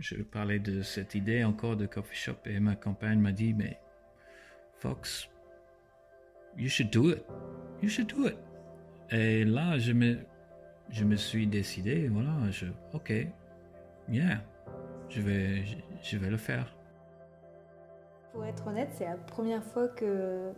je 0.00 0.16
parlais 0.22 0.58
de 0.58 0.82
cette 0.82 1.14
idée 1.14 1.44
encore 1.44 1.76
de 1.76 1.86
coffee 1.86 2.16
shop 2.16 2.36
et 2.46 2.58
ma 2.58 2.74
compagne 2.74 3.20
m'a 3.20 3.32
dit, 3.32 3.52
mais 3.52 3.78
Fox, 4.78 5.28
you 6.56 6.68
should 6.68 6.90
do 6.90 7.10
it. 7.10 7.22
You 7.82 7.88
should 7.88 8.08
do 8.08 8.26
it. 8.26 8.38
Et 9.10 9.44
là, 9.44 9.78
je 9.78 9.92
me, 9.92 10.18
je 10.88 11.04
me 11.04 11.16
suis 11.16 11.46
décidé, 11.46 12.08
voilà, 12.08 12.50
je, 12.50 12.66
ok, 12.94 13.12
yeah, 14.08 14.42
je 15.10 15.20
vais, 15.20 15.64
je 16.02 16.16
vais 16.16 16.30
le 16.30 16.38
faire. 16.38 16.74
Pour 18.32 18.44
être 18.46 18.66
honnête, 18.66 18.90
c'est 18.92 19.06
la 19.06 19.16
première 19.16 19.62
fois 19.62 19.88
que 19.88 20.52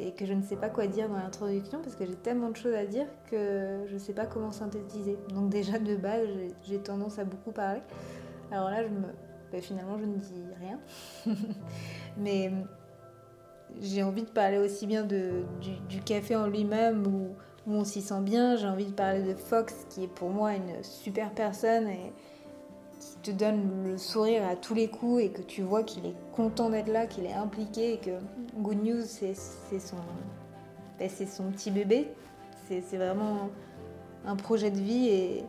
et 0.00 0.12
que 0.12 0.24
je 0.24 0.32
ne 0.32 0.42
sais 0.42 0.54
pas 0.54 0.68
quoi 0.70 0.86
dire 0.86 1.08
dans 1.08 1.16
l'introduction 1.16 1.80
parce 1.82 1.96
que 1.96 2.06
j'ai 2.06 2.14
tellement 2.14 2.50
de 2.50 2.56
choses 2.56 2.74
à 2.74 2.86
dire 2.86 3.06
que 3.28 3.84
je 3.88 3.94
ne 3.94 3.98
sais 3.98 4.12
pas 4.12 4.26
comment 4.26 4.52
synthétiser. 4.52 5.18
Donc 5.30 5.50
déjà 5.50 5.80
de 5.80 5.96
base, 5.96 6.28
j'ai 6.62 6.78
tendance 6.78 7.18
à 7.18 7.24
beaucoup 7.24 7.50
parler. 7.50 7.80
Alors 8.50 8.70
là, 8.70 8.82
je 8.82 8.88
me... 8.88 9.06
Ben, 9.50 9.62
finalement, 9.62 9.98
je 9.98 10.04
ne 10.04 10.16
dis 10.16 10.42
rien. 10.60 10.78
Mais 12.18 12.52
j'ai 13.80 14.02
envie 14.02 14.22
de 14.22 14.30
parler 14.30 14.58
aussi 14.58 14.86
bien 14.86 15.04
du, 15.04 16.00
café 16.04 16.36
en 16.36 16.46
lui-même 16.46 17.06
où, 17.06 17.34
on 17.70 17.84
s'y 17.84 18.00
sent 18.00 18.20
bien. 18.22 18.56
J'ai 18.56 18.66
envie 18.66 18.86
de 18.86 18.92
parler 18.92 19.22
de 19.22 19.34
Fox 19.34 19.86
qui 19.90 20.04
est 20.04 20.08
pour 20.08 20.30
moi 20.30 20.54
une 20.54 20.82
super 20.82 21.30
personne 21.32 21.86
et 21.88 22.12
qui 22.98 23.16
te 23.22 23.30
donne 23.30 23.84
le 23.84 23.98
sourire 23.98 24.46
à 24.48 24.56
tous 24.56 24.74
les 24.74 24.88
coups 24.88 25.22
et 25.22 25.30
que 25.30 25.42
tu 25.42 25.62
vois 25.62 25.82
qu'il 25.82 26.06
est 26.06 26.14
content 26.32 26.70
d'être 26.70 26.88
là, 26.88 27.06
qu'il 27.06 27.26
est 27.26 27.34
impliqué 27.34 27.94
et 27.94 27.98
que 27.98 28.18
Good 28.56 28.82
News, 28.82 29.02
c'est 29.04 29.34
son, 29.34 29.96
ben, 30.98 31.10
son 31.10 31.50
petit 31.50 31.70
bébé. 31.70 32.08
C'est 32.68 32.96
vraiment 32.96 33.50
un 34.26 34.36
projet 34.36 34.70
de 34.70 34.78
vie 34.78 35.08
et 35.08 35.44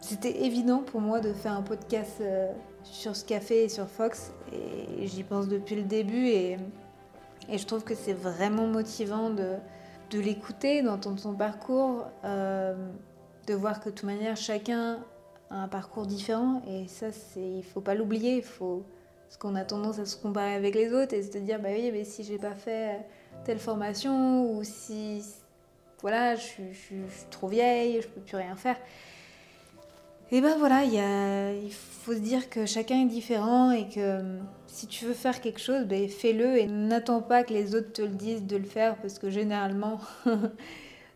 c'était 0.00 0.44
évident 0.44 0.78
pour 0.78 1.00
moi 1.00 1.20
de 1.20 1.32
faire 1.32 1.52
un 1.52 1.62
podcast 1.62 2.18
euh, 2.20 2.50
sur 2.82 3.14
ce 3.14 3.24
café 3.24 3.64
et 3.64 3.68
sur 3.68 3.86
Fox 3.86 4.32
et 4.52 5.06
j'y 5.06 5.22
pense 5.22 5.48
depuis 5.48 5.76
le 5.76 5.82
début 5.82 6.28
et, 6.28 6.56
je 7.52 7.64
trouve 7.64 7.82
que 7.82 7.96
c'est 7.96 8.12
vraiment 8.12 8.68
motivant 8.68 9.30
de, 9.30 9.56
l'écouter, 10.12 10.82
d'entendre 10.82 11.18
son 11.18 11.34
parcours, 11.34 12.06
euh, 12.24 12.74
de 13.48 13.54
voir 13.54 13.80
que 13.80 13.88
de 13.88 13.94
toute 13.94 14.04
manière 14.04 14.36
chacun 14.36 15.00
un 15.50 15.66
parcours 15.66 16.06
différent 16.06 16.62
et 16.68 16.86
ça 16.86 17.10
c'est 17.10 17.40
il 17.40 17.64
faut 17.64 17.80
pas 17.80 17.94
l'oublier 17.94 18.40
parce 18.40 19.36
qu'on 19.38 19.56
a 19.56 19.64
tendance 19.64 19.98
à 19.98 20.06
se 20.06 20.16
comparer 20.16 20.54
avec 20.54 20.76
les 20.76 20.92
autres 20.92 21.12
et 21.12 21.22
se 21.22 21.38
dire 21.38 21.60
bah 21.60 21.70
oui 21.72 21.90
mais 21.92 22.04
si 22.04 22.22
j'ai 22.22 22.38
pas 22.38 22.54
fait 22.54 23.00
telle 23.44 23.58
formation 23.58 24.52
ou 24.52 24.62
si 24.62 25.24
voilà 26.00 26.36
je, 26.36 26.42
suis 26.72 27.02
trop 27.30 27.48
vieille 27.48 28.00
je 28.00 28.06
peux 28.06 28.20
plus 28.20 28.36
rien 28.36 28.54
faire 28.54 28.76
et 30.32 30.40
ben 30.40 30.56
voilà 30.58 30.84
il, 30.84 31.72
faut 31.72 32.12
se 32.12 32.18
dire 32.18 32.48
que 32.48 32.66
chacun 32.66 33.02
est 33.02 33.08
différent 33.08 33.70
et 33.70 33.88
que 33.88 34.38
si 34.66 34.86
tu 34.86 35.04
veux 35.04 35.14
faire 35.14 35.40
quelque 35.40 35.60
chose 35.60 35.84
ben 35.86 36.08
fais-le 36.08 36.58
et 36.58 36.66
n'attends 36.66 37.22
pas 37.22 37.44
que 37.44 37.52
les 37.52 37.74
autres 37.74 37.92
te 37.92 38.02
le 38.02 38.08
disent 38.08 38.46
de 38.46 38.56
le 38.56 38.64
faire 38.64 38.96
parce 38.96 39.18
que 39.18 39.30
généralement 39.30 40.00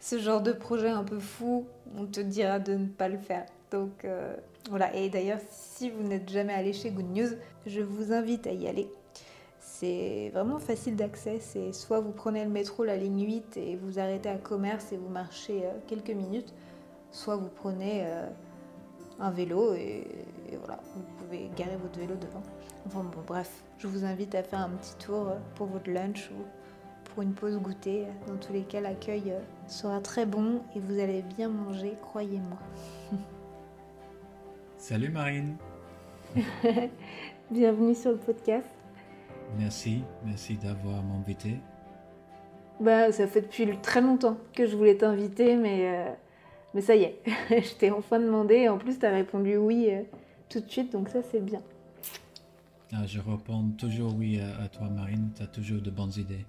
ce 0.00 0.18
genre 0.18 0.42
de 0.42 0.52
projet 0.52 0.90
un 0.90 1.04
peu 1.04 1.18
fou 1.18 1.66
on 1.96 2.06
te 2.06 2.20
dira 2.20 2.58
de 2.58 2.74
ne 2.74 2.86
pas 2.86 3.08
le 3.08 3.18
faire 3.18 3.46
donc 3.70 4.04
euh, 4.04 4.36
voilà, 4.70 4.94
et 4.94 5.10
d'ailleurs, 5.10 5.40
si 5.50 5.90
vous 5.90 6.02
n'êtes 6.02 6.30
jamais 6.30 6.54
allé 6.54 6.72
chez 6.72 6.90
Good 6.90 7.10
News, 7.14 7.28
je 7.66 7.82
vous 7.82 8.12
invite 8.12 8.46
à 8.46 8.52
y 8.52 8.66
aller. 8.66 8.88
C'est 9.60 10.30
vraiment 10.32 10.58
facile 10.58 10.96
d'accès. 10.96 11.38
C'est 11.40 11.72
soit 11.74 12.00
vous 12.00 12.12
prenez 12.12 12.44
le 12.44 12.50
métro, 12.50 12.84
la 12.84 12.96
ligne 12.96 13.26
8, 13.26 13.58
et 13.58 13.76
vous 13.76 13.98
arrêtez 13.98 14.30
à 14.30 14.36
Commerce 14.36 14.90
et 14.92 14.96
vous 14.96 15.10
marchez 15.10 15.64
euh, 15.64 15.70
quelques 15.86 16.10
minutes, 16.10 16.54
soit 17.12 17.36
vous 17.36 17.50
prenez 17.54 18.04
euh, 18.06 18.26
un 19.20 19.30
vélo 19.30 19.74
et, 19.74 20.06
voilà, 20.58 20.80
vous 20.94 21.02
pouvez 21.18 21.50
garer 21.56 21.76
votre 21.76 21.98
vélo 21.98 22.14
devant. 22.14 22.42
Enfin 22.86 23.02
bon, 23.02 23.22
bref, 23.26 23.64
je 23.78 23.86
vous 23.86 24.04
invite 24.04 24.34
à 24.34 24.42
faire 24.42 24.60
un 24.60 24.70
petit 24.70 24.94
tour 24.96 25.36
pour 25.54 25.66
votre 25.66 25.90
lunch 25.90 26.30
ou 26.30 26.44
pour 27.04 27.22
une 27.22 27.32
pause 27.32 27.58
goûter. 27.58 28.06
Dans 28.26 28.36
tous 28.36 28.52
les 28.52 28.62
cas, 28.62 28.80
l'accueil 28.80 29.32
sera 29.66 30.00
très 30.00 30.26
bon 30.26 30.62
et 30.74 30.80
vous 30.80 30.98
allez 30.98 31.22
bien 31.36 31.48
manger, 31.48 31.94
croyez-moi. 32.02 32.58
Salut 34.78 35.10
Marine. 35.10 35.56
Bienvenue 37.50 37.94
sur 37.94 38.12
le 38.12 38.18
podcast. 38.18 38.68
Merci, 39.58 40.02
merci 40.24 40.56
d'avoir 40.56 41.02
m'invité. 41.02 41.58
Bah, 42.80 43.12
ça 43.12 43.26
fait 43.26 43.42
depuis 43.42 43.78
très 43.78 44.00
longtemps 44.00 44.36
que 44.52 44.66
je 44.66 44.76
voulais 44.76 44.96
t'inviter, 44.96 45.56
mais, 45.56 45.88
euh, 45.88 46.12
mais 46.74 46.80
ça 46.80 46.96
y 46.96 47.04
est, 47.04 47.20
je 47.50 47.74
t'ai 47.74 47.90
enfin 47.90 48.18
demandé 48.18 48.56
et 48.56 48.68
en 48.68 48.78
plus 48.78 48.98
tu 48.98 49.06
as 49.06 49.10
répondu 49.10 49.56
oui 49.56 49.88
euh, 49.90 50.02
tout 50.48 50.60
de 50.60 50.70
suite, 50.70 50.92
donc 50.92 51.08
ça 51.08 51.22
c'est 51.22 51.40
bien. 51.40 51.62
Ah, 52.92 53.06
je 53.06 53.18
réponds 53.18 53.70
toujours 53.78 54.14
oui 54.16 54.40
à, 54.40 54.68
toi 54.68 54.88
Marine, 54.88 55.30
tu 55.36 55.42
as 55.42 55.46
toujours 55.46 55.80
de 55.80 55.90
bonnes 55.90 56.12
idées. 56.16 56.44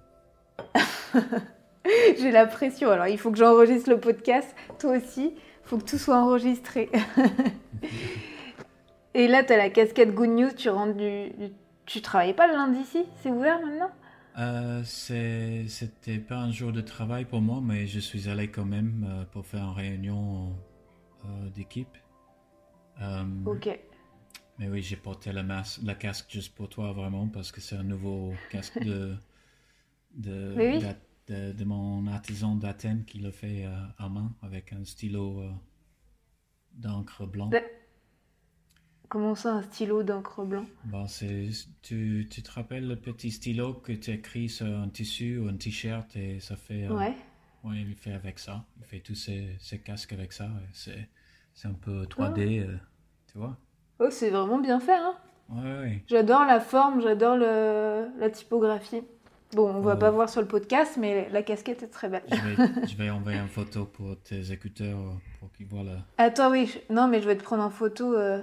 J'ai 2.18 2.30
la 2.30 2.46
pression, 2.46 2.90
alors 2.90 3.06
il 3.06 3.18
faut 3.18 3.30
que 3.30 3.38
j'enregistre 3.38 3.90
le 3.90 3.98
podcast, 3.98 4.54
toi 4.78 4.96
aussi, 4.96 5.32
il 5.34 5.68
faut 5.68 5.78
que 5.78 5.84
tout 5.84 5.98
soit 5.98 6.16
enregistré. 6.16 6.90
Et 9.14 9.28
là, 9.28 9.42
tu 9.42 9.52
as 9.54 9.56
la 9.56 9.70
casquette 9.70 10.14
Good 10.14 10.28
News, 10.28 10.50
tu 10.54 10.68
rentres 10.68 10.94
du, 10.94 11.32
Tu 11.86 12.02
travaillais 12.02 12.34
pas 12.34 12.46
le 12.46 12.52
lundi 12.52 12.80
ici 12.80 13.06
C'est 13.22 13.30
ouvert 13.30 13.60
maintenant? 13.62 13.90
Euh, 14.38 14.82
C'était 14.84 16.18
pas 16.18 16.38
un 16.38 16.50
jour 16.50 16.72
de 16.72 16.80
travail 16.80 17.24
pour 17.24 17.40
moi, 17.40 17.60
mais 17.62 17.86
je 17.86 18.00
suis 18.00 18.28
allé 18.28 18.48
quand 18.48 18.64
même 18.64 19.06
euh, 19.08 19.24
pour 19.24 19.46
faire 19.46 19.64
une 19.64 19.74
réunion 19.74 20.56
euh, 21.24 21.48
d'équipe. 21.50 21.96
Euh, 23.00 23.24
ok. 23.44 23.78
Mais 24.58 24.68
oui, 24.68 24.82
j'ai 24.82 24.96
porté 24.96 25.32
la, 25.32 25.42
masse, 25.42 25.80
la 25.84 25.94
casque 25.94 26.30
juste 26.30 26.54
pour 26.54 26.68
toi, 26.68 26.92
vraiment, 26.92 27.28
parce 27.28 27.52
que 27.52 27.60
c'est 27.60 27.76
un 27.76 27.82
nouveau 27.82 28.32
casque 28.50 28.78
de, 28.82 29.14
de, 30.14 31.52
de, 31.52 31.64
mon 31.64 32.06
artisan 32.06 32.54
d'Athènes 32.54 33.04
qui 33.04 33.18
le 33.18 33.30
fait 33.30 33.66
à 33.98 34.08
main 34.08 34.34
avec 34.40 34.72
un 34.72 34.84
stylo 34.84 35.42
d'encre 36.72 37.26
blanc. 37.26 37.50
Comment 39.08 39.34
ça, 39.34 39.52
un 39.52 39.62
stylo 39.62 40.02
d'encre 40.02 40.44
blanc? 40.44 40.64
C'est, 41.06 41.48
tu, 41.82 42.26
tu, 42.30 42.42
te 42.42 42.50
rappelles 42.50 42.88
le 42.88 42.96
petit 42.96 43.30
stylo 43.30 43.74
que 43.74 43.92
tu 43.92 44.10
écris 44.10 44.48
sur 44.48 44.66
un 44.66 44.88
tissu 44.88 45.38
ou 45.38 45.48
un 45.48 45.56
t-shirt 45.56 46.16
et 46.16 46.40
ça 46.40 46.56
fait. 46.56 46.84
Euh, 46.84 46.96
ouais. 46.96 47.14
Oui, 47.62 47.84
il 47.88 47.94
fait 47.94 48.12
avec 48.12 48.38
ça. 48.38 48.64
Il 48.78 48.84
fait 48.84 49.00
tous 49.00 49.14
ses, 49.14 49.56
ses 49.60 49.78
casques 49.78 50.12
avec 50.12 50.32
ça. 50.32 50.48
C'est, 50.72 51.08
un 51.64 51.72
peu 51.72 52.04
3D, 52.04 52.64
ah. 52.64 52.70
euh, 52.70 52.76
tu 53.30 53.38
vois. 53.38 53.56
Oh, 53.98 54.08
c'est 54.10 54.30
vraiment 54.30 54.58
bien 54.58 54.80
fait, 54.80 54.96
hein 54.96 55.14
Ouais, 55.48 55.78
ouais. 55.78 56.04
J'adore 56.08 56.44
la 56.44 56.58
forme, 56.58 57.00
j'adore 57.00 57.36
la 57.36 58.30
typographie. 58.30 59.02
Bon, 59.54 59.70
on 59.70 59.80
va 59.80 59.94
oh. 59.94 59.98
pas 59.98 60.10
voir 60.10 60.28
sur 60.28 60.40
le 60.40 60.48
podcast, 60.48 60.96
mais 60.98 61.28
la 61.30 61.42
casquette 61.42 61.82
est 61.82 61.88
très 61.88 62.08
belle. 62.08 62.24
Je 62.28 62.96
vais, 62.96 63.10
envoyer 63.10 63.38
une 63.38 63.48
photo 63.48 63.84
pour 63.84 64.20
tes 64.20 64.50
écouteurs 64.52 64.98
pour 65.38 65.52
qu'ils 65.52 65.66
voient 65.66 65.84
la. 65.84 65.98
Attends, 66.18 66.50
oui, 66.50 66.74
non, 66.90 67.06
mais 67.06 67.22
je 67.22 67.28
vais 67.28 67.36
te 67.36 67.44
prendre 67.44 67.62
en 67.62 67.70
photo. 67.70 68.14
Euh, 68.14 68.42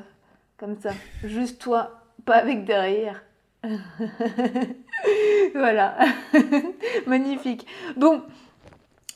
comme 0.57 0.79
ça. 0.79 0.91
Juste 1.23 1.61
toi, 1.61 2.01
pas 2.25 2.35
avec 2.35 2.65
derrière. 2.65 3.23
voilà. 5.53 5.97
Magnifique. 7.07 7.65
Bon, 7.95 8.21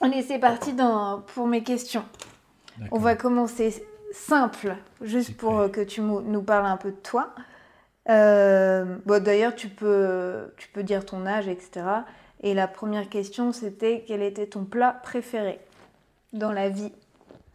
allez, 0.02 0.22
c'est 0.22 0.40
parti 0.40 0.74
dans, 0.74 1.22
pour 1.22 1.48
mes 1.48 1.64
questions. 1.64 2.06
On 2.92 3.00
va 3.00 3.16
commencer 3.16 3.84
simple, 4.12 4.76
juste 5.02 5.36
pour 5.36 5.72
que 5.72 5.82
tu 5.82 6.02
nous 6.02 6.42
parles 6.44 6.68
un 6.68 6.78
peu 6.78 6.92
de 6.92 6.98
toi. 6.98 7.34
Euh, 8.10 8.98
bon, 9.06 9.22
D'ailleurs, 9.22 9.56
tu 9.56 9.68
peux, 9.68 10.54
tu 10.58 10.70
peux 10.70 10.84
dire 10.84 11.06
ton 11.06 11.26
âge, 11.26 11.48
etc. 11.48 11.86
Et 12.42 12.54
la 12.54 12.68
première 12.68 13.10
question, 13.10 13.52
c'était 13.52 14.04
quel 14.08 14.22
était 14.22 14.48
ton 14.48 14.64
plat 14.64 14.92
préféré 15.04 15.60
dans 16.34 16.52
la 16.52 16.70
vie? 16.70 16.92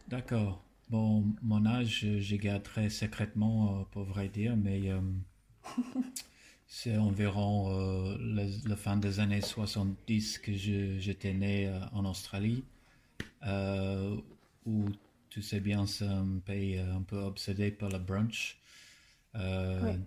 D'accord. 0.09 0.62
Bon, 0.93 1.25
mon 1.41 1.65
âge, 1.65 2.05
garde 2.33 2.61
très 2.61 2.87
secrètement, 2.87 3.79
euh, 3.79 3.83
pour 3.89 4.03
vrai 4.03 4.27
dire, 4.27 4.55
mais 4.55 4.91
euh, 4.91 5.01
c'est 6.67 6.97
environ 6.97 7.71
euh, 7.71 8.15
la, 8.67 8.75
fin 8.75 8.95
des 8.95 9.19
années 9.19 9.41
70 9.41 10.37
que 10.37 10.53
j'étais 10.53 11.33
né 11.33 11.67
en 11.93 12.05
Australie, 12.05 12.63
où 14.67 14.85
tu 15.31 15.41
sais 15.41 15.59
bien, 15.59 15.87
c'est 15.87 16.05
un 16.05 16.37
pays 16.45 16.77
un 16.77 17.01
peu 17.01 17.17
obsédé 17.17 17.71
par 17.71 17.89
le 17.89 17.97
brunch. 17.97 18.59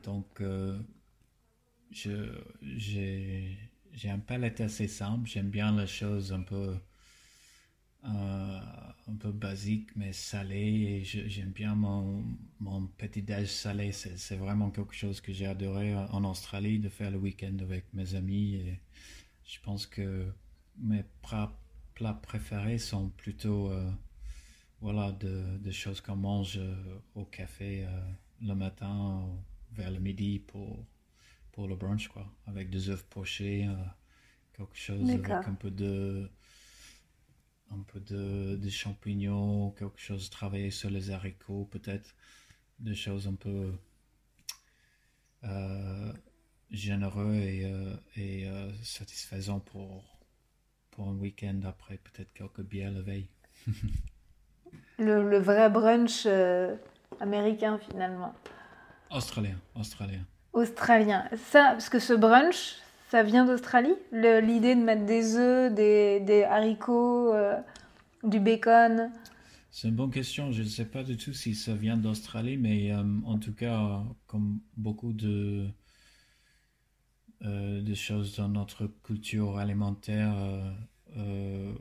Donc, 0.04 0.40
j'ai 1.90 3.58
un 4.04 4.20
palais 4.20 4.62
assez 4.62 4.86
simple, 4.86 5.28
j'aime 5.28 5.50
bien 5.50 5.76
les 5.76 5.88
choses 5.88 6.32
un 6.32 6.42
peu 6.42 6.76
euh, 8.08 8.60
un 9.08 9.16
peu 9.16 9.32
basique 9.32 9.90
mais 9.96 10.12
salé. 10.12 10.56
Et 10.56 11.04
j'aime 11.04 11.50
bien 11.50 11.74
mon, 11.74 12.24
mon 12.60 12.86
petit 12.86 13.22
déj 13.22 13.48
salé. 13.48 13.92
C'est 13.92 14.36
vraiment 14.36 14.70
quelque 14.70 14.94
chose 14.94 15.20
que 15.20 15.32
j'ai 15.32 15.46
adoré 15.46 15.94
en 15.94 16.24
Australie 16.24 16.78
de 16.78 16.88
faire 16.88 17.10
le 17.10 17.18
week-end 17.18 17.56
avec 17.60 17.92
mes 17.94 18.14
amis. 18.14 18.54
Et 18.54 18.80
je 19.44 19.58
pense 19.60 19.86
que 19.86 20.26
mes 20.78 21.04
plats, 21.22 21.52
préférés 22.22 22.78
sont 22.78 23.08
plutôt 23.08 23.70
euh, 23.70 23.90
voilà 24.80 25.12
de, 25.12 25.70
choses 25.70 26.00
qu'on 26.00 26.16
mange 26.16 26.58
euh, 26.58 26.98
au 27.14 27.24
café 27.24 27.86
le 28.42 28.54
matin 28.54 29.26
vers 29.72 29.90
le 29.90 29.98
midi 29.98 30.38
pour, 30.38 30.84
pour 31.52 31.66
le 31.68 31.74
brunch, 31.74 32.08
quoi, 32.08 32.30
avec 32.46 32.70
des 32.70 32.90
œufs 32.90 33.04
pochés, 33.04 33.68
quelque 34.52 34.76
chose 34.76 35.08
avec 35.10 35.28
un 35.30 35.54
peu 35.54 35.70
de 35.70 36.30
un 37.72 37.82
peu 37.86 38.00
de, 38.00 38.56
de, 38.56 38.68
champignons, 38.68 39.70
quelque 39.72 39.98
chose 39.98 40.30
travaillé 40.30 40.70
sur 40.70 40.90
les 40.90 41.10
haricots, 41.10 41.68
peut-être 41.70 42.14
des 42.78 42.94
choses 42.94 43.26
un 43.26 43.34
peu 43.34 43.72
euh, 45.44 46.12
généreux 46.70 47.34
et, 47.34 47.64
euh, 47.64 47.94
et 48.16 48.48
euh, 48.48 48.70
satisfaisant 48.82 49.60
pour, 49.60 50.18
pour 50.90 51.08
un 51.08 51.14
week-end 51.14 51.60
après 51.64 51.98
peut-être 51.98 52.32
quelques 52.32 52.62
bières 52.62 52.90
la 52.90 53.02
veille. 53.02 53.28
le, 54.98 55.28
le, 55.28 55.38
vrai 55.38 55.70
brunch 55.70 56.26
américain 57.20 57.78
finalement. 57.78 58.34
Australien, 59.10 59.56
australien. 59.74 60.24
Australien. 60.52 61.28
Ça, 61.36 61.70
parce 61.72 61.88
que 61.88 61.98
ce 61.98 62.12
brunch, 62.12 62.76
ça 63.10 63.22
vient 63.22 63.44
d'Australie 63.44 63.94
L'idée 64.12 64.74
de 64.74 64.82
mettre 64.82 65.04
des 65.04 65.36
œufs, 65.36 65.72
des, 65.72 66.44
haricots, 66.48 67.32
du 68.22 68.40
bacon 68.40 69.10
c'est 69.78 69.88
une 69.88 69.94
bonne 69.94 70.10
question. 70.10 70.52
Je 70.52 70.62
ne 70.62 70.68
sais 70.68 70.86
pas 70.86 71.04
du 71.04 71.18
tout 71.18 71.34
si 71.34 71.54
ça 71.54 71.74
vient 71.74 71.98
d'Australie, 71.98 72.56
mais 72.56 72.92
euh, 72.92 73.04
en 73.26 73.38
tout 73.38 73.52
cas, 73.52 74.02
comme 74.26 74.58
beaucoup 74.78 75.12
de, 75.12 75.68
euh, 77.42 77.94
choses 77.94 78.36
dans 78.36 78.48
notre 78.48 78.86
culture 79.04 79.58
alimentaire, 79.58 80.34
euh, 81.18 81.74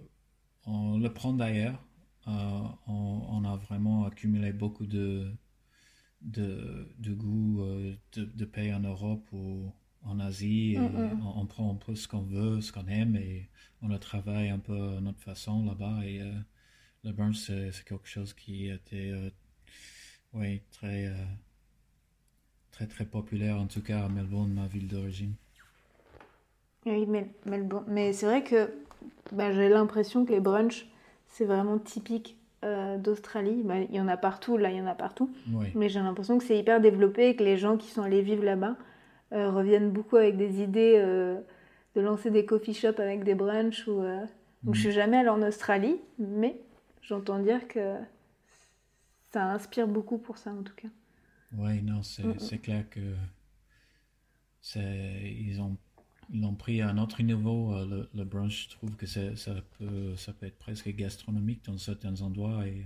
on 0.66 0.98
le 0.98 1.14
prend 1.14 1.32
d'ailleurs. 1.32 1.82
On, 2.28 3.46
a 3.46 3.56
vraiment 3.56 4.04
accumulé 4.04 4.52
beaucoup 4.52 4.88
de, 4.88 5.32
de, 6.20 7.14
goût 7.14 7.64
de, 8.12 8.26
de, 8.26 8.46
pays 8.46 8.74
en 8.74 8.82
Europe 8.82 9.30
en 10.06 10.20
Asie. 10.20 10.78
on, 11.36 11.46
prend 11.46 11.72
un 11.72 11.76
peu 11.76 11.96
ce 11.96 12.08
qu'on 12.08 12.22
veut, 12.22 12.62
ce 12.62 12.72
qu'on 12.72 12.88
aime, 12.88 13.16
et 13.16 13.50
on 13.82 13.88
le 13.88 14.00
travaille 14.00 14.50
un 14.50 14.60
peu 14.60 14.98
à 14.98 15.02
notre 15.02 15.20
façon 15.20 15.66
là-bas. 15.66 16.06
Et 16.06 16.22
le 17.06 17.12
brunch, 17.12 17.38
c'est 17.38 17.72
quelque 17.86 18.08
chose 18.08 18.34
qui 18.34 18.70
était 18.70 19.12
euh, 19.12 19.30
oui, 20.34 20.62
très, 20.72 21.06
euh, 21.06 21.14
très, 22.72 22.88
très 22.88 23.06
populaire, 23.06 23.58
en 23.58 23.68
tout 23.68 23.82
cas 23.82 24.06
à 24.06 24.10
Melbourne, 24.10 24.52
ma 24.52 24.68
ville 24.68 24.88
d'origine. 24.88 25.34
Oui, 26.86 27.06
mais, 27.08 27.30
Melbourne. 27.46 27.86
Mais 27.88 28.12
c'est 28.12 28.26
vrai 28.26 28.44
que 28.44 28.72
bah, 29.32 29.52
j'ai 29.54 29.70
l'impression 29.70 30.26
que 30.26 30.32
les 30.32 30.40
brunchs, 30.40 30.88
c'est 31.28 31.46
vraiment 31.46 31.78
typique 31.78 32.38
euh, 32.64 32.98
d'Australie. 32.98 33.62
Bah, 33.64 33.80
il 33.80 33.96
y 33.96 34.00
en 34.00 34.08
a 34.08 34.18
partout, 34.18 34.58
là, 34.58 34.72
il 34.72 34.78
y 34.78 34.82
en 34.82 34.88
a 34.88 34.96
partout. 34.96 35.32
Mais 35.76 35.90
j'ai 35.90 36.00
l'impression 36.00 36.38
que 36.38 36.44
c'est 36.44 36.58
hyper 36.58 36.82
développé 36.82 37.30
et 37.30 37.36
que 37.36 37.44
les 37.44 37.58
gens 37.58 37.78
qui 37.78 37.90
sont 37.90 38.02
allés 38.02 38.22
vivre 38.22 38.44
là-bas 38.44 38.76
reviennent 39.32 39.92
beaucoup 39.92 40.16
avec 40.16 40.38
des 40.38 40.62
idées 40.62 40.98
de 41.96 42.02
lancer 42.02 42.32
des 42.32 42.46
coffee 42.46 42.74
shops 42.74 43.00
avec 43.00 43.24
des 43.24 43.36
brunchs. 43.36 43.88
Ou, 43.88 44.02
Donc, 44.64 44.76
je 44.76 44.82
suis 44.82 44.92
jamais 44.92 45.18
allée 45.18 45.30
en 45.30 45.42
Australie, 45.42 46.00
mais 46.20 46.60
j'entends 47.02 47.40
dire 47.40 47.68
que 47.68 47.96
ça 49.32 49.46
inspire 49.52 49.88
beaucoup 49.88 50.18
pour 50.18 50.38
ça 50.38 50.52
en 50.52 50.64
tout 50.64 50.76
cas. 50.76 50.88
Oui, 51.58 51.82
non, 51.82 52.04
c'est 52.04 52.24
mm, 52.24 52.56
mm. 52.56 52.60
clair 52.60 52.90
que 52.90 53.00
ils 54.76 55.60
ont 55.62 55.78
ils 56.34 56.42
l'ont 56.42 56.56
pris 56.56 56.82
à 56.82 56.90
un 56.90 56.98
autre 56.98 57.22
niveau, 57.22 57.74
euh, 57.74 58.08
le, 58.14 58.24
brunch. 58.24 58.66
Je 58.66 58.70
trouve 58.76 58.96
que 58.96 59.06
ça 59.06 59.22
peut, 59.78 60.16
ça 60.16 60.34
peut 60.34 60.48
être 60.48 60.58
presque 60.58 60.90
gastronomique 60.90 61.66
dans 61.66 61.78
certains 61.78 62.22
endroits 62.22 62.68
et 62.68 62.86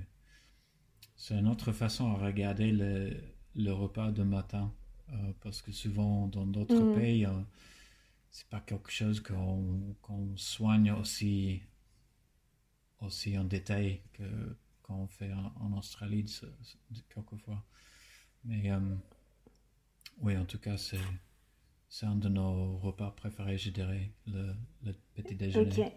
c'est 1.15 1.35
une 1.35 1.47
autre 1.47 1.71
façon 1.71 2.11
à 2.11 2.15
regarder 2.15 2.71
le, 2.71 3.11
le 3.55 3.71
repas 3.71 4.11
de 4.11 4.23
matin. 4.23 4.71
Euh, 5.11 5.33
parce 5.41 5.61
que 5.61 5.71
souvent, 5.71 6.27
dans 6.27 6.45
d'autres 6.45 6.75
mm. 6.75 6.95
pays, 6.95 7.25
euh, 7.25 7.31
c'est 8.29 8.47
pas 8.47 8.59
quelque 8.59 8.91
chose 8.91 9.21
qu'on 9.21 10.35
soigne 10.35 10.91
aussi 10.91 11.61
aussi 13.01 13.37
en 13.37 13.45
détail 13.45 14.01
que 14.13 14.23
qu'on 14.83 15.07
fait 15.07 15.31
en, 15.33 15.77
Australie 15.77 16.25
quelquefois. 17.13 17.63
Mais 18.43 18.71
euh, 18.71 18.79
oui, 20.21 20.35
en 20.35 20.45
tout 20.45 20.59
cas, 20.59 20.77
c'est 20.77 22.05
un 22.05 22.15
de 22.15 22.27
nos 22.29 22.77
repas 22.77 23.11
préférés, 23.11 23.57
je 23.57 23.69
dirais, 23.69 24.11
le, 24.27 24.53
le 24.83 24.93
petit 25.15 25.35
déjeuner. 25.35 25.85
Ok. 25.85 25.91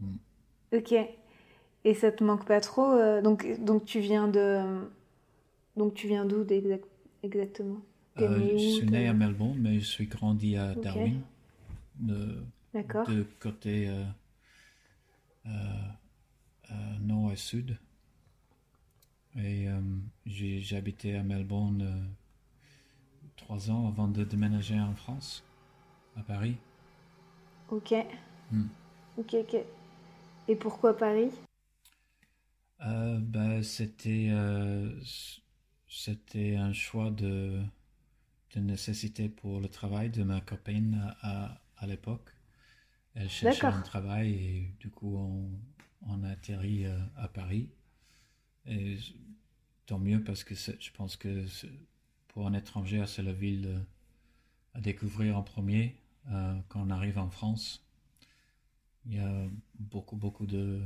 Mm. 0.00 0.16
Ok. 0.72 0.94
Et 1.84 1.94
ça 1.94 2.10
te 2.10 2.24
manque 2.24 2.46
pas 2.46 2.60
trop 2.60 2.92
euh, 2.92 3.20
donc, 3.20 3.46
donc 3.60 3.84
tu 3.84 4.00
viens 4.00 4.26
de 4.26 4.60
donc 5.76 5.94
tu 5.94 6.08
viens 6.08 6.24
d'où 6.24 6.46
exactement? 7.22 7.80
Euh, 8.18 8.48
Je 8.56 8.62
suis 8.62 8.86
né 8.86 9.08
à 9.08 9.12
Melbourne, 9.14 9.58
mais 9.58 9.80
je 9.80 9.84
suis 9.86 10.06
grandi 10.06 10.56
à 10.56 10.74
Darwin, 10.74 11.20
de, 12.00 12.44
de 13.06 13.26
côté 13.40 13.88
euh, 16.70 16.74
nord 17.00 17.32
et 17.32 17.36
sud. 17.36 17.78
Et 19.36 19.68
euh, 19.68 19.80
habité 20.76 21.16
à 21.16 21.22
Melbourne 21.22 21.82
euh, 21.82 22.04
trois 23.36 23.70
ans 23.70 23.88
avant 23.88 24.08
de 24.08 24.24
déménager 24.24 24.78
en 24.78 24.94
France, 24.94 25.44
à 26.16 26.22
Paris. 26.22 26.56
Ok. 27.70 27.92
Hmm. 28.50 28.68
Ok, 29.18 29.34
ok. 29.34 29.56
Et 30.48 30.56
pourquoi 30.56 30.96
Paris? 30.96 31.30
Ben, 32.80 33.62
C'était 33.62 34.30
c'était 35.88 36.56
un 36.56 36.72
choix 36.72 37.10
de, 37.10 37.62
de 38.54 38.60
nécessité 38.60 39.28
pour 39.28 39.60
le 39.60 39.68
travail 39.68 40.10
de 40.10 40.22
ma 40.22 40.40
copine 40.40 41.14
à, 41.22 41.60
à 41.76 41.86
l'époque. 41.86 42.30
Elle 43.14 43.30
cherchait 43.30 43.66
un 43.66 43.82
travail 43.82 44.32
et 44.32 44.74
du 44.80 44.90
coup 44.90 45.16
on, 45.16 45.50
on 46.08 46.22
a 46.24 46.30
atterri 46.30 46.86
euh, 46.86 46.98
à 47.16 47.28
Paris. 47.28 47.70
Et 48.66 48.98
tant 49.86 49.98
mieux 49.98 50.22
parce 50.22 50.44
que 50.44 50.54
je 50.54 50.90
pense 50.92 51.16
que 51.16 51.44
pour 52.28 52.46
un 52.46 52.54
étranger, 52.54 53.04
c'est 53.06 53.22
la 53.22 53.32
ville 53.32 53.66
euh, 53.66 53.78
à 54.74 54.80
découvrir 54.80 55.36
en 55.38 55.42
premier 55.42 55.96
euh, 56.30 56.58
quand 56.68 56.80
on 56.86 56.90
arrive 56.90 57.18
en 57.18 57.30
France. 57.30 57.86
Il 59.06 59.14
y 59.14 59.18
a 59.18 59.46
beaucoup, 59.78 60.16
beaucoup 60.16 60.46
de, 60.46 60.80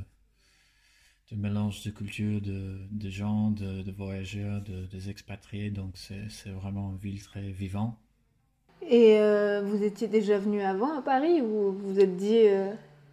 de 1.30 1.36
mélange 1.36 1.82
de 1.84 1.90
cultures, 1.90 2.40
de, 2.40 2.78
de 2.90 3.10
gens, 3.10 3.50
de, 3.50 3.90
voyageurs, 3.92 4.62
de, 4.62 4.86
des 4.86 5.10
expatriés. 5.10 5.70
Donc 5.70 5.96
c'est 5.96 6.50
vraiment 6.50 6.90
une 6.92 6.98
ville 6.98 7.22
très 7.22 7.50
vivante. 7.50 7.96
Et 8.82 9.19
vous 9.64 9.82
étiez 9.82 10.08
déjà 10.08 10.38
venu 10.38 10.62
avant 10.62 10.98
à 10.98 11.03
Paris 11.03 11.43
ou 11.43 11.72
vous 11.72 11.93
vous 11.93 12.00
êtes 12.00 12.17
dit 12.17 12.46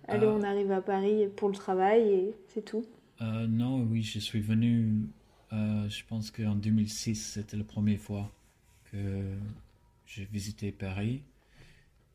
Allez, 0.07 0.27
on 0.27 0.43
arrive 0.43 0.71
à 0.71 0.81
Paris 0.81 1.27
pour 1.35 1.49
le 1.49 1.55
travail 1.55 2.01
et 2.01 2.35
c'est 2.53 2.63
tout? 2.63 2.85
Euh, 3.21 3.47
non, 3.47 3.81
oui, 3.81 4.03
je 4.03 4.19
suis 4.19 4.41
venu, 4.41 5.09
euh, 5.53 5.89
je 5.89 6.03
pense 6.05 6.31
qu'en 6.31 6.55
2006, 6.55 7.15
c'était 7.15 7.57
la 7.57 7.63
première 7.63 7.99
fois 7.99 8.31
que 8.91 9.35
j'ai 10.05 10.25
visité 10.25 10.71
Paris. 10.71 11.23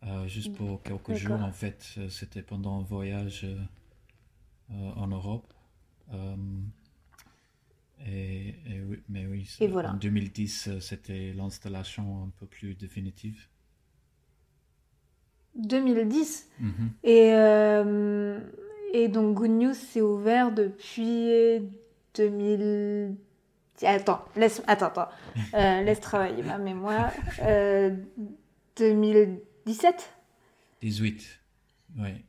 Euh, 0.02 0.26
juste 0.28 0.54
pour 0.54 0.82
quelques 0.82 1.14
jours, 1.14 1.42
en 1.42 1.52
fait, 1.52 1.98
c'était 2.08 2.42
pendant 2.42 2.80
un 2.80 2.82
voyage 2.82 3.46
en 4.70 5.06
Europe. 5.08 5.52
Et, 8.06 8.54
oui, 8.88 9.02
mais 9.08 9.26
oui, 9.26 9.48
en 9.60 9.94
2010, 9.94 10.70
c'était 10.80 11.32
l'installation 11.34 12.24
un 12.24 12.30
peu 12.38 12.46
plus 12.46 12.74
définitive. 12.74 13.46
2010. 15.54 16.48
Mhm. 16.58 16.90
Et, 17.04 17.32
euh, 17.34 18.40
et 18.92 19.08
donc 19.08 19.36
Good 19.36 19.50
News 19.50 19.74
s'est 19.74 20.00
ouvert 20.00 20.52
depuis 20.52 21.28
2000. 22.14 23.16
Attends, 23.82 24.24
laisse, 24.36 24.62
attends, 24.66 24.86
attends. 24.86 25.08
Euh, 25.54 25.82
laisse 25.84 26.00
travailler 26.00 26.42
ma 26.42 26.58
mémoire. 26.58 27.12
2017 28.76 30.12
18, 30.80 31.40
oui. 31.98 32.24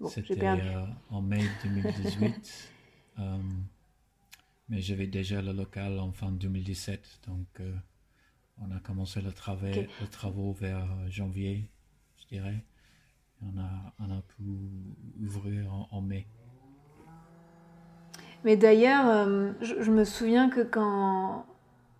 Bon, 0.00 0.08
C'était 0.08 0.46
euh, 0.46 0.86
en 1.10 1.22
mai 1.22 1.44
2018. 1.64 2.72
mais 4.68 4.80
j'avais 4.80 5.06
déjà 5.06 5.40
le 5.40 5.52
local 5.52 5.98
en 5.98 6.12
fin 6.12 6.32
2017, 6.32 7.20
donc 7.28 7.62
on 8.58 8.74
a 8.74 8.80
commencé 8.80 9.20
le 9.20 9.32
travail, 9.32 9.88
les 10.00 10.06
travaux 10.08 10.52
vers 10.52 10.88
janvier 11.08 11.70
je 12.24 12.36
dirais. 12.36 12.64
On 13.42 13.58
a, 13.58 13.92
on 13.98 14.16
a 14.16 14.22
pu 14.22 14.42
ouvrir 15.22 15.70
en, 15.90 16.00
mai. 16.00 16.26
Mais 18.44 18.56
d'ailleurs, 18.56 19.06
euh, 19.06 19.52
je, 19.60 19.90
me 19.90 20.04
souviens 20.04 20.48
que 20.48 20.60
quand, 20.60 21.44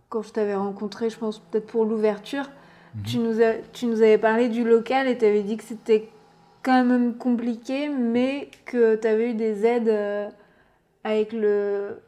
quand 0.08 0.22
je 0.22 0.32
t'avais 0.32 0.54
rencontré, 0.54 1.10
je 1.10 1.18
pense 1.18 1.40
peut-être 1.40 1.66
pour 1.66 1.84
l'ouverture, 1.84 2.48
mhm. 2.94 3.02
tu, 3.02 3.18
nous 3.18 3.34
tu 3.72 3.86
nous 3.86 4.00
avais 4.00 4.18
parlé 4.18 4.48
du 4.48 4.64
local 4.64 5.08
et 5.08 5.18
tu 5.18 5.24
avais 5.24 5.42
dit 5.42 5.56
que 5.56 5.64
c'était 5.64 6.08
quand 6.64 6.84
même 6.84 7.16
compliqué, 7.16 7.88
mais 7.88 8.50
que 8.64 8.96
tu 8.96 9.06
avais 9.06 9.30
eu 9.30 9.34
des 9.34 9.64
aides 9.64 9.88
euh, 9.88 10.28
avec 11.04 11.32
le, 11.32 12.00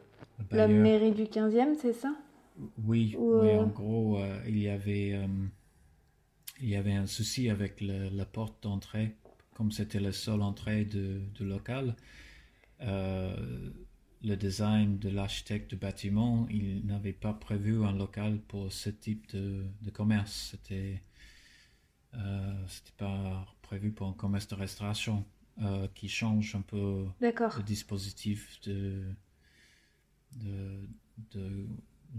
la 0.51 0.67
mairie 0.67 1.11
du 1.11 1.23
15e, 1.23 1.75
c'est 1.79 1.93
ça? 1.93 2.13
Oui, 2.85 3.15
oui 3.19 3.55
en 3.55 3.67
gros, 3.67 4.19
il 4.47 4.57
y 4.57 4.67
avait 4.67 5.15
il 6.61 6.69
y 6.69 6.75
avait 6.75 6.93
un 6.93 7.07
souci 7.07 7.49
avec 7.49 7.81
la 7.81 8.25
porte 8.25 8.63
d'entrée, 8.63 9.15
comme 9.53 9.71
c'était 9.71 9.99
la 9.99 10.11
seule 10.11 10.41
entrée 10.41 10.85
de, 10.85 11.21
local. 11.39 11.95
Euh, 12.81 13.71
le 14.23 14.35
design 14.35 14.97
de 14.97 15.09
l'architecte 15.09 15.69
du 15.69 15.75
bâtiment, 15.75 16.47
il 16.49 16.85
n'avait 16.85 17.13
pas 17.13 17.33
prévu 17.33 17.83
un 17.83 17.91
local 17.91 18.39
pour 18.47 18.71
ce 18.71 18.89
type 18.89 19.29
de, 19.35 19.65
commerce. 19.93 20.49
C'était 20.51 21.01
euh, 22.15 22.46
c'était 22.67 22.95
pas 22.97 23.45
prévu 23.61 23.91
pour 23.91 24.07
un 24.07 24.13
commerce 24.13 24.47
de 24.47 24.55
restauration 24.55 25.25
euh, 25.61 25.87
qui 25.95 26.07
change 26.07 26.55
un 26.55 26.61
peu 26.61 27.05
le 27.19 27.63
dispositif 27.63 28.59
de, 28.61 29.03
de, 30.35 30.87
de 31.31 31.67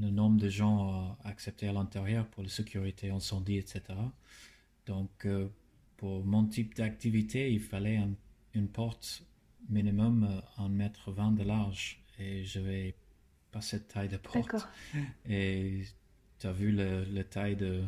le 0.00 0.10
nombre 0.10 0.40
de 0.40 0.48
gens 0.48 1.16
acceptés 1.24 1.68
à 1.68 1.72
l'intérieur 1.72 2.26
pour 2.26 2.42
la 2.42 2.48
sécurité 2.48 3.10
incendie, 3.10 3.56
etc. 3.56 3.82
Donc, 4.86 5.24
euh, 5.24 5.48
pour 5.96 6.24
mon 6.24 6.44
type 6.46 6.74
d'activité, 6.74 7.52
il 7.52 7.60
fallait 7.60 8.00
une 8.54 8.68
porte 8.68 9.22
minimum 9.68 10.42
1 10.56 10.64
euh, 10.64 10.68
mètre 10.68 11.10
20 11.10 11.32
de 11.32 11.44
large. 11.44 12.02
Et 12.18 12.44
je 12.44 12.58
n'avais 12.58 12.94
pas 13.50 13.60
cette 13.60 13.88
taille 13.88 14.08
de 14.08 14.16
porte. 14.16 14.68
Et 15.28 15.84
tu 16.38 16.46
as 16.46 16.52
vu 16.52 16.72
la 16.72 17.24
taille 17.24 17.56
de, 17.56 17.84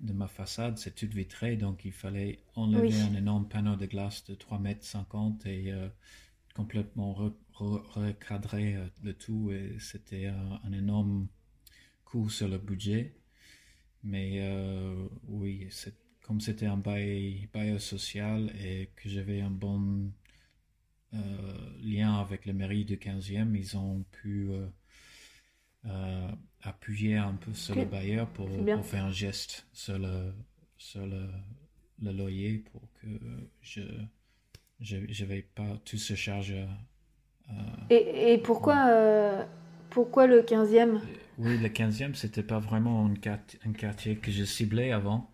de 0.00 0.12
ma 0.12 0.28
façade, 0.28 0.78
c'est 0.78 0.94
toute 0.94 1.14
vitrée, 1.14 1.56
donc 1.56 1.84
il 1.84 1.92
fallait 1.92 2.40
enlever 2.54 3.00
un 3.00 3.14
énorme 3.14 3.48
panneau 3.48 3.76
de 3.76 3.86
glace 3.86 4.24
de 4.24 4.34
3 4.34 4.58
mètres 4.58 4.84
50 4.84 5.46
et 5.46 5.72
euh, 5.72 5.88
complètement 6.54 7.14
recadrer 7.54 8.76
le 9.02 9.14
tout. 9.14 9.50
Et 9.52 9.76
c'était 9.80 10.26
un, 10.26 10.72
énorme 10.72 11.28
coût 12.04 12.28
sur 12.28 12.48
le 12.48 12.58
budget. 12.58 13.14
Mais 14.02 14.40
oui, 15.28 15.66
c'est 15.70 15.96
comme 16.26 16.40
c'était 16.40 16.66
un 16.66 16.76
bail, 16.76 17.48
social 17.78 18.52
et 18.60 18.90
que 18.96 19.08
j'avais 19.08 19.40
un 19.40 19.50
bon 19.50 20.10
euh, 21.14 21.70
lien 21.80 22.14
avec 22.14 22.46
la 22.46 22.52
mairie 22.52 22.84
du 22.84 22.96
15e, 22.96 23.54
ils 23.54 23.76
ont 23.76 24.04
pu 24.10 24.50
euh, 25.86 25.90
euh, 25.90 26.28
appuyer 26.62 27.16
un 27.16 27.34
peu 27.34 27.52
sur 27.54 27.74
le 27.74 27.84
bailleur 27.84 28.26
pour, 28.28 28.48
faire 28.82 29.04
un 29.04 29.10
geste 29.10 29.66
sur 29.72 29.98
le, 29.98 30.32
sur 30.76 31.06
le, 31.06 31.28
loyer 32.12 32.64
pour 32.72 32.82
que 33.00 33.06
je 33.60 33.82
n'avais 35.22 35.42
pas 35.42 35.78
tout 35.84 35.96
se 35.96 36.14
charger. 36.14 36.66
et, 37.90 38.32
et, 38.32 38.38
pourquoi, 38.38 39.46
pourquoi 39.90 40.26
le 40.26 40.42
15e 40.42 40.98
Oui, 41.38 41.56
le 41.58 41.68
15e, 41.68 42.14
c'était 42.14 42.42
pas 42.42 42.58
vraiment 42.58 43.06
un 43.06 43.72
quartier 43.72 44.16
que 44.16 44.32
je 44.32 44.44
ciblais 44.44 44.90
avant. 44.90 45.30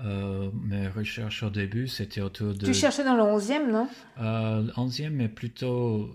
Euh, 0.00 0.50
mes 0.62 0.88
recherches 0.88 1.42
au 1.42 1.50
début, 1.50 1.88
c'était 1.88 2.20
autour 2.20 2.52
de... 2.52 2.66
Tu 2.66 2.74
cherchais 2.74 3.02
dans 3.02 3.16
le 3.16 3.22
11e, 3.22 3.70
non? 3.70 3.88
Euh, 4.20 4.62
Le 4.62 4.72
11e, 4.72 5.10
mais 5.10 5.28
plutôt 5.28 6.10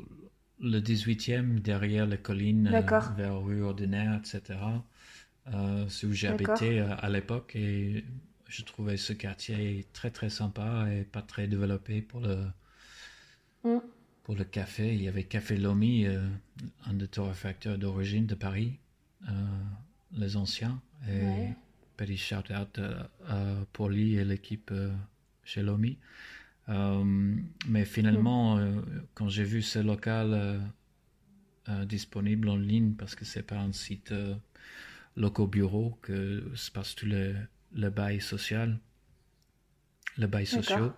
le 0.62 0.80
18e, 0.80 1.60
derrière 1.60 2.06
les 2.06 2.18
collines, 2.18 2.68
euh, 2.68 3.00
vers 3.16 3.42
rue 3.42 3.64
Ordinaire, 3.64 4.20
etc. 4.20 4.60
Euh, 5.54 5.86
c'est 5.90 6.08
où 6.08 6.14
j'ai 6.14 6.28
habité 6.28 6.80
à 6.80 7.10
l'époque 7.10 7.56
et 7.56 8.06
je 8.48 8.64
trouvais 8.64 8.98
ce 8.98 9.14
quartier 9.14 9.86
très 9.94 10.12
très 10.12 10.30
sympa 10.30 10.88
et 10.92 11.04
pas 11.04 11.22
très 11.22 11.48
développé 11.48 12.02
pour 12.02 12.22
le, 12.22 12.46
mm. 13.64 13.80
pour 14.24 14.36
le 14.36 14.44
café. 14.44 14.94
Il 14.94 15.02
y 15.02 15.08
avait 15.08 15.24
Café 15.24 15.58
Lomi, 15.58 16.06
un 16.86 16.94
des 16.94 17.08
torréfacteurs 17.08 17.78
d'origine 17.78 18.28
de 18.28 18.36
Paris, 18.36 18.78
les 20.14 20.38
anciens. 20.38 20.80
Et 21.10 21.54
petit 22.02 22.18
shout-out 22.18 22.80
euh, 22.80 23.64
pour 23.74 23.90
lui 23.90 24.16
et 24.16 24.26
l'équipe 24.26 24.72
euh, 24.72 24.92
chez 25.44 25.62
Lomi. 25.62 25.98
Euh, 26.70 27.36
mais 27.68 27.86
finalement, 27.86 28.60
quand 29.14 29.30
j'ai 29.30 29.44
vu 29.44 29.62
ce 29.62 29.80
local 29.80 30.62
disponible 31.86 32.50
en 32.50 32.58
ligne, 32.58 32.94
parce 32.94 33.16
que 33.16 33.26
c'est 33.26 33.44
pas 33.44 33.58
un 33.58 33.72
site 33.72 34.14
local 35.16 35.48
bureau 35.48 35.98
que 36.02 36.44
se 36.56 36.72
passe 36.72 36.96
tout 36.96 37.06
le, 37.06 37.36
le 37.74 37.90
bail 37.90 38.22
social, 38.22 38.80
le 40.18 40.28
bail 40.28 40.46
social. 40.46 40.94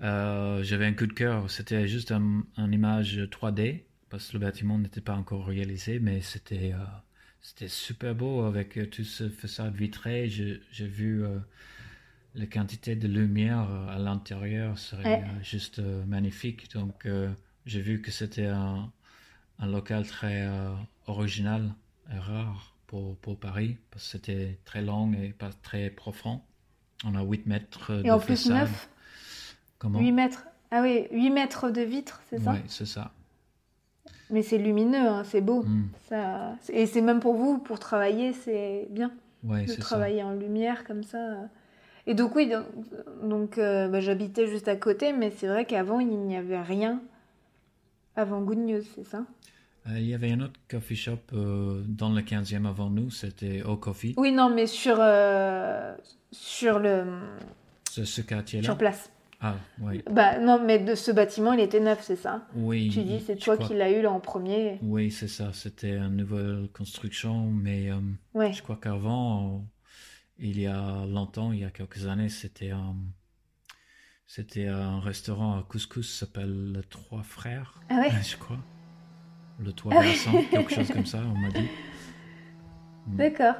J'avais 0.00 0.86
un 0.86 0.94
coup 0.94 1.06
de 1.06 1.12
cœur. 1.12 1.50
C'était 1.50 1.86
juste 1.88 2.12
une 2.12 2.44
un 2.56 2.70
image 2.72 3.18
3D 3.18 3.84
parce 4.10 4.28
que 4.28 4.34
le 4.34 4.38
bâtiment 4.40 4.78
n'était 4.78 5.00
pas 5.00 5.14
encore 5.14 5.46
réalisé, 5.46 5.98
mais 5.98 6.20
c'était 6.20 6.74
c'était 7.46 7.68
super 7.68 8.12
beau 8.12 8.42
avec 8.42 8.76
euh, 8.76 8.86
tout 8.86 9.04
ce 9.04 9.28
façade 9.28 9.76
vitrée. 9.76 10.28
J'ai 10.28 10.86
vu 10.86 11.24
euh, 11.24 11.38
la 12.36 12.46
quantité 12.46 12.96
de 12.96 13.08
lumière 13.08 13.66
euh, 13.70 13.96
à 13.96 13.98
l'intérieur, 13.98 14.78
serait 14.78 15.24
juste 15.42 15.80
magnifique. 16.06 16.72
Donc 16.72 17.06
j'ai 17.64 17.80
vu 17.80 18.00
que 18.00 18.10
c'était 18.10 18.46
un, 18.46 18.90
un, 19.58 19.66
local 19.66 20.06
très 20.06 20.48
original 21.06 21.72
et 22.12 22.18
rare 22.18 22.76
pour, 22.86 23.16
pour 23.16 23.36
Paris 23.38 23.76
parce 23.90 24.04
que 24.04 24.10
c'était 24.10 24.58
très 24.64 24.82
long 24.82 25.12
et 25.12 25.30
pas 25.30 25.50
très 25.62 25.90
profond. 25.90 26.40
On 27.04 27.14
a 27.14 27.22
8 27.22 27.46
mètres 27.46 27.92
de 27.94 28.06
Et 28.06 28.10
en 28.10 28.18
plus 28.18 28.48
9 28.48 28.88
Comment? 29.78 29.98
8 29.98 30.12
mètres. 30.12 30.46
Ah 30.70 30.82
oui, 30.82 31.06
8 31.12 31.30
mètres 31.30 31.70
de 31.70 31.82
vitre, 31.82 32.20
c'est 32.28 32.40
ça? 32.40 32.52
Oui, 32.52 32.58
c'est 32.66 32.86
ça. 32.86 33.12
Mais 34.30 34.42
c'est 34.42 34.58
lumineux, 34.58 35.08
hein, 35.08 35.22
c'est 35.24 35.40
beau. 35.40 35.62
Hmm. 35.62 35.88
Ça... 36.08 36.56
Et 36.70 36.86
c'est 36.86 37.00
même 37.00 37.20
pour 37.20 37.34
vous, 37.34 37.58
pour 37.58 37.78
travailler, 37.78 38.32
c'est 38.32 38.88
bien 38.90 39.12
de 39.42 39.80
travailler 39.80 40.22
en 40.22 40.32
lumière 40.32 40.84
comme 40.84 41.04
ça. 41.04 41.48
Et 42.06 42.14
donc 42.14 42.36
oui, 42.36 42.50
donc, 43.22 43.58
euh, 43.58 43.88
bah, 43.88 44.00
j'habitais 44.00 44.46
juste 44.46 44.68
à 44.68 44.76
côté, 44.76 45.12
mais 45.12 45.30
c'est 45.30 45.48
vrai 45.48 45.64
qu'avant 45.64 45.98
il 45.98 46.08
n'y 46.08 46.36
avait 46.36 46.60
rien. 46.60 47.02
Avant 48.14 48.40
Good 48.40 48.58
News, 48.58 48.82
c'est 48.94 49.04
ça? 49.04 49.24
Euh, 49.88 49.98
Il 49.98 50.06
y 50.06 50.14
avait 50.14 50.30
un 50.30 50.40
autre 50.40 50.58
coffee 50.70 50.96
shop 50.96 51.18
euh, 51.32 51.82
dans 51.86 52.10
le 52.10 52.22
15e 52.22 52.66
avant 52.66 52.90
nous, 52.90 53.10
c'était 53.10 53.62
Au 53.62 53.76
Coffee. 53.76 54.14
Oui, 54.16 54.32
non, 54.32 54.48
mais 54.48 54.66
sur, 54.66 54.96
sur 56.30 56.78
le... 56.78 57.04
Ce, 57.90 58.20
quartier-là? 58.20 58.64
Sur 58.64 58.78
place. 58.78 59.10
Ah, 59.40 59.56
oui. 59.82 60.02
Bah, 60.10 60.38
non, 60.38 60.62
mais 60.64 60.78
de 60.78 60.94
ce 60.94 61.10
bâtiment, 61.10 61.52
il 61.52 61.60
était 61.60 61.80
neuf, 61.80 62.02
c'est 62.02 62.16
ça? 62.16 62.46
Oui. 62.54 62.88
Tu 62.88 63.02
dis, 63.02 63.20
c'est 63.20 63.36
toi 63.36 63.58
qui 63.58 63.74
l'as 63.74 63.90
eu 63.90 64.00
là 64.00 64.10
en 64.10 64.20
premier 64.20 64.78
Oui, 64.82 65.10
c'est 65.10 65.28
ça. 65.28 65.50
C'était 65.52 65.96
une 65.96 66.16
nouvelle 66.16 66.68
construction, 66.72 67.50
mais 67.50 67.90
je 68.34 68.62
crois 68.62 68.78
qu'avant, 68.80 69.62
il 70.38 70.60
y 70.60 70.66
a 70.66 71.06
longtemps, 71.06 71.52
il 71.52 71.60
y 71.60 71.64
a 71.64 71.70
quelques 71.70 72.06
années, 72.06 72.28
c'était 72.28 72.70
un, 72.70 72.94
c'était 74.26 74.66
un 74.66 75.00
restaurant 75.00 75.58
à 75.58 75.62
couscous 75.62 76.18
s'appelle 76.18 76.72
Le 76.72 76.82
Trois 76.82 77.22
Frères. 77.22 77.80
Ah 77.88 78.00
ouais? 78.00 78.10
Je 78.22 78.36
crois. 78.36 78.58
Le 79.58 79.72
Trois 79.72 79.94
ah 79.96 80.02
quelque 80.50 80.74
chose 80.74 80.88
comme 80.88 81.06
ça, 81.06 81.22
on 81.24 81.38
m'a 81.38 81.48
dit. 81.48 81.68
D'accord. 83.06 83.54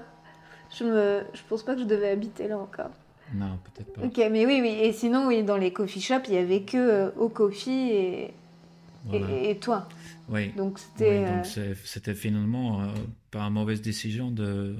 Je 0.76 0.84
me, 0.84 1.24
je 1.32 1.40
pense 1.48 1.62
pas 1.62 1.74
que 1.74 1.80
je 1.80 1.86
devais 1.86 2.10
habiter 2.10 2.48
là 2.48 2.58
encore. 2.58 2.90
Non, 3.34 3.58
peut-être 3.64 3.92
pas. 3.92 4.02
Ok, 4.02 4.18
mais 4.30 4.44
oui, 4.46 4.60
oui. 4.60 4.78
Et 4.82 4.92
sinon, 4.92 5.26
oui, 5.26 5.42
dans 5.42 5.56
les 5.56 5.72
coffee 5.72 6.00
shops, 6.00 6.28
il 6.28 6.34
y 6.34 6.38
avait 6.38 6.62
que 6.62 6.76
euh, 6.76 7.10
au 7.16 7.28
coffee 7.28 7.90
et, 7.92 8.34
et, 9.12 9.58
toi. 9.58 9.88
Oui. 10.28 10.52
Donc 10.56 10.78
c'était. 10.78 11.24
Euh, 11.24 11.74
c'était 11.84 12.14
finalement 12.14 12.82
euh, 12.82 12.86
pas 13.30 13.42
une 13.42 13.54
mauvaise 13.54 13.80
décision 13.80 14.30
de, 14.30 14.76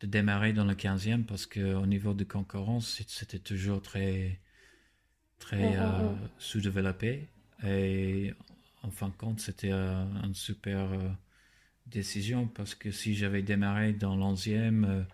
de 0.00 0.06
démarrer 0.06 0.52
dans 0.52 0.64
le 0.64 0.74
15e 0.74 1.24
parce 1.24 1.46
qu'au 1.46 1.86
niveau 1.86 2.14
de 2.14 2.24
concurrence, 2.24 3.02
c'était 3.06 3.38
toujours 3.38 3.82
très, 3.82 4.40
très 5.38 5.76
mm, 5.76 5.82
mm, 5.82 6.12
mm. 6.12 6.28
sous-développé. 6.38 7.28
Et 7.64 8.32
en 8.82 8.90
fin 8.90 9.08
de 9.08 9.14
compte, 9.14 9.40
c'était 9.40 9.72
une 9.72 10.34
super 10.34 10.88
décision 11.86 12.46
parce 12.46 12.74
que 12.74 12.90
si 12.90 13.14
j'avais 13.14 13.42
démarré 13.42 13.92
dans 13.92 14.16
l'11e 14.16 15.04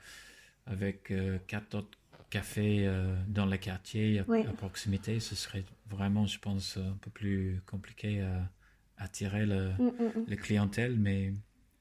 avec 0.67 1.13
quatre 1.49 1.75
autres 1.79 1.99
café 2.31 2.87
euh, 2.87 3.15
dans 3.29 3.47
le 3.47 3.57
quartier, 3.57 4.21
à, 4.21 4.25
proximité, 4.57 5.21
ce 5.21 5.35
serait 5.35 5.65
vraiment, 5.89 6.27
je 6.27 6.39
pense, 6.39 6.77
un 6.77 6.97
peu 7.01 7.11
plus 7.11 7.61
compliqué 7.67 8.21
à 8.21 8.51
attirer 8.99 9.47
le, 9.47 9.71
mm, 9.79 9.85
mm, 9.85 10.33
mm. 10.33 10.37
clientèle. 10.37 10.97
Mais 10.99 11.33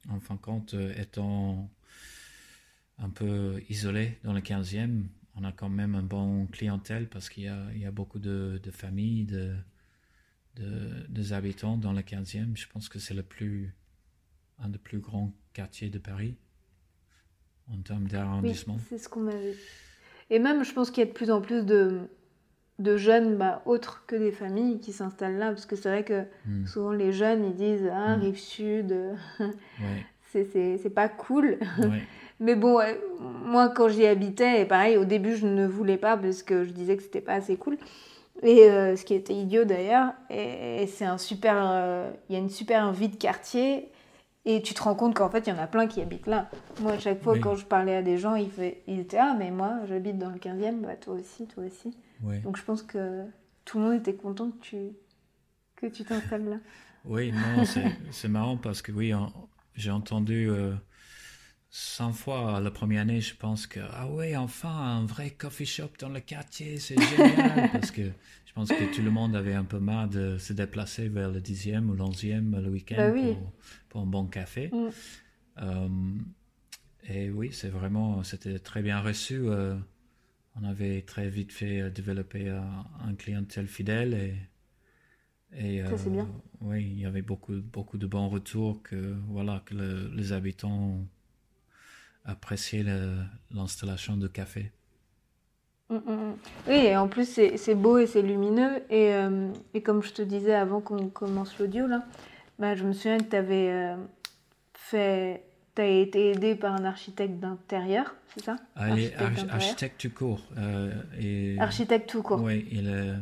en 0.09 0.19
fin 0.19 0.35
de 0.35 0.39
compte, 0.39 0.73
euh, 0.73 0.93
étant 0.97 1.69
un 2.97 3.09
peu 3.09 3.61
isolé 3.69 4.19
dans 4.23 4.33
le 4.33 4.41
15e, 4.41 5.03
on 5.35 5.43
a 5.43 5.51
quand 5.51 5.69
même 5.69 5.95
un 5.95 6.03
bon 6.03 6.47
clientèle 6.47 7.09
parce 7.09 7.29
qu'il 7.29 7.43
y, 7.43 7.79
y 7.79 7.85
a, 7.85 7.91
beaucoup 7.91 8.19
de, 8.19 8.59
de 8.63 8.71
familles, 8.71 9.25
de, 9.25 9.55
de, 10.55 11.33
habitants 11.33 11.77
dans 11.77 11.91
le 11.91 12.01
15e. 12.01 12.55
Je 12.55 12.67
pense 12.67 12.87
que 12.87 12.99
c'est 12.99 13.13
le 13.13 13.23
plus, 13.23 13.75
un 14.59 14.69
des 14.69 14.77
plus 14.77 14.99
grands 14.99 15.33
quartiers 15.53 15.89
de 15.89 15.99
Paris 15.99 16.37
en 17.67 17.81
termes 17.81 18.07
d'arrondissement. 18.07 18.77
c'est 18.89 18.97
ce 18.97 19.09
qu'on 19.09 19.21
m'avait 19.21 19.55
et 20.29 20.39
même, 20.39 20.63
je 20.63 20.73
pense 20.73 20.91
qu'il 20.91 21.03
y 21.03 21.07
a 21.07 21.09
de 21.09 21.15
plus 21.15 21.29
en 21.29 21.41
plus 21.41 21.65
de, 21.65 22.09
de 22.79 22.97
jeunes 22.97 23.37
bah, 23.37 23.61
autres 23.65 24.03
que 24.07 24.15
des 24.15 24.31
familles 24.31 24.79
qui 24.79 24.91
s'installent 24.91 25.37
là. 25.37 25.49
Parce 25.49 25.65
que 25.65 25.75
c'est 25.75 25.89
vrai 25.89 26.03
que 26.03 26.25
hmm. 26.45 26.65
souvent 26.65 26.91
les 26.91 27.11
jeunes, 27.11 27.45
ils 27.45 27.55
disent 27.55 27.89
Ah, 27.91 28.17
hmm. 28.17 28.21
rive 28.21 28.39
sud, 28.39 28.95
c'est 30.31 30.93
pas 30.93 31.09
cool. 31.09 31.59
Mais 32.39 32.55
bon, 32.55 32.79
moi, 33.19 33.69
quand 33.69 33.87
j'y 33.87 34.05
habitais, 34.05 34.61
et 34.61 34.65
pareil, 34.65 34.97
au 34.97 35.05
début, 35.05 35.35
je 35.35 35.47
ne 35.47 35.65
voulais 35.65 35.97
pas 35.97 36.17
parce 36.17 36.43
que 36.43 36.65
je 36.65 36.71
disais 36.71 36.97
que 36.97 37.03
c'était 37.03 37.21
pas 37.21 37.35
assez 37.35 37.55
cool. 37.55 37.77
Et 38.43 38.63
euh, 38.63 38.95
ce 38.95 39.05
qui 39.05 39.13
était 39.13 39.33
idiot 39.33 39.63
d'ailleurs. 39.63 40.13
Et, 40.29 40.85
c'est 40.87 41.05
un 41.05 41.17
super. 41.17 41.55
Euh, 41.57 42.11
il 42.29 42.33
y 42.33 42.35
a 42.35 42.39
une 42.39 42.49
super 42.49 42.91
vie 42.91 43.09
de 43.09 43.15
quartier. 43.15 43.89
Et 44.47 44.61
tu 44.61 44.75
te 44.75 44.83
rends 44.83 44.93
compte 44.93 45.15
qu'en 45.15 45.29
fait, 45.29 45.47
il 45.47 45.49
y 45.49 45.53
en 45.53 45.57
a 45.57 45.65
plein 45.65 45.87
qui 45.87 46.01
habitent 46.01 46.27
là. 46.27 46.51
Moi, 46.81 46.91
à 46.91 46.99
chaque 46.99 47.23
fois, 47.23 47.39
quand 47.39 47.55
je 47.55 47.65
parlais 47.65 47.95
à 47.95 48.03
des 48.03 48.19
gens, 48.19 48.35
ils, 48.35 48.51
ils 48.85 48.99
étaient 48.99 49.17
Ah, 49.17 49.35
mais 49.37 49.49
moi, 49.49 49.79
j'habite 49.87 50.19
dans 50.19 50.29
le 50.29 50.37
15e, 50.37 50.81
bah, 50.81 50.95
toi 50.95 51.15
aussi, 51.15 51.47
toi 51.47 51.63
aussi. 51.63 51.97
Donc 52.43 52.57
je 52.57 52.63
pense 52.63 52.83
que 52.83 53.23
tout 53.65 53.79
le 53.79 53.85
monde 53.85 53.93
était 53.95 54.13
content 54.13 54.51
que 54.51 54.61
tu 54.61 54.77
que 55.75 55.87
tu 55.87 56.03
t'installes 56.03 56.47
là. 56.47 56.57
Oui, 57.05 57.31
non, 57.31 57.65
c'est 58.11 58.27
marrant 58.27 58.57
parce 58.57 58.81
que 58.81 58.91
oui, 58.91 59.13
j'ai 59.75 59.91
entendu. 59.91 60.49
Euh, 60.49 60.73
100 61.77 62.13
fois 62.13 62.61
la 62.61 62.71
première 62.71 63.01
année, 63.01 63.19
je 63.19 63.35
pense 63.35 63.67
que, 63.67 63.81
ah 63.91 64.07
ouais, 64.07 64.37
enfin, 64.37 64.69
un 64.69 65.05
vrai 65.05 65.31
coffee 65.31 65.65
shop 65.65 65.89
dans 65.99 66.07
le 66.07 66.21
quartier, 66.21 66.79
c'est 66.79 66.95
génial. 66.97 67.69
parce 67.73 67.91
que 67.91 68.03
je 68.45 68.53
pense 68.53 68.69
que 68.69 68.95
tout 68.95 69.01
le 69.01 69.11
monde 69.11 69.35
avait 69.35 69.53
un 69.53 69.65
peu 69.65 69.79
marre 69.79 70.07
de 70.07 70.37
se 70.37 70.53
déplacer 70.53 71.09
vers 71.09 71.29
le 71.29 71.41
10e 71.41 71.87
ou 71.87 71.93
l'11e 71.93 72.61
le 72.61 72.69
week-end 72.69 72.95
bah 73.13 73.35
pour, 73.89 74.01
un 74.03 74.05
bon 74.05 74.25
café. 74.25 74.69
Mm. 74.71 74.89
Euh, 75.63 75.87
et 77.09 77.29
oui, 77.29 77.49
c'est 77.51 77.67
vraiment, 77.67 78.23
c'était 78.23 78.57
très 78.59 78.81
bien 78.81 79.01
reçu. 79.01 79.41
Euh, 79.43 79.75
on 80.55 80.63
avait 80.63 81.01
très 81.01 81.29
vite 81.29 81.51
fait 81.51 81.81
euh, 81.81 81.89
développer 81.89 82.47
un, 82.47 83.15
clientèle 83.15 83.67
fidèle 83.67 84.13
et. 84.13 84.33
Et, 85.53 85.83
Ça, 85.85 85.97
c'est 85.97 86.09
bien. 86.09 86.27
Oui, 86.61 86.83
il 86.83 86.99
y 86.99 87.05
avait 87.05 87.21
beaucoup, 87.21 87.55
beaucoup 87.61 87.97
de 87.97 88.07
bons 88.07 88.29
retours 88.29 88.81
que, 88.83 89.15
voilà, 89.27 89.61
que 89.65 89.75
les 90.15 90.33
habitants 90.33 91.05
apprécier 92.25 92.83
l'installation 93.51 94.17
de 94.17 94.27
café. 94.27 94.71
Mm, 95.89 95.95
mm, 95.95 95.99
mm. 96.11 96.35
Oui, 96.67 96.73
et 96.73 96.97
en 96.97 97.07
plus 97.07 97.39
c'est 97.55 97.75
beau 97.75 97.97
et 97.99 98.07
c'est 98.07 98.21
lumineux. 98.21 98.81
Et, 98.89 99.13
euh, 99.13 99.51
et, 99.73 99.81
comme 99.81 100.01
je 100.01 100.11
te 100.11 100.21
disais 100.21 100.55
avant 100.55 100.81
qu'on 100.81 101.09
commence 101.09 101.57
l'audio, 101.59 101.87
là, 101.87 102.03
bah, 102.57 102.75
je 102.75 102.83
me 102.83 102.93
souviens 102.93 103.19
que 103.19 103.29
tu 103.29 103.35
avais 103.35 103.69
euh, 103.71 103.95
fait 104.73 105.43
tu 105.75 105.81
as 105.81 105.87
été 105.87 106.31
aidé 106.31 106.55
par 106.55 106.73
un 106.73 106.85
architecte 106.85 107.37
d'intérieur, 107.37 108.15
c'est 108.33 108.45
ça? 108.45 108.55
Ah, 108.77 108.87
Architecte, 109.49 109.99
tout 109.99 110.09
court. 110.09 110.41
Euh, 110.57 110.89
et, 111.19 111.57
architecte 111.59 112.09
tout 112.09 112.23
court. 112.23 112.41
Oui, 112.41 112.65
il 112.71 112.87
est 112.87 113.13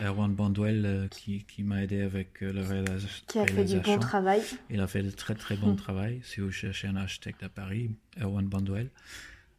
Erwan 0.00 0.34
Bandwell 0.34 0.86
euh, 0.86 1.08
qui, 1.08 1.44
qui 1.44 1.62
m'a 1.62 1.82
aidé 1.82 2.00
avec 2.00 2.42
euh, 2.42 2.52
le 2.52 2.62
réalisation. 2.62 3.24
Qui 3.26 3.38
a 3.38 3.46
fait 3.46 3.64
du 3.64 3.78
bon 3.80 3.98
travail. 3.98 4.42
Il 4.70 4.80
a 4.80 4.86
fait 4.86 5.02
de 5.02 5.10
très 5.10 5.34
très 5.34 5.56
bon 5.56 5.72
hmm. 5.72 5.76
travail. 5.76 6.20
Si 6.24 6.40
vous 6.40 6.50
cherchez 6.50 6.88
un 6.88 6.96
architecte 6.96 7.42
à 7.42 7.48
Paris, 7.48 7.90
Erwan 8.20 8.46
Bandwell. 8.46 8.90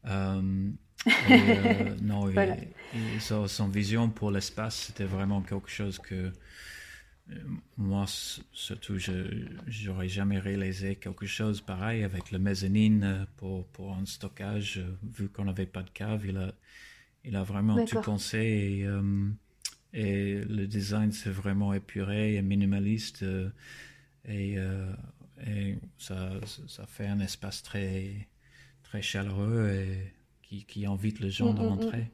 non, 2.01 2.31
son, 3.19 3.67
vision 3.67 4.09
pour 4.09 4.31
l'espace, 4.31 4.87
c'était 4.87 5.05
vraiment 5.05 5.41
quelque 5.41 5.69
chose 5.69 5.99
que 5.99 6.31
moi, 7.77 8.05
surtout, 8.53 8.97
je 8.97 9.11
n'aurais 9.85 10.07
jamais 10.07 10.39
réalisé 10.39 10.95
quelque 10.95 11.25
chose 11.25 11.61
pareil 11.61 12.03
avec 12.03 12.31
le 12.31 12.39
mezzanine 12.39 13.03
euh, 13.03 13.25
pour, 13.37 13.67
pour 13.67 13.93
un 13.95 14.05
stockage, 14.05 14.77
euh, 14.77 14.97
vu 15.03 15.29
qu'on 15.29 15.45
n'avait 15.45 15.65
pas 15.65 15.83
de 15.83 15.89
cave. 15.89 16.25
Il 16.25 16.37
a, 16.37 16.53
il 17.23 17.35
a 17.35 17.43
vraiment 17.43 17.83
tout 17.85 18.01
pensé 18.01 18.37
et, 18.37 18.85
euh, 18.85 19.29
et 19.93 20.41
le 20.49 20.67
design, 20.67 21.11
c'est 21.11 21.29
vraiment 21.29 21.73
épuré 21.73 22.35
et 22.35 22.41
minimaliste. 22.41 23.23
et, 24.27 24.57
et 25.45 25.75
ça, 25.97 26.31
ça 26.67 26.85
fait 26.87 27.07
un 27.07 27.19
espace 27.19 27.63
très, 27.63 28.27
très 28.83 29.01
chaleureux 29.01 29.69
et 29.69 30.13
qui, 30.41 30.65
qui 30.65 30.85
invite 30.85 31.19
les 31.19 31.29
gens 31.29 31.53
mm, 31.53 31.57
à 31.57 31.61
rentrer. 31.61 31.97
Mm, 31.97 32.01
mm. 32.01 32.07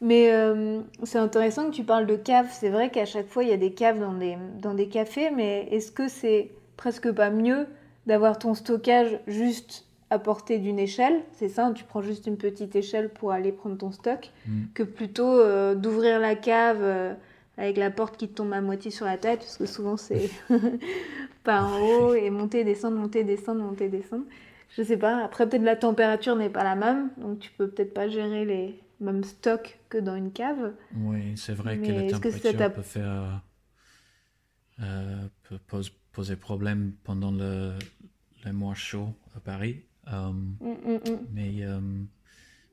Mais 0.00 0.32
euh, 0.32 0.80
c'est 1.04 1.18
intéressant 1.18 1.70
que 1.70 1.76
tu 1.76 1.84
parles 1.84 2.06
de 2.06 2.16
caves. 2.16 2.50
C'est 2.52 2.70
vrai 2.70 2.90
qu'à 2.90 3.04
chaque 3.04 3.28
fois, 3.28 3.44
il 3.44 3.50
y 3.50 3.52
a 3.52 3.56
des 3.56 3.72
caves 3.72 4.00
dans 4.00 4.14
des, 4.14 4.36
dans 4.60 4.74
des 4.74 4.88
cafés, 4.88 5.30
mais 5.30 5.68
est-ce 5.70 5.92
que 5.92 6.08
c'est 6.08 6.50
presque 6.76 7.10
pas 7.12 7.30
mieux 7.30 7.66
d'avoir 8.06 8.38
ton 8.38 8.54
stockage 8.54 9.18
juste 9.26 9.87
à 10.10 10.18
portée 10.18 10.58
d'une 10.58 10.78
échelle 10.78 11.22
C'est 11.32 11.48
ça, 11.48 11.70
tu 11.74 11.84
prends 11.84 12.02
juste 12.02 12.26
une 12.26 12.36
petite 12.36 12.74
échelle 12.76 13.10
pour 13.10 13.32
aller 13.32 13.52
prendre 13.52 13.76
ton 13.76 13.92
stock, 13.92 14.30
mm. 14.46 14.64
que 14.74 14.82
plutôt 14.82 15.40
euh, 15.40 15.74
d'ouvrir 15.74 16.18
la 16.20 16.34
cave 16.34 16.78
euh, 16.80 17.14
avec 17.56 17.76
la 17.76 17.90
porte 17.90 18.16
qui 18.16 18.28
te 18.28 18.34
tombe 18.34 18.52
à 18.52 18.60
moitié 18.60 18.90
sur 18.90 19.06
la 19.06 19.18
tête, 19.18 19.40
parce 19.40 19.56
que 19.56 19.66
souvent 19.66 19.96
c'est 19.96 20.30
par 21.44 21.72
en 21.72 21.80
haut, 21.80 22.14
et 22.14 22.30
monter, 22.30 22.64
descendre, 22.64 22.96
monter, 22.96 23.24
descendre, 23.24 23.62
monter, 23.62 23.88
descendre. 23.88 24.24
Je 24.76 24.82
sais 24.82 24.98
pas. 24.98 25.24
Après, 25.24 25.48
peut-être 25.48 25.62
la 25.62 25.76
température 25.76 26.36
n'est 26.36 26.50
pas 26.50 26.64
la 26.64 26.76
même, 26.76 27.10
donc 27.16 27.38
tu 27.38 27.50
peux 27.56 27.68
peut-être 27.68 27.94
pas 27.94 28.08
gérer 28.08 28.44
les, 28.44 28.80
même 29.00 29.24
stock 29.24 29.78
que 29.88 29.98
dans 29.98 30.16
une 30.16 30.32
cave. 30.32 30.74
Oui, 30.96 31.36
c'est 31.36 31.54
vrai 31.54 31.78
que 31.78 31.90
la 31.90 32.10
température 32.10 32.72
peut 32.72 32.82
faire 32.82 33.42
euh, 34.80 35.26
peut 35.44 35.58
poser 36.12 36.36
problème 36.36 36.92
pendant 37.04 37.30
le, 37.30 37.72
les 38.44 38.52
mois 38.52 38.74
chauds 38.74 39.14
à 39.36 39.40
Paris. 39.40 39.84
Euh, 40.12 40.32
mm, 40.32 40.56
mm, 40.60 41.10
mm. 41.10 41.26
Mais 41.32 41.64
euh, 41.64 41.80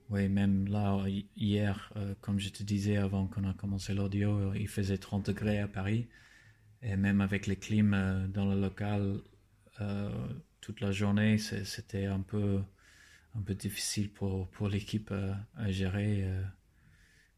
oui, 0.09 0.29
même 0.29 0.67
là, 0.67 1.03
hier, 1.35 1.93
comme 2.21 2.39
je 2.39 2.49
te 2.49 2.63
disais 2.63 2.97
avant 2.97 3.27
qu'on 3.27 3.43
a 3.43 3.53
commencé 3.53 3.93
l'audio, 3.93 4.53
il 4.53 4.67
faisait 4.67 4.97
30 4.97 5.27
degrés 5.27 5.59
à 5.59 5.67
Paris. 5.67 6.07
Et 6.81 6.95
même 6.95 7.21
avec 7.21 7.47
les 7.47 7.55
clims 7.55 8.29
dans 8.33 8.45
le 8.45 8.59
local, 8.59 9.21
toute 10.61 10.81
la 10.81 10.91
journée, 10.91 11.37
c'était 11.37 12.05
un 12.05 12.21
peu 12.21 12.61
un 13.37 13.41
peu 13.41 13.53
difficile 13.53 14.09
pour, 14.09 14.47
pour 14.49 14.67
l'équipe 14.67 15.09
euh, 15.11 15.33
à, 15.55 15.71
gérer 15.71 16.23
euh, 16.23 16.43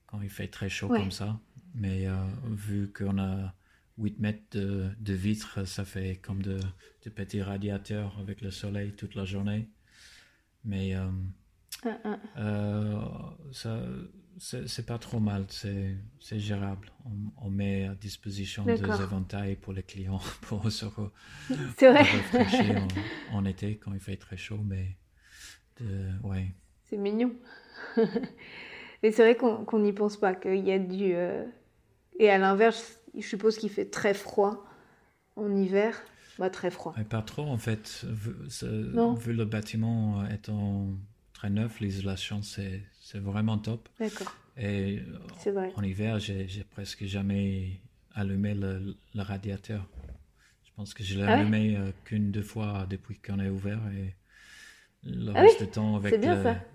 quand 0.05 0.21
il 0.21 0.29
fait 0.29 0.47
très 0.47 0.69
chaud 0.69 0.87
comme 0.87 1.11
ça. 1.11 1.39
Mais 1.73 2.07
euh, 2.07 2.15
vu 2.49 2.91
qu'on 2.91 3.17
a 3.19 3.53
8 3.97 4.19
mètres 4.19 4.45
de, 4.51 4.89
de, 4.99 5.13
vitres, 5.13 5.67
ça 5.67 5.85
fait 5.85 6.17
comme 6.17 6.41
de, 6.41 6.59
de, 7.03 7.09
petits 7.09 7.41
radiateurs 7.41 8.17
avec 8.19 8.41
le 8.41 8.51
soleil 8.51 8.93
toute 8.93 9.15
la 9.15 9.25
journée. 9.25 9.69
Mais 10.67 10.93
ah, 10.93 11.09
ah. 12.35 13.33
ça, 13.51 13.79
c'est 14.39 14.85
pas 14.85 14.99
trop 14.99 15.19
mal, 15.19 15.45
c'est 15.49 16.39
gérable. 16.39 16.91
On, 17.41 17.49
met 17.49 17.87
à 17.87 17.95
disposition 17.95 18.65
des 18.65 18.83
éventails 18.83 19.55
pour 19.55 19.73
les 19.73 19.83
clients 19.83 20.21
pour 20.41 20.71
se, 20.71 20.85
rafraîchir 20.85 22.87
en, 23.31 23.39
en, 23.39 23.45
été 23.45 23.77
quand 23.77 23.93
il 23.93 23.99
fait 23.99 24.17
très 24.17 24.37
chaud. 24.37 24.59
Mais 24.63 24.97
ouais. 26.23 26.53
C'est 26.85 26.97
mignon. 26.97 27.33
Mais 29.03 29.11
c'est 29.11 29.21
vrai 29.21 29.35
qu'on 29.35 29.79
n'y 29.79 29.93
pense 29.93 30.17
pas, 30.17 30.33
qu'il 30.33 30.65
y 30.65 30.71
a 30.71 30.79
du... 30.79 31.13
Euh, 31.13 31.45
et 32.19 32.29
à 32.29 32.37
l'inverse, 32.37 32.99
je 33.15 33.27
suppose 33.27 33.57
qu'il 33.57 33.69
fait 33.69 33.85
très 33.85 34.13
froid 34.13 34.65
en 35.35 35.55
hiver. 35.55 36.01
Bah, 36.39 36.49
très 36.49 36.71
froid. 36.71 36.93
pas 37.09 37.21
trop, 37.21 37.43
en 37.43 37.57
fait. 37.57 38.05
Vu, 38.09 38.33
vu 39.19 39.33
le 39.33 39.45
bâtiment 39.45 40.25
étant 40.27 40.89
très 41.33 41.49
neuf, 41.49 41.79
l'isolation, 41.79 42.41
c'est 42.41 42.83
vraiment 43.15 43.57
top. 43.57 43.89
D'accord. 43.99 44.35
Et 44.57 45.01
vrai. 45.45 45.71
en 45.75 45.83
hiver, 45.83 46.19
j'ai 46.19 46.65
presque 46.71 47.05
jamais 47.05 47.79
allumé 48.13 48.55
le, 48.55 48.95
radiateur. 49.15 49.87
Je 50.63 50.71
pense 50.75 50.93
que 50.93 51.03
je 51.03 51.15
l'ai 51.15 51.23
ah 51.23 51.35
allumé 51.35 51.75
euh, 51.75 51.91
qu'une, 52.05 52.31
deux 52.31 52.43
fois 52.43 52.85
depuis 52.89 53.19
qu'on 53.19 53.39
est 53.39 53.49
ouvert. 53.49 53.79
Et 53.95 54.15
le 55.03 55.31
ah 55.35 55.41
reste 55.41 55.63
du 55.63 55.69
temps 55.69 55.95
avec, 55.95 56.19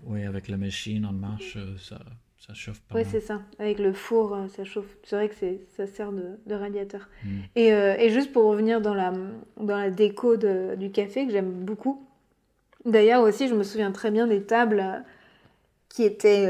oui, 0.03 0.23
avec 0.23 0.47
la 0.47 0.57
machine 0.57 1.05
en 1.05 1.13
marche, 1.13 1.55
euh, 1.57 1.77
ça, 1.77 1.99
ça 2.45 2.53
chauffe 2.53 2.81
pas. 2.81 2.95
Oui, 2.95 3.05
c'est 3.09 3.21
ça. 3.21 3.41
Avec 3.59 3.79
le 3.79 3.93
four, 3.93 4.33
euh, 4.33 4.47
ça 4.47 4.63
chauffe. 4.63 4.97
C'est 5.03 5.15
vrai 5.15 5.29
que 5.29 5.35
ça 5.75 5.87
sert 5.87 6.11
de, 6.11 6.37
de 6.45 6.55
radiateur. 6.55 7.09
Mm. 7.23 7.29
Et, 7.55 7.73
euh, 7.73 7.95
et, 7.97 8.09
juste 8.09 8.31
pour 8.31 8.45
revenir 8.45 8.81
dans 8.81 8.93
la, 8.93 9.13
dans 9.57 9.77
la 9.77 9.89
déco 9.89 10.37
de, 10.37 10.75
du 10.75 10.91
café, 10.91 11.25
que 11.25 11.31
j'aime 11.31 11.51
beaucoup. 11.51 12.07
D'ailleurs 12.85 13.23
aussi, 13.23 13.47
je 13.47 13.55
me 13.55 13.63
souviens 13.63 13.91
très 13.91 14.11
bien 14.11 14.27
des 14.27 14.43
tables 14.43 15.03
qui 15.87 16.03
étaient 16.03 16.49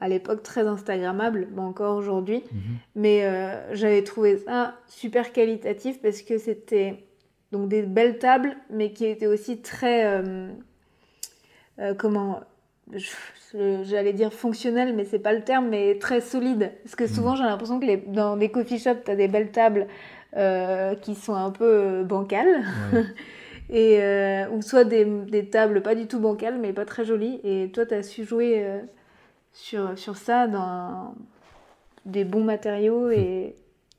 à 0.00 0.08
l'époque 0.08 0.42
très 0.42 0.66
Instagrammables, 0.66 1.48
encore 1.56 1.96
aujourd'hui. 1.96 2.38
Mm-hmm. 2.38 2.76
Mais 2.94 3.66
j'avais 3.72 4.04
trouvé 4.04 4.36
ça 4.36 4.76
super 4.86 5.32
qualitatif 5.32 6.00
parce 6.02 6.20
que 6.20 6.36
c'était 6.36 7.02
donc 7.50 7.68
des 7.68 7.82
belles 7.82 8.18
tables, 8.18 8.54
mais 8.70 8.92
qui 8.92 9.06
étaient 9.06 9.26
aussi 9.26 9.62
très 9.62 10.22
euh, 11.78 11.94
comment 11.94 12.40
j'allais 13.54 14.12
dire 14.12 14.32
fonctionnel, 14.32 14.94
mais 14.94 15.04
c'est 15.04 15.18
pas 15.18 15.32
le 15.32 15.42
terme, 15.42 15.68
mais 15.68 15.98
très 15.98 16.20
solide. 16.20 16.72
Parce 16.84 16.96
que 16.96 17.06
souvent, 17.06 17.34
mm. 17.34 17.36
j'ai 17.36 17.42
l'impression 17.44 17.80
que 17.80 17.86
les, 17.86 17.96
dans 17.96 18.36
des 18.36 18.50
coffee 18.50 18.78
shops, 18.78 19.04
tu 19.04 19.10
as 19.10 19.16
des 19.16 19.28
belles 19.28 19.50
tables 19.50 19.86
euh, 20.36 20.94
qui 20.94 21.14
sont 21.14 21.34
un 21.34 21.50
peu 21.50 21.64
euh, 21.64 22.04
bancales. 22.04 22.64
et, 23.70 24.00
ou 24.52 24.62
soit 24.62 24.84
des, 24.84 25.04
des, 25.04 25.48
tables 25.48 25.82
pas 25.82 25.94
du 25.94 26.06
tout 26.06 26.20
bancales, 26.20 26.58
mais 26.58 26.72
pas 26.72 26.84
très 26.84 27.04
jolies. 27.04 27.40
Et 27.44 27.70
toi, 27.72 27.86
tu 27.86 27.94
as 27.94 28.02
su 28.02 28.24
jouer 28.24 28.64
sur, 29.52 29.98
sur 29.98 30.16
ça 30.16 30.46
dans 30.46 31.14
des 32.04 32.24
bons 32.24 32.44
matériaux. 32.44 33.10
Et, 33.10 33.56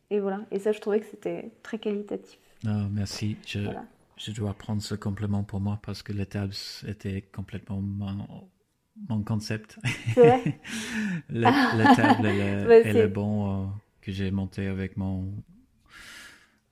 et, 0.09 0.19
voilà. 0.19 0.41
Et 0.51 0.59
ça, 0.59 0.71
je 0.71 0.79
trouvais 0.79 1.01
que 1.01 1.05
c'était 1.05 1.51
très 1.63 1.79
qualitatif. 1.79 2.39
Ah, 2.65 2.87
merci. 2.91 3.35
Je, 3.45 3.59
je 4.17 4.31
dois 4.31 4.53
prendre 4.53 4.81
ce 4.81 4.95
complément 4.95 5.43
pour 5.43 5.59
moi 5.59 5.79
parce 5.83 6.01
que 6.01 6.11
la 6.11 6.25
table 6.25 6.53
était 6.87 7.21
complètement 7.21 7.81
mon, 9.09 9.23
concept. 9.23 9.79
La, 11.29 11.95
table 11.95 12.27
est 12.27 12.93
le 12.93 13.07
bon 13.07 13.63
euh, 13.63 13.65
que 14.01 14.11
j'ai 14.11 14.31
monté 14.31 14.67
avec 14.67 14.97
mon, 14.97 15.33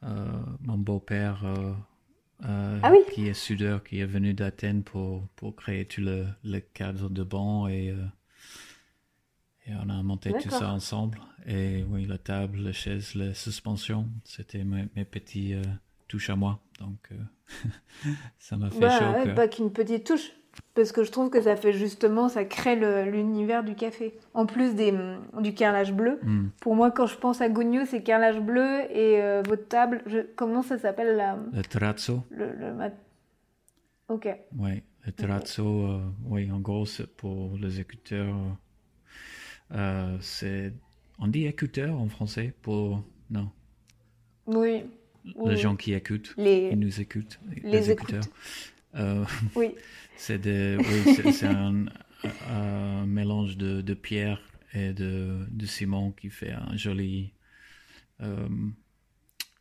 euh, 0.03 0.31
mon 0.61 0.77
beau-père 0.77 1.43
euh, 1.45 2.79
ah 2.83 2.91
oui. 2.91 2.99
qui 3.13 3.27
est 3.27 3.33
soudeur, 3.33 3.83
qui 3.83 3.99
est 3.99 4.05
venu 4.05 4.33
d'Athènes 4.33 4.83
pour, 4.83 5.27
pour 5.35 5.55
créer 5.55 5.85
tout 5.85 6.01
le, 6.01 6.25
le 6.43 6.59
cadre 6.59 7.09
de 7.09 7.23
banc 7.23 7.67
et, 7.67 7.95
et 9.67 9.71
on 9.83 9.89
a 9.89 10.03
monté 10.03 10.33
tout 10.33 10.49
ça 10.49 10.71
ensemble. 10.71 11.19
Et 11.47 11.83
oui, 11.89 12.05
la 12.05 12.17
table, 12.17 12.59
la 12.59 12.73
chaise, 12.73 13.15
la 13.15 13.33
suspension, 13.33 14.09
c'était 14.23 14.63
mes, 14.63 14.87
mes 14.95 15.05
petits 15.05 15.55
touches 16.07 16.29
à 16.29 16.35
moi. 16.35 16.59
Donc, 16.79 17.09
ça 18.39 18.57
m'a 18.57 18.69
fait 18.69 18.79
bah, 18.79 18.99
chaud. 19.25 19.33
Pas 19.35 19.47
qu'une 19.47 19.71
petite 19.71 20.05
touche, 20.05 20.31
parce 20.73 20.91
que 20.91 21.03
je 21.03 21.11
trouve 21.11 21.29
que 21.29 21.41
ça 21.41 21.55
fait 21.55 21.73
justement, 21.73 22.27
ça 22.29 22.43
crée 22.45 22.75
l'univers 23.05 23.63
du 23.63 23.75
café. 23.75 24.13
En 24.33 24.45
plus 24.45 24.75
des, 24.75 24.93
du 25.39 25.53
carrelage 25.53 25.93
bleu. 25.93 26.19
Hmm. 26.23 26.47
Pour 26.59 26.75
moi, 26.75 26.91
quand 26.91 27.07
je 27.07 27.17
pense 27.17 27.41
à 27.41 27.49
Gugno, 27.49 27.85
c'est 27.85 28.03
carrelage 28.03 28.39
bleu 28.39 28.81
et 28.91 29.21
euh, 29.21 29.41
votre 29.45 29.67
table, 29.67 30.01
je, 30.05 30.19
comment 30.35 30.61
ça 30.61 30.77
s'appelle 30.77 31.15
la... 31.15 31.37
Le 31.53 31.61
terrazzo. 31.61 32.23
Le, 32.29 32.47
le 32.53 32.73
Ok. 34.07 34.27
Oui, 34.57 34.83
le 35.05 35.11
terrazzo, 35.11 35.65
euh, 35.65 35.99
oui, 36.25 36.51
en 36.51 36.59
gros, 36.59 36.85
c'est 36.85 37.07
pour 37.07 37.57
les 37.57 37.79
écouteurs. 37.79 38.35
c'est... 40.19 40.73
On 41.17 41.27
dit 41.27 41.45
écouteurs 41.45 41.99
en 41.99 42.09
français 42.09 42.53
pour... 42.61 43.01
Non. 43.31 43.49
Oui, 44.47 44.83
les 45.45 45.57
gens 45.57 45.75
qui 45.75 45.93
écoutent, 45.93 46.33
les, 46.37 46.69
qui 46.69 46.75
nous 46.75 47.01
écoutent, 47.01 47.39
les, 47.63 47.91
écouteurs. 47.91 48.23
Euh, 48.95 49.25
oui. 49.55 49.75
C'est 50.17 50.41
oui, 50.45 51.43
un, 51.43 51.85
un, 52.49 53.05
mélange 53.05 53.57
de, 53.57 53.81
de, 53.81 53.93
pierre 53.93 54.41
et 54.73 54.93
de, 54.93 55.45
de, 55.49 55.65
ciment 55.65 56.11
qui 56.11 56.29
fait 56.29 56.51
un 56.51 56.75
joli 56.75 57.33
euh, 58.21 58.47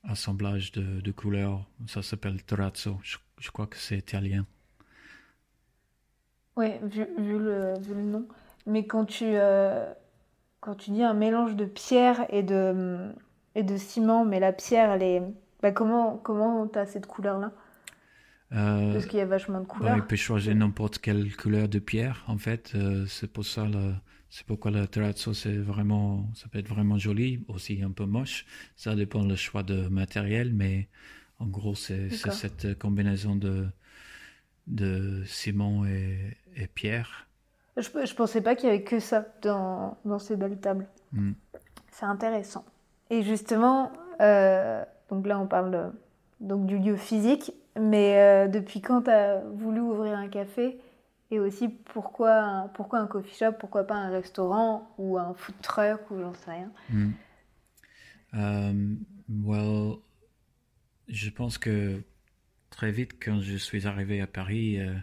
assemblage 0.04 0.72
de, 0.72 1.00
de, 1.00 1.12
couleurs. 1.12 1.66
Ça 1.86 2.02
s'appelle 2.02 2.42
terrazzo. 2.42 2.98
Je, 3.02 3.50
crois 3.50 3.66
que 3.66 3.76
c'est 3.76 3.98
italien. 3.98 4.46
Oui, 6.56 6.68
vu, 6.82 7.06
vu, 7.18 7.38
le, 7.38 7.78
vu, 7.80 7.94
le, 7.94 8.02
nom. 8.02 8.28
Mais 8.66 8.86
quand 8.86 9.04
tu, 9.04 9.24
euh, 9.26 9.92
quand 10.60 10.76
tu 10.76 10.90
dis 10.92 11.02
un 11.02 11.14
mélange 11.14 11.56
de 11.56 11.64
pierre 11.64 12.26
et 12.30 12.42
de, 12.42 13.12
et 13.54 13.62
de 13.62 13.76
ciment, 13.76 14.24
mais 14.24 14.40
la 14.40 14.52
pierre, 14.52 14.92
elle 14.92 15.02
est 15.02 15.22
bah, 15.62 15.72
comment 15.72 16.18
comment 16.18 16.66
tu 16.68 16.78
as 16.78 16.86
cette 16.86 17.06
couleur-là? 17.06 17.50
Parce 18.50 19.06
qu'il 19.06 19.18
y 19.18 19.22
a 19.22 19.26
vachement 19.26 19.60
de 19.60 19.66
couleurs. 19.66 19.96
il 19.96 20.02
peut 20.02 20.16
choisir 20.16 20.54
n'importe 20.54 20.98
quelle 20.98 21.34
couleur 21.36 21.68
de 21.68 21.78
pierre, 21.78 22.24
en 22.28 22.38
fait. 22.38 22.72
Euh, 22.74 23.04
c'est 23.06 23.32
pour 23.32 23.44
ça, 23.44 23.66
c'est 24.30 24.46
pourquoi 24.46 24.70
le 24.70 24.86
terrazzo, 24.86 25.34
c'est 25.34 25.56
vraiment, 25.56 26.28
ça 26.34 26.46
peut 26.48 26.58
être 26.58 26.68
vraiment 26.68 26.98
joli, 26.98 27.44
aussi 27.48 27.82
un 27.82 27.90
peu 27.90 28.04
moche. 28.04 28.46
Ça 28.76 28.94
dépend 28.94 29.24
du 29.24 29.36
choix 29.36 29.62
de 29.62 29.88
matériel, 29.88 30.52
mais 30.54 30.88
en 31.40 31.46
gros, 31.46 31.74
c'est 31.74 32.10
cette 32.10 32.78
combinaison 32.78 33.34
de, 33.34 33.66
de 34.66 35.22
ciment 35.26 35.84
et, 35.86 36.36
et 36.56 36.66
pierre. 36.68 37.26
Je, 37.76 37.88
je 38.04 38.14
pensais 38.14 38.40
pas 38.40 38.54
qu'il 38.54 38.68
y 38.68 38.72
avait 38.72 38.84
que 38.84 39.00
ça 39.00 39.26
dans, 39.42 39.96
dans 40.04 40.20
ces 40.20 40.36
belles 40.36 40.60
tables. 40.60 40.86
Hmm. 41.12 41.32
C'est 41.90 42.06
intéressant. 42.06 42.64
Et 43.10 43.22
justement, 43.22 43.92
euh, 44.20 44.84
donc 45.10 45.26
là, 45.26 45.38
on 45.38 45.46
parle 45.46 45.92
donc 46.40 46.66
du 46.66 46.78
lieu 46.78 46.96
physique, 46.96 47.52
mais 47.78 48.18
euh, 48.18 48.48
depuis 48.48 48.80
quand 48.80 49.02
tu 49.02 49.10
as 49.10 49.40
voulu 49.40 49.80
ouvrir 49.80 50.18
un 50.18 50.28
café? 50.28 50.78
Et 51.30 51.40
aussi 51.40 51.68
pourquoi 51.68 52.70
pourquoi 52.74 53.00
un 53.00 53.06
coffee 53.06 53.34
shop, 53.34 53.52
pourquoi 53.58 53.84
pas 53.84 53.96
un 53.96 54.10
restaurant 54.10 54.94
ou 54.98 55.18
un 55.18 55.34
food 55.34 55.54
truck 55.62 56.10
ou 56.10 56.20
j'en 56.20 56.34
sais 56.34 56.50
rien? 56.50 56.72
Mm. 56.90 57.10
Um, 58.34 58.98
well, 59.28 59.96
je 61.08 61.30
pense 61.30 61.58
que 61.58 62.02
très 62.70 62.92
vite 62.92 63.22
quand 63.22 63.40
je 63.40 63.56
suis 63.56 63.86
arrivé 63.86 64.20
à 64.20 64.26
Paris, 64.26 64.80
euh, 64.80 64.94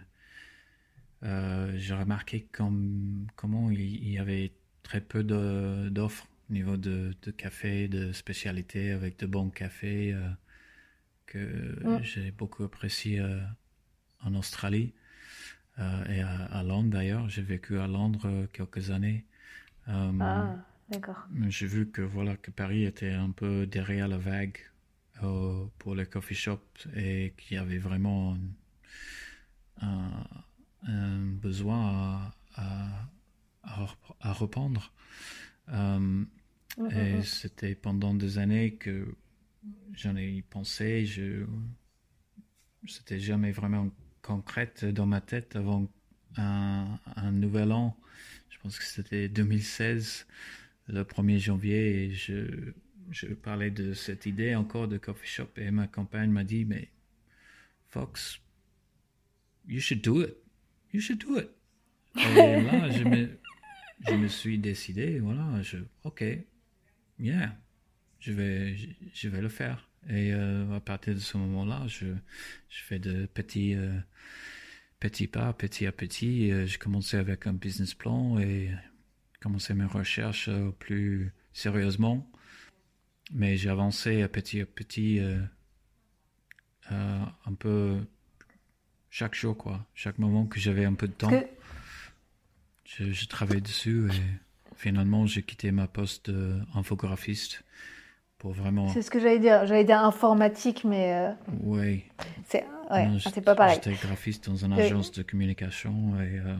euh, 1.24 1.72
j'ai 1.76 1.94
remarqué 1.94 2.46
comme, 2.52 3.26
comment 3.36 3.70
il 3.70 4.08
y 4.08 4.18
avait 4.18 4.52
très 4.82 5.00
peu 5.00 5.22
d'offres 5.22 6.26
niveau 6.52 6.76
de, 6.76 7.14
café, 7.36 7.88
de 7.88 8.12
spécialité 8.12 8.92
avec 8.92 9.18
de 9.18 9.26
bons 9.26 9.50
cafés 9.50 10.12
euh, 10.12 10.28
que 11.26 11.84
mm. 11.84 12.02
j'ai 12.02 12.30
beaucoup 12.30 12.64
apprécié 12.64 13.20
euh, 13.20 13.40
en 14.20 14.34
Australie 14.34 14.92
euh, 15.78 16.04
et 16.06 16.20
à, 16.20 16.62
Londres 16.62 16.90
d'ailleurs. 16.90 17.28
J'ai 17.28 17.42
vécu 17.42 17.78
à 17.78 17.86
Londres 17.86 18.46
quelques 18.52 18.90
années. 18.90 19.24
ah, 19.86 20.56
d'accord. 20.88 21.26
J'ai 21.48 21.66
vu 21.66 21.90
que 21.90 22.02
voilà 22.02 22.36
que 22.36 22.50
Paris 22.50 22.84
était 22.84 23.12
un 23.12 23.30
peu 23.30 23.66
derrière 23.66 24.08
la 24.08 24.18
vague 24.18 24.58
pour 25.78 25.94
les 25.94 26.06
coffee 26.06 26.34
shops 26.34 26.88
et 26.96 27.32
qu'il 27.36 27.56
y 27.56 27.58
avait 27.58 27.78
vraiment 27.78 28.36
un, 29.80 30.24
besoin 31.40 32.34
à, 32.56 33.08
à, 33.62 33.86
à 34.20 34.32
reprendre. 34.32 34.92
Mm, 35.68 36.24
et 36.90 37.12
mm, 37.12 37.18
mm. 37.18 37.22
c'était 37.22 37.74
pendant 37.74 38.14
des 38.14 38.38
années 38.38 38.74
que 38.74 39.14
j'en 39.94 40.16
ai 40.16 40.42
pensé. 40.42 41.06
Je, 41.06 41.44
c'était 42.86 43.20
jamais 43.20 43.52
vraiment 43.52 43.90
concrète 44.22 44.84
dans 44.84 45.06
ma 45.06 45.20
tête 45.20 45.56
avant 45.56 45.88
un, 46.36 47.32
nouvel 47.32 47.72
an. 47.72 47.96
Je 48.50 48.58
pense 48.58 48.78
que 48.78 48.84
c'était 48.84 49.28
2016, 49.28 50.26
le 50.88 51.02
1er 51.02 51.38
janvier, 51.38 52.04
et 52.04 52.10
je, 52.12 53.34
parlais 53.42 53.70
de 53.70 53.92
cette 53.92 54.26
idée 54.26 54.54
encore 54.54 54.88
de 54.88 54.98
coffee 54.98 55.28
shop 55.28 55.48
et 55.56 55.70
ma 55.70 55.86
compagne 55.86 56.30
m'a 56.30 56.44
dit, 56.44 56.64
mais 56.64 56.88
Fox, 57.88 58.40
you 59.66 59.80
should 59.80 60.02
do 60.02 60.22
it. 60.22 60.34
You 60.92 61.00
should 61.00 61.18
do 61.18 61.38
it. 61.38 61.50
Et 62.16 62.62
là, 62.62 62.90
je 62.90 63.04
me, 63.04 63.38
je 64.06 64.14
me 64.14 64.28
suis 64.28 64.58
décidé, 64.58 65.18
voilà, 65.18 65.60
je, 65.62 65.78
ok, 66.04 66.24
yeah, 67.18 67.56
je 68.22 68.32
vais, 68.32 68.76
je, 69.12 69.28
vais 69.28 69.40
le 69.40 69.48
faire. 69.48 69.88
Et 70.08 70.32
euh, 70.32 70.76
à 70.76 70.80
partir 70.80 71.14
de 71.14 71.18
ce 71.18 71.36
moment-là, 71.38 71.82
je, 71.88 72.06
je 72.68 72.82
fais 72.82 72.98
de 72.98 73.26
petits, 73.26 73.74
euh, 73.74 73.98
petits 75.00 75.26
pas, 75.26 75.52
petit 75.52 75.86
à 75.86 75.92
petit. 75.92 76.50
Euh, 76.50 76.64
j'ai 76.64 76.78
commencé 76.78 77.16
avec 77.16 77.46
un 77.46 77.52
business 77.52 77.94
plan 77.94 78.38
et 78.38 78.70
commencé 79.40 79.74
mes 79.74 79.84
recherches 79.84 80.48
plus 80.78 81.32
sérieusement. 81.52 82.30
Mais 83.32 83.56
j'ai 83.56 83.70
avancé 83.70 84.26
petit 84.28 84.60
à 84.60 84.66
petit, 84.66 85.20
un 86.90 87.54
peu 87.58 87.98
chaque 89.10 89.34
jour, 89.34 89.56
quoi. 89.56 89.86
Chaque 89.94 90.18
moment 90.18 90.46
que 90.46 90.60
j'avais 90.60 90.84
un 90.84 90.94
peu 90.94 91.08
de 91.08 91.12
temps, 91.12 91.42
je, 92.84 93.10
je 93.10 93.26
travaillais 93.26 93.62
dessus 93.62 94.10
et 94.10 94.76
finalement, 94.76 95.26
j'ai 95.26 95.42
quitté 95.42 95.72
ma 95.72 95.88
poste 95.88 96.30
d'infographiste 96.30 97.64
pour 98.42 98.52
vraiment. 98.52 98.88
C'est 98.88 99.02
ce 99.02 99.10
que 99.10 99.20
j'allais 99.20 99.38
dire. 99.38 99.66
J'allais 99.66 99.84
dire 99.84 100.00
informatique, 100.00 100.82
mais. 100.82 101.14
Euh, 101.14 101.32
oui. 101.62 102.04
C'est 102.44 102.64
ouais, 102.90 103.40
pas 103.44 103.54
pareil. 103.54 103.76
J'étais 103.76 103.96
graphiste 104.04 104.50
dans 104.50 104.56
une 104.56 104.72
agence 104.72 105.12
de 105.12 105.22
communication 105.22 106.20
et. 106.20 106.40
Euh, 106.40 106.56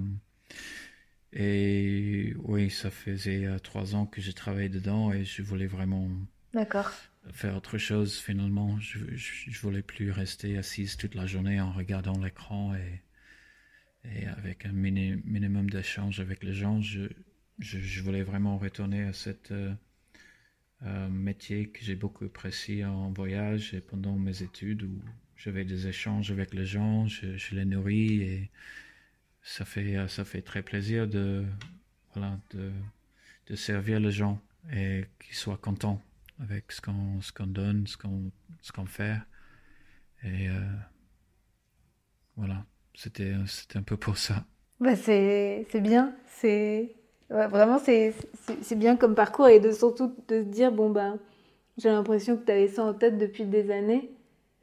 et 1.35 2.35
oui, 2.40 2.71
ça 2.71 2.90
faisait 2.90 3.47
euh, 3.47 3.59
trois 3.59 3.95
ans 3.97 4.05
que 4.05 4.21
j'ai 4.21 4.35
travaillé 4.35 4.68
dedans 4.68 5.12
et 5.12 5.25
je 5.25 5.42
voulais 5.42 5.66
vraiment 5.66 6.09
faire 7.33 7.57
autre 7.57 7.79
chose 7.79 8.18
finalement. 8.18 8.79
Je, 8.79 8.99
je, 9.16 9.61
voulais 9.61 9.83
plus 9.83 10.11
rester 10.11 10.59
assise 10.59 10.99
toute 10.99 11.14
la 11.14 11.27
journée 11.27 11.59
en 11.59 11.73
regardant 11.73 12.23
l'écran 12.23 12.75
et, 12.75 13.03
et 14.05 14.27
avec 14.27 14.66
un 14.66 14.73
minimum 14.73 15.71
d'échange 15.71 16.21
avec 16.21 16.45
les 16.45 16.53
gens. 16.53 16.83
Je, 16.83 17.09
je, 17.59 18.03
voulais 18.03 18.23
vraiment 18.23 18.59
retourner 18.59 19.05
à 19.05 19.14
ce 19.14 19.31
euh, 19.51 19.73
euh, 20.85 21.09
métier 21.09 21.68
que 21.68 21.85
j'ai 21.85 21.95
beaucoup 21.95 22.25
apprécié 22.25 22.85
en 22.85 23.12
voyage 23.12 23.75
et 23.75 23.81
pendant 23.81 24.16
mes 24.16 24.42
études 24.42 24.83
où 24.83 25.01
j'avais 25.37 25.64
des 25.64 25.87
échanges 25.87 26.31
avec 26.31 26.53
les 26.55 26.66
gens, 26.66 27.07
je, 27.07 27.55
les 27.55 27.64
nourris 27.64 28.23
et 28.23 28.51
ça 29.42 29.64
fait, 29.64 29.97
euh, 29.97 30.09
ça 30.09 30.25
fait 30.25 30.42
très 30.42 30.62
plaisir 30.62 31.07
de, 31.07 31.45
voilà, 32.14 32.38
de, 32.51 32.73
de 33.47 33.57
servir 33.57 34.01
les 34.01 34.11
gens 34.11 34.40
et 34.73 35.05
qu'ils 35.21 35.37
soient 35.37 35.57
contents 35.57 36.03
avec 36.40 36.73
ce 36.73 36.81
qu'on 36.81 37.47
donne, 37.47 37.87
ce 37.87 37.97
qu'on 38.73 38.87
fait. 38.87 39.18
Et 40.25 40.49
voilà, 42.37 42.64
c'était 42.95 43.35
un 43.75 43.83
peu 43.83 43.97
pour 43.97 44.16
ça. 44.16 44.45
Bah 44.81 44.97
c'est 44.97 45.81
bien, 45.81 46.14
c'est 46.27 46.97
vraiment, 47.33 47.79
c'est 47.79 48.14
bien 48.75 48.97
comme 48.97 49.14
parcours 49.14 49.49
et 49.49 49.61
de 49.61 49.71
surtout 49.73 50.14
de 50.29 50.42
se 50.42 50.49
dire, 50.49 50.73
bon, 50.73 50.90
ben, 50.90 51.18
j'ai 51.79 51.88
l'impression 51.88 52.37
que 52.37 52.45
tu 52.45 52.53
avais 52.53 52.68
ça 52.68 52.85
en 52.85 52.95
tête 52.95 53.18
depuis 53.18 53.45
des 53.45 53.71
années, 53.71 54.11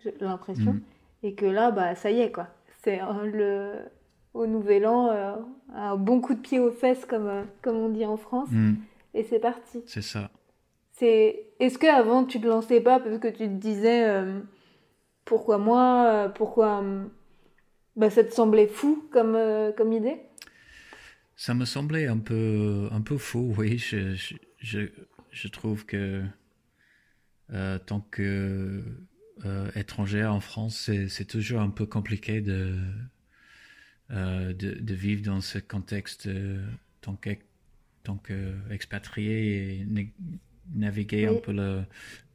j'ai 0.04 0.14
l'impression. 0.22 0.74
Mm. 0.74 0.82
Et 1.24 1.34
que 1.34 1.46
là, 1.46 1.72
bah, 1.72 1.96
ça 1.96 2.12
y 2.12 2.22
est, 2.22 2.32
quoi. 2.32 2.48
C'est 2.84 3.00
le, 3.26 3.74
au 4.34 4.46
Nouvel 4.46 4.86
An, 4.86 5.10
euh, 5.10 5.36
un 5.74 5.96
bon 5.96 6.22
coup 6.22 6.34
de 6.34 6.40
pied 6.40 6.60
aux 6.60 6.72
fesses, 6.72 7.06
comme, 7.06 7.28
euh, 7.28 7.44
comme 7.62 7.78
on 7.78 7.90
dit 7.90 8.06
en 8.06 8.18
France. 8.18 8.50
Mm. 8.52 8.76
Et 9.16 9.24
c'est 9.24 9.40
parti. 9.40 9.82
C'est 9.86 10.04
ça. 10.04 10.30
C'est... 10.92 11.48
Est-ce 11.60 11.78
qu'avant, 11.80 12.24
tu 12.24 12.40
te 12.40 12.48
lançais 12.48 12.82
pas 12.82 13.00
parce 13.00 13.18
que 13.18 13.28
tu 13.28 13.38
te 13.40 13.46
disais 13.46 14.08
euh, 14.08 14.40
pourquoi 15.26 15.58
moi 15.58 16.32
Pourquoi. 16.36 16.84
Bah, 17.96 18.10
ça 18.10 18.24
te 18.24 18.32
semblait 18.32 18.68
fou 18.68 19.04
comme, 19.12 19.38
comme 19.76 19.92
idée? 19.92 20.22
Ça 21.40 21.54
me 21.54 21.64
semblait 21.64 22.08
un 22.08 22.18
peu, 22.18 22.90
un 22.92 23.00
peu 23.00 23.18
fou, 23.18 23.54
oui. 23.58 23.78
Je, 23.78 24.14
je, 24.58 24.80
je, 25.32 25.48
trouve 25.48 25.86
que 25.86 26.26
tant 27.86 28.02
que 28.02 28.84
étrangère 29.74 30.34
en 30.34 30.42
France, 30.42 30.92
c'est, 31.08 31.26
toujours 31.26 31.62
un 31.62 31.70
peu 31.70 31.86
compliqué 31.86 32.42
de 32.42 32.78
euh, 34.12 34.54
de, 34.54 34.74
de, 34.74 34.94
vivre 34.94 35.22
dans 35.22 35.40
ce 35.40 35.60
contexte 35.60 36.28
euh, 36.28 36.68
tant 37.00 37.16
qu'expatrié 37.16 39.82
et 39.82 39.88
naviguer 40.74 41.28
un 41.28 41.36
peu 41.36 41.54
le, 41.54 41.86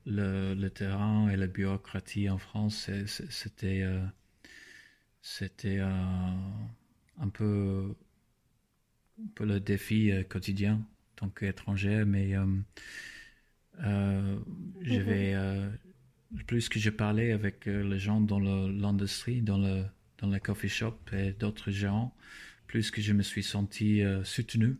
le, 0.06 0.54
le, 0.54 0.70
terrain 0.70 1.28
et 1.28 1.36
la 1.36 1.48
bureaucratie 1.48 2.30
en 2.30 2.38
France, 2.38 2.88
c'était 3.06 3.82
euh, 3.82 4.00
c'était 5.20 5.80
un 5.80 7.28
peu 7.32 7.96
peu 9.34 9.44
le 9.44 9.60
défi 9.60 10.12
quotidien 10.28 10.80
tant 11.16 11.28
qu'étranger, 11.28 12.04
mais 12.04 12.34
je 13.78 15.00
vais 15.00 15.36
plus 16.46 16.68
que 16.68 16.78
je 16.78 16.90
parlais 16.90 17.32
avec 17.32 17.66
les 17.66 17.98
gens 17.98 18.20
dans 18.20 18.40
l'industrie, 18.40 19.42
dans 19.42 19.58
le 19.58 19.84
dans 20.18 20.30
les 20.30 20.40
coffee 20.40 20.68
shop 20.68 20.98
et 21.12 21.32
d'autres 21.32 21.70
gens, 21.70 22.14
plus 22.66 22.90
que 22.90 23.00
je 23.00 23.12
me 23.12 23.22
suis 23.22 23.42
senti 23.42 24.02
euh, 24.02 24.24
soutenu 24.24 24.78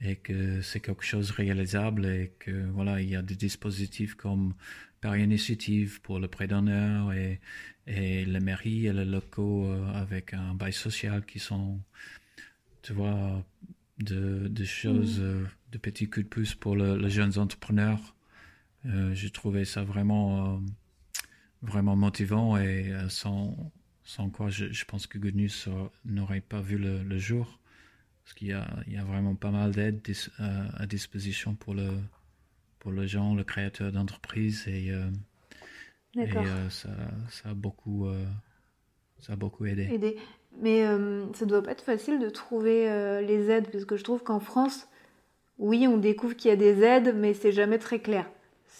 et 0.00 0.16
que 0.16 0.62
c'est 0.62 0.80
quelque 0.80 1.04
chose 1.04 1.30
réalisable 1.30 2.06
et 2.06 2.32
que 2.38 2.66
voilà, 2.70 3.00
il 3.00 3.08
y 3.10 3.16
a 3.16 3.22
des 3.22 3.36
dispositifs 3.36 4.14
comme 4.14 4.54
par 5.00 5.16
initiative 5.16 6.00
pour 6.00 6.18
le 6.18 6.28
prêt 6.28 6.46
d'honneur 6.46 7.12
et, 7.12 7.40
et 7.86 8.24
la 8.24 8.40
mairie 8.40 8.86
et 8.86 8.92
les 8.92 9.04
locaux 9.04 9.66
euh, 9.66 9.92
avec 9.92 10.34
un 10.34 10.54
bail 10.54 10.72
social 10.72 11.24
qui 11.26 11.38
sont, 11.38 11.80
tu 12.82 12.92
vois, 12.92 13.44
de, 13.98 14.48
de 14.48 14.64
choses, 14.64 15.20
mm. 15.20 15.24
euh, 15.24 15.44
de 15.72 15.78
petits 15.78 16.08
coups 16.08 16.24
de 16.24 16.30
pouce 16.30 16.54
pour 16.54 16.76
les 16.76 17.10
jeunes 17.10 17.38
entrepreneurs. 17.38 18.14
J'ai 19.12 19.30
trouvé 19.30 19.66
ça 19.66 19.84
vraiment, 19.84 20.62
vraiment 21.60 21.96
motivant 21.96 22.56
et 22.56 22.90
sans, 23.10 23.54
sans 24.04 24.30
quoi 24.30 24.48
je, 24.50 24.84
pense 24.86 25.06
que 25.06 25.18
Good 25.18 25.36
News 25.36 25.90
n'aurait 26.04 26.40
pas 26.40 26.60
vu 26.60 26.78
le, 26.78 27.18
jour. 27.18 27.60
Parce 28.24 28.34
qu'il 28.34 28.48
y 28.48 28.90
y 28.92 28.96
a 28.96 29.04
vraiment 29.04 29.34
pas 29.34 29.50
mal 29.50 29.72
d'aides 29.72 30.00
euh, 30.40 30.68
à, 30.74 30.86
disposition 30.86 31.54
pour 31.54 31.74
le, 31.74 31.90
pour 32.78 32.90
le 32.90 33.06
gens, 33.06 33.34
le 33.34 33.44
créateur 33.44 33.92
d'entreprise. 33.92 34.66
Et, 34.66 34.90
euh, 34.90 35.10
euh, 36.16 36.70
ça, 36.70 36.90
ça, 37.28 37.50
a 37.50 37.54
beaucoup, 37.54 38.08
ça 39.20 39.34
a 39.34 39.36
beaucoup 39.36 39.66
aidé. 39.66 39.84
aidé. 39.84 40.16
Mais 40.58 40.84
ça 40.84 41.44
ne 41.44 41.48
doit 41.48 41.62
pas 41.62 41.70
être 41.70 41.84
facile 41.84 42.18
de 42.18 42.28
trouver 42.28 42.84
les 43.26 43.50
aides, 43.50 43.68
parce 43.70 43.84
que 43.84 43.96
je 43.96 44.04
trouve 44.04 44.22
qu'en 44.22 44.40
France, 44.40 44.88
oui, 45.58 45.86
on 45.86 45.98
découvre 45.98 46.34
qu'il 46.34 46.50
y 46.50 46.52
a 46.52 46.56
des 46.56 46.82
aides, 46.82 47.14
mais 47.14 47.34
c'est 47.34 47.52
jamais 47.52 47.78
très 47.78 48.00
clair. 48.00 48.28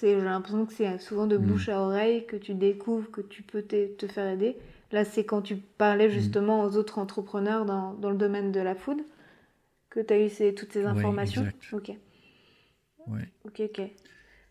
J'ai 0.00 0.18
l'impression 0.18 0.64
que 0.64 0.72
c'est 0.72 0.98
souvent 0.98 1.26
de 1.26 1.36
bouche 1.36 1.68
mm. 1.68 1.72
à 1.72 1.80
oreille 1.80 2.26
que 2.26 2.36
tu 2.36 2.54
découvres 2.54 3.10
que 3.10 3.20
tu 3.20 3.42
peux 3.42 3.62
te 3.62 4.06
faire 4.06 4.26
aider. 4.26 4.56
Là, 4.92 5.04
c'est 5.04 5.24
quand 5.24 5.42
tu 5.42 5.56
parlais 5.56 6.08
mm. 6.08 6.12
justement 6.12 6.64
aux 6.64 6.76
autres 6.76 6.98
entrepreneurs 6.98 7.66
dans, 7.66 7.92
dans, 7.92 8.10
le 8.10 8.16
domaine 8.16 8.50
de 8.50 8.60
la 8.60 8.74
food 8.74 8.98
que 9.90 10.00
tu 10.00 10.14
as 10.14 10.24
eu 10.24 10.30
ces, 10.30 10.54
toutes 10.54 10.72
ces 10.72 10.86
informations. 10.86 11.42
Oui, 11.42 11.50
ok. 11.72 11.96
Oui. 13.08 13.20
Ok, 13.44 13.60
ok. 13.60 13.80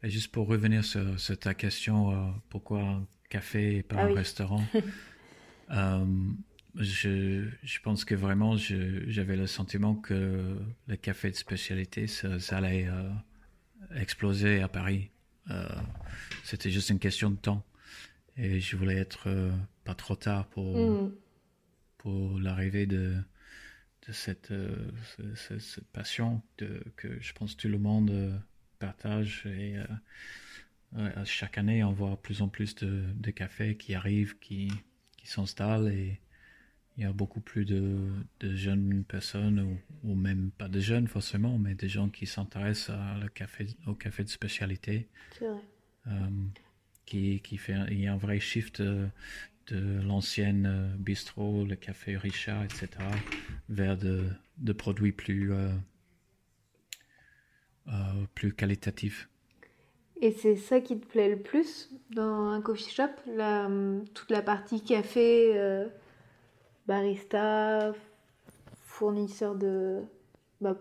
Et 0.03 0.09
juste 0.09 0.31
pour 0.31 0.47
revenir 0.47 0.85
sur, 0.85 1.17
ta 1.39 1.53
question, 1.55 2.11
euh, 2.11 2.29
pourquoi 2.49 2.81
un 2.81 3.07
café 3.29 3.77
et 3.77 3.83
pas 3.83 3.95
ah 3.97 4.05
un 4.05 4.13
restaurant 4.13 4.63
euh, 5.71 6.05
je, 6.79 7.47
je, 7.63 7.79
pense 7.81 8.05
que 8.05 8.15
vraiment, 8.15 8.55
j'avais 8.57 9.35
le 9.35 9.47
sentiment 9.47 9.95
que 9.95 10.57
le 10.87 10.95
café 10.95 11.29
de 11.29 11.35
spécialité, 11.35 12.07
ça, 12.07 12.37
allait 12.57 12.87
euh, 12.87 13.09
exploser 13.95 14.61
à 14.61 14.67
Paris. 14.67 15.09
C'était 16.43 16.69
juste 16.69 16.89
une 16.89 16.99
question 16.99 17.31
de 17.31 17.35
temps. 17.35 17.65
Et 18.37 18.59
je 18.59 18.77
voulais 18.77 18.97
être 18.97 19.27
pas 19.83 19.95
trop 19.95 20.15
tard 20.15 20.47
pour, 20.47 20.77
mm. 20.77 21.11
pour 21.97 22.39
l'arrivée 22.39 22.85
de, 22.85 23.15
de 24.07 24.13
cette, 24.13 24.51
euh, 24.51 24.91
cette, 25.35 25.85
passion 25.91 26.41
de, 26.57 26.83
que 26.95 27.19
je 27.21 27.33
pense 27.33 27.55
tout 27.55 27.67
le 27.67 27.77
monde 27.77 28.09
euh, 28.11 28.37
partage. 28.79 29.45
Et 29.45 29.77
euh, 30.97 31.25
chaque 31.25 31.57
année, 31.57 31.83
on 31.83 31.91
voit 31.91 32.21
plus 32.21 32.41
en 32.41 32.47
plus 32.47 32.75
de, 32.75 33.03
de 33.13 33.31
cafés 33.31 33.77
qui 33.77 33.93
arrivent, 33.93 34.37
qui, 34.39 34.71
qui 35.17 35.27
s'installent 35.27 35.91
et 35.91 36.19
il 36.99 37.03
y 37.03 37.07
a 37.07 37.13
beaucoup 37.13 37.39
plus 37.39 37.65
de, 37.65 37.97
de 38.41 38.55
jeunes 38.55 39.03
personnes, 39.05 39.59
ou, 40.03 40.09
ou, 40.09 40.15
même 40.15 40.51
pas 40.57 40.67
de 40.67 40.79
jeunes 40.79 41.07
forcément, 41.07 41.57
mais 41.57 41.73
des 41.73 41.89
gens 41.89 42.09
qui 42.09 42.27
s'intéressent 42.27 42.95
café, 43.33 43.67
au 43.87 43.93
café 43.93 44.23
de 44.23 44.29
spécialité. 44.29 45.07
C'est 45.37 45.47
vrai. 45.47 45.61
qui, 47.05 47.39
qui 47.39 47.57
fait, 47.57 47.75
il 47.89 48.01
y 48.01 48.07
a 48.07 48.13
un 48.13 48.17
vrai 48.17 48.39
shift 48.39 48.83
de 49.73 50.01
l'ancienne 50.05 50.65
euh, 50.65 50.95
bistrot, 50.97 51.65
le 51.65 51.75
café 51.75 52.17
Richard, 52.17 52.63
etc., 52.63 52.89
vers 53.69 53.97
de, 53.97 54.25
de 54.57 54.73
produits 54.73 55.11
plus, 55.11 55.53
euh, 55.53 55.69
euh, 57.87 57.91
plus 58.35 58.53
qualitatifs. 58.53 59.29
Et 60.21 60.31
c'est 60.31 60.57
ça 60.57 60.81
qui 60.81 60.99
te 60.99 61.05
plaît 61.05 61.29
le 61.29 61.41
plus 61.41 61.89
dans 62.09 62.49
un 62.49 62.61
coffee 62.61 62.93
shop 62.93 63.09
la, 63.25 63.69
Toute 64.13 64.31
la 64.31 64.41
partie 64.41 64.83
café, 64.83 65.55
barista, 66.89 67.93
fournisseur 68.81 69.55
de, 69.55 70.01
bah, 70.59 70.75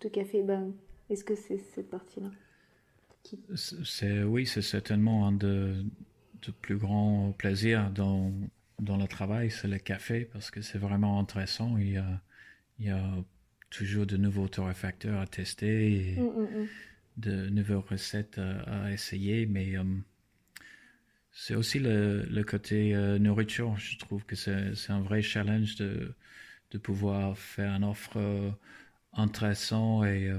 de 0.00 0.08
café, 0.08 0.42
ben, 0.42 0.72
est-ce 1.10 1.22
que 1.22 1.34
c'est 1.34 1.58
cette 1.58 1.90
partie-là 1.90 2.30
c'est, 3.84 4.22
Oui, 4.22 4.46
c'est 4.46 4.62
certainement 4.62 5.26
un 5.26 5.32
de, 5.32 5.84
de 6.42 6.50
plus 6.62 6.78
grand 6.78 7.32
plaisir 7.36 7.90
dans, 7.90 8.32
dans 8.80 8.96
le 8.96 9.06
travail, 9.06 9.50
c'est 9.50 9.68
le 9.68 9.78
café, 9.78 10.24
parce 10.24 10.50
que 10.50 10.62
c'est 10.62 10.78
vraiment 10.78 11.20
intéressant. 11.20 11.76
Il 11.76 11.90
y 11.90 11.98
a, 11.98 12.22
il 12.78 12.86
y 12.86 12.90
a 12.90 13.04
toujours 13.68 14.06
de 14.06 14.16
nouveaux 14.16 14.48
torréfacteurs 14.48 15.20
à 15.20 15.26
tester 15.26 16.14
et 16.14 16.20
mm, 16.20 16.24
mm, 16.24 16.62
mm. 16.62 16.68
de 17.18 17.50
nouvelles 17.50 17.76
recettes 17.76 18.40
à, 18.66 18.90
essayer, 18.92 19.44
mais 19.44 19.76
euh, 19.76 19.84
c'est 21.32 21.54
aussi 21.54 21.78
le, 21.78 22.24
le 22.24 22.44
côté 22.44 22.94
euh, 22.94 23.18
nourriture. 23.18 23.76
Je 23.78 23.98
trouve 23.98 24.24
que 24.24 24.36
c'est 24.36 24.74
un 24.90 25.00
vrai 25.00 25.22
challenge 25.22 25.76
de, 25.76 26.14
de 26.72 26.78
pouvoir 26.78 27.36
faire 27.38 27.72
une 27.74 27.84
offre 27.84 28.16
euh, 28.16 28.50
intéressante 29.12 30.06
et, 30.06 30.32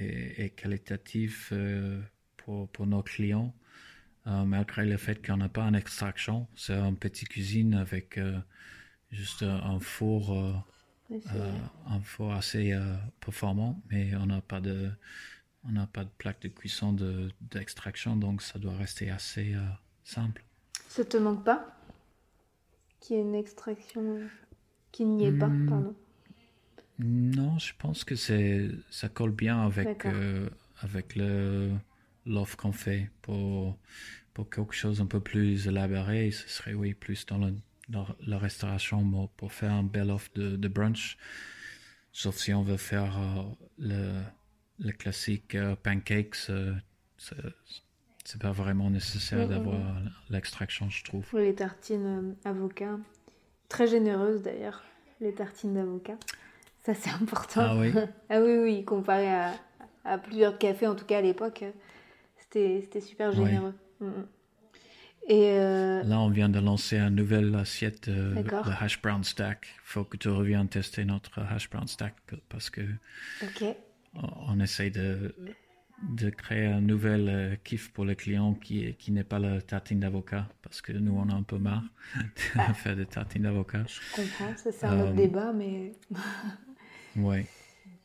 et, 0.00 0.44
et, 0.44 0.50
qualitative 0.50 1.52
pour, 2.36 2.68
pour 2.70 2.86
nos 2.86 3.02
clients 3.02 3.54
euh, 4.26 4.44
malgré 4.44 4.84
le 4.84 4.96
fait 4.98 5.24
qu'on 5.26 5.38
n'a 5.38 5.48
pas 5.48 5.64
une 5.64 5.74
extraction. 5.74 6.46
C'est 6.54 6.74
une 6.74 6.96
petite 6.96 7.28
cuisine 7.28 7.74
avec 7.74 8.18
euh, 8.18 8.38
juste 9.10 9.42
un 9.42 9.80
four, 9.80 10.36
euh, 10.36 11.52
un 11.86 12.00
four 12.02 12.32
assez 12.34 12.78
performant, 13.20 13.82
mais 13.90 14.14
on 14.16 14.26
n'a 14.26 14.42
pas 14.42 14.60
de, 14.60 14.90
on 15.64 15.72
n'a 15.72 15.86
pas 15.86 16.04
de 16.04 16.10
plaque 16.18 16.42
de 16.42 16.48
cuisson 16.48 16.92
d'extraction, 17.40 18.16
donc 18.16 18.42
ça 18.42 18.58
doit 18.58 18.76
rester 18.76 19.10
assez 19.10 19.54
simple. 20.10 20.44
Ça 20.88 21.04
te 21.04 21.16
manque 21.16 21.44
pas 21.44 21.76
qu'il 23.00 23.16
y 23.16 23.18
ait 23.18 23.22
une 23.22 23.34
extraction 23.34 24.20
qui 24.92 25.04
n'y 25.04 25.26
est 25.26 25.32
pas, 25.32 25.48
hmm. 25.48 25.68
pardon? 25.68 25.94
Non, 26.98 27.58
je 27.58 27.72
pense 27.78 28.04
que 28.04 28.14
c'est 28.14 28.68
ça 28.90 29.08
colle 29.08 29.30
bien 29.30 29.62
avec 29.62 30.06
avec 30.82 31.16
le 31.16 31.70
l'offre 32.26 32.56
qu'on 32.56 32.72
fait 32.72 33.10
pour, 33.22 33.76
pour 34.34 34.50
quelque 34.50 34.74
chose 34.74 35.00
un 35.00 35.06
peu 35.06 35.20
plus 35.20 35.66
élaboré, 35.66 36.30
ce 36.30 36.48
serait 36.48 36.74
oui 36.74 36.94
plus 36.94 37.26
dans, 37.26 37.52
la 38.20 38.38
restauration 38.38 39.28
pour 39.36 39.52
faire 39.52 39.72
un 39.72 39.82
bel 39.82 40.10
offre 40.10 40.30
de, 40.34 40.68
brunch. 40.68 41.16
Sauf 42.12 42.36
si 42.36 42.52
on 42.52 42.62
veut 42.62 42.76
faire 42.76 43.18
euh, 43.18 43.42
le, 43.78 44.22
le, 44.80 44.92
classique 44.92 45.54
euh, 45.54 45.76
pancakes, 45.76 46.50
euh, 46.50 46.74
c'est 48.24 48.40
pas 48.40 48.52
vraiment 48.52 48.90
nécessaire 48.90 49.48
d'avoir 49.48 49.80
l'extraction, 50.28 50.88
je 50.90 51.04
trouve. 51.04 51.24
les 51.34 51.54
tartines 51.54 52.34
avocat, 52.44 52.98
très 53.68 53.86
généreuses 53.86 54.42
d'ailleurs, 54.42 54.84
les 55.20 55.32
tartines 55.32 55.74
d'avocat. 55.74 56.16
Ça, 56.84 56.94
c'est 56.94 57.10
important. 57.10 57.60
Ah 57.62 57.76
oui 57.76 57.92
Ah 58.30 58.40
oui, 58.40 58.56
oui, 58.58 58.84
comparé 58.84 59.30
à, 59.30 59.54
à 60.04 60.18
plusieurs 60.18 60.58
cafés, 60.58 60.86
en 60.86 60.94
tout 60.94 61.04
cas 61.04 61.18
à 61.18 61.20
l'époque. 61.20 61.64
C'était 62.38 63.00
super 63.00 63.32
généreux. 63.32 63.74
Mm, 64.00 64.06
mm. 64.06 64.26
Et 65.28 65.50
euh, 65.52 66.02
Là, 66.02 66.18
on 66.18 66.30
vient 66.30 66.48
de 66.48 66.58
lancer 66.58 66.98
une 66.98 67.14
nouvelle 67.14 67.54
assiette 67.54 68.08
de, 68.08 68.42
de 68.42 68.82
hash 68.82 69.00
brown 69.00 69.22
stack. 69.22 69.68
faut 69.84 70.02
que 70.04 70.16
tu 70.16 70.28
reviennes 70.28 70.68
tester 70.68 71.04
notre 71.04 71.40
hash 71.40 71.68
brown 71.68 71.86
stack 71.86 72.14
parce 72.48 72.70
que 72.70 72.80
ok. 73.42 73.76
on 74.14 74.28
on 74.48 74.60
essaye 74.60 74.90
de, 74.90 75.34
de 76.02 76.30
créer 76.30 76.66
un 76.66 76.80
nouvel 76.80 77.28
euh, 77.28 77.56
kiff 77.64 77.92
pour 77.92 78.04
le 78.04 78.14
client 78.14 78.54
qui, 78.54 78.94
qui 78.96 79.12
n'est 79.12 79.24
pas 79.24 79.38
le 79.38 79.60
tartine 79.62 80.00
d'avocat 80.00 80.48
parce 80.62 80.80
que 80.82 80.92
nous, 80.92 81.12
on 81.14 81.28
a 81.28 81.34
un 81.34 81.42
peu 81.42 81.58
marre 81.58 81.84
de 82.68 82.72
faire 82.74 82.96
des 82.96 83.06
tartines 83.06 83.42
d'avocat. 83.42 83.86
Je 83.86 84.00
comprends, 84.10 84.56
ça 84.56 84.72
c'est 84.72 84.86
un 84.86 85.00
autre 85.00 85.12
Euh, 85.12 85.14
débat, 85.14 85.52
mais 85.52 85.92
Ouais, 87.16 87.46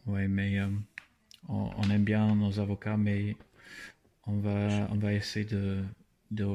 ouais, 0.08 0.28
mais 0.28 0.60
euh, 0.60 0.70
on, 1.50 1.72
on 1.78 1.90
aime 1.92 2.04
bien 2.06 2.36
nos 2.36 2.60
avocats, 2.60 2.98
mais 2.98 3.38
on 4.28 4.40
va, 4.40 4.88
on 4.92 4.98
va 4.98 5.14
essayer 5.14 5.46
de, 5.46 5.84
de, 6.32 6.48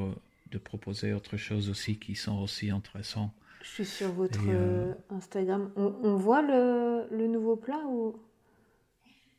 de 0.50 0.59
proposer 0.59 1.12
autre 1.14 1.37
chose 1.38 1.70
aussi 1.70 1.98
qui 1.98 2.16
sont 2.16 2.38
aussi 2.40 2.70
intéressants. 2.70 3.35
je 3.62 3.68
suis 3.68 3.87
sur 3.87 4.12
votre 4.12 4.44
euh, 4.48 4.94
Instagram. 5.11 5.72
On, 5.76 5.94
on 6.03 6.16
voit 6.16 6.42
le, 6.42 7.07
le 7.11 7.26
nouveau 7.26 7.57
plat 7.57 7.81
ou? 7.88 8.20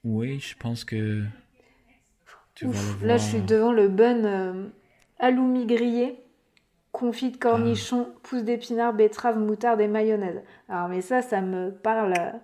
Oui, 0.03 0.39
je 0.39 0.55
pense 0.57 0.83
que 0.83 1.23
tu 2.55 2.65
vas 2.65 2.71
le 2.71 2.77
Ouf. 2.77 3.03
Là, 3.03 3.17
je 3.17 3.23
suis 3.23 3.41
devant 3.41 3.71
le 3.71 3.87
bun 3.87 4.25
euh, 4.25 4.67
aloumi 5.19 5.65
grillé, 5.65 6.19
confit 6.91 7.31
de 7.31 7.37
cornichons, 7.37 8.07
Ah. 8.09 8.19
pousses 8.23 8.43
d'épinards, 8.43 8.93
betterave, 8.93 9.37
moutarde 9.39 9.81
et 9.81 9.87
mayonnaise. 9.87 10.41
Alors, 10.69 10.87
mais 10.89 11.01
ça, 11.01 11.21
ça 11.21 11.41
me 11.41 11.71
parle 11.71 12.13
à, 12.13 12.39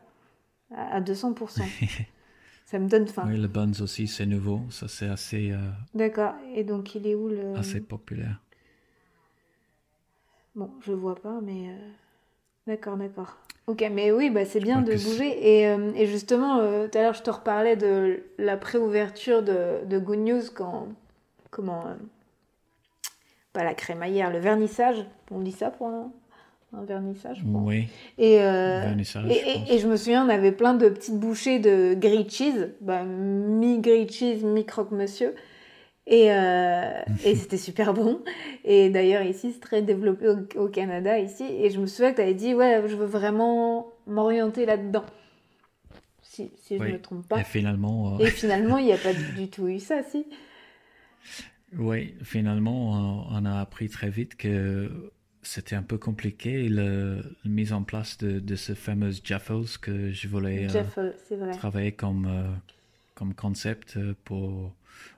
à 0.75 1.01
200%. 1.01 1.63
ça 2.65 2.79
me 2.79 2.87
donne 2.87 3.07
faim. 3.07 3.23
Oui, 3.27 3.37
le 3.37 3.47
buns 3.47 3.71
aussi, 3.81 4.07
c'est 4.07 4.25
nouveau. 4.25 4.61
Ça, 4.69 4.87
c'est 4.87 5.07
assez, 5.09 5.51
euh, 5.51 5.57
D'accord. 5.93 6.33
Et 6.53 6.63
donc, 6.63 6.95
il 6.95 7.07
est 7.07 7.15
où 7.15 7.27
le... 7.29 7.55
assez 7.55 7.81
populaire. 7.81 8.41
Bon, 10.55 10.71
je 10.81 10.91
vois 10.93 11.15
pas, 11.15 11.39
mais... 11.41 11.69
euh, 11.69 11.89
D'accord, 12.67 12.97
d'accord. 12.97 13.37
Ok, 13.67 13.83
mais 13.91 14.11
oui, 14.11 14.29
bah, 14.29 14.45
c'est 14.45 14.59
bien 14.59 14.81
de 14.81 14.91
bouger. 14.91 15.59
Et, 15.59 15.67
euh, 15.67 15.91
et 15.95 16.05
justement, 16.05 16.59
euh, 16.59 16.87
tout 16.87 16.97
à 16.97 17.01
l'heure, 17.01 17.13
je 17.13 17.23
te 17.23 17.29
reparlais 17.29 17.75
de 17.75 18.23
la 18.37 18.55
préouverture 18.57 19.41
de, 19.43 19.85
de 19.85 19.97
Good 19.99 20.19
News 20.19 20.41
quand... 20.53 20.87
Comment... 21.49 21.85
euh, 21.87 21.93
pas 23.53 23.63
la 23.63 23.73
crémaillère, 23.73 24.31
le 24.31 24.39
vernissage. 24.39 24.97
On 25.31 25.39
dit 25.39 25.51
ça 25.51 25.71
pour 25.71 25.87
un, 25.87 26.11
un 26.77 26.83
vernissage, 26.83 27.41
je. 27.41 27.47
Oui, 27.51 27.87
Et, 28.17 28.41
euh, 28.41 28.81
vernissage, 28.81 29.25
et, 29.31 29.33
je 29.33 29.39
et- 29.49 29.53
pense. 29.53 29.71
et 29.71 29.79
je 29.79 29.87
me 29.87 29.97
souviens, 29.97 30.25
on 30.25 30.29
avait 30.29 30.51
plein 30.51 30.73
de 30.73 30.89
petites 30.89 31.17
bouchées 31.17 31.59
de 31.59 31.95
grilled 31.95 32.29
cheese, 32.29 32.69
bah, 32.81 33.03
mi-grilled 33.03 34.11
cheese, 34.11 34.43
mi-croque-monsieur. 34.43 35.33
Et, 36.09 36.31
euh, 36.31 36.91
et 37.25 37.35
c'était 37.35 37.57
super 37.57 37.93
bon. 37.93 38.21
Et 38.63 38.89
d'ailleurs, 38.89 39.23
ici, 39.23 39.51
c'est 39.51 39.59
très 39.59 39.81
développé 39.81 40.29
au, 40.29 40.37
au 40.63 40.67
Canada, 40.69 41.19
ici. 41.19 41.43
Et 41.43 41.69
je 41.69 41.79
me 41.81 41.85
souviens 41.85 42.11
que 42.11 42.17
tu 42.17 42.21
avais 42.21 42.33
dit, 42.33 42.53
ouais, 42.55 42.81
je 42.87 42.95
veux 42.95 43.05
vraiment 43.05 43.87
m'orienter 44.07 44.65
là-dedans. 44.65 45.03
Si, 46.21 46.51
si 46.55 46.77
je 46.77 46.83
Oui. 46.83 46.93
me 46.93 47.01
trompe 47.01 47.27
pas. 47.27 47.39
et 47.41 47.43
finalement, 47.43 48.15
euh, 48.15 48.19
Et 48.25 48.29
finalement, 48.31 48.77
il 48.77 48.85
n'y 48.85 48.93
a 48.93 48.97
pas 48.97 49.13
du 49.13 49.49
tout 49.49 49.67
eu 49.67 49.79
ça, 49.79 50.01
si. 50.03 50.25
oui, 51.77 52.15
finalement, 52.23 52.91
on, 53.29 53.37
on 53.37 53.45
a 53.45 53.59
appris 53.59 53.89
très 53.89 54.09
vite 54.09 54.35
que 54.37 54.89
c'était 55.41 55.75
un 55.75 55.83
peu 55.83 55.97
compliqué 55.97 56.69
le, 56.69 57.21
la 57.43 57.49
mise 57.51 57.73
en 57.73 57.83
place 57.83 58.17
de, 58.17 58.39
de 58.39 58.55
ce 58.55 58.73
fameux 58.73 59.11
Jaffles 59.23 59.77
que 59.81 60.11
je 60.11 60.27
voulais 60.27 60.67
Jeff, 60.69 60.97
euh, 60.97 61.11
travailler 61.53 61.91
comme, 61.91 62.25
euh, 62.27 62.47
comme 63.15 63.33
concept 63.33 63.97
pour 64.25 64.73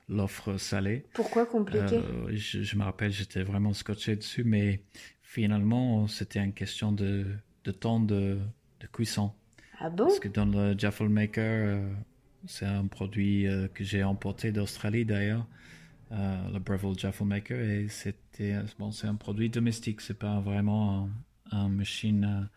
l'offre 0.10 0.58
salée. 0.58 1.06
Pourquoi 1.14 1.46
compliqué? 1.46 1.96
Euh, 1.98 2.32
je, 2.34 2.64
je 2.64 2.76
me 2.76 2.84
rappelle, 2.84 3.12
j'étais 3.12 3.44
vraiment 3.44 3.74
scotché 3.74 4.16
dessus, 4.16 4.44
mais 4.44 4.82
finalement, 5.22 6.08
c'était 6.08 6.40
une 6.44 6.54
question 6.54 6.92
de, 6.92 7.28
de 7.64 7.72
temps 7.72 8.00
de, 8.00 8.40
de 8.80 8.88
cuisson. 8.88 9.32
Ah 9.80 9.90
bon? 9.90 10.06
Parce 10.06 10.20
que 10.20 10.28
dans 10.28 10.46
le 10.46 10.78
Jaffle 10.78 11.08
Maker, 11.08 11.68
euh, 11.68 11.90
c'est 12.48 12.66
un 12.66 12.88
produit 12.88 13.48
euh, 13.48 13.68
que 13.68 13.84
j'ai 13.84 14.02
importé 14.02 14.52
d'Australie 14.52 15.06
d'ailleurs, 15.06 15.48
le 16.12 16.58
Breville 16.58 16.98
Jaffle 16.98 17.26
Maker, 17.26 17.60
et 17.60 17.88
c'était 17.88 18.56
bon, 18.80 18.92
c'est 18.92 19.06
un 19.06 19.14
produit 19.14 19.52
domestique, 19.52 20.02
c'est 20.02 20.18
pas 20.18 20.40
vraiment 20.40 21.08
un, 21.52 21.58
un 21.58 21.70
machine 21.70 22.50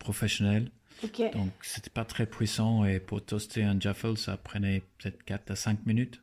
professionnelle. 0.00 0.68
Ok. 1.04 1.22
Donc, 1.32 1.52
c'était 1.62 1.90
pas 1.90 2.04
très 2.04 2.26
puissant 2.26 2.84
et 2.84 2.98
pour 2.98 3.24
toaster 3.24 3.62
un 3.62 3.78
Jaffle, 3.78 4.16
ça 4.16 4.36
prenait 4.36 4.82
peut-être 4.98 5.22
4 5.22 5.52
à 5.52 5.54
5 5.54 5.86
minutes 5.86 6.20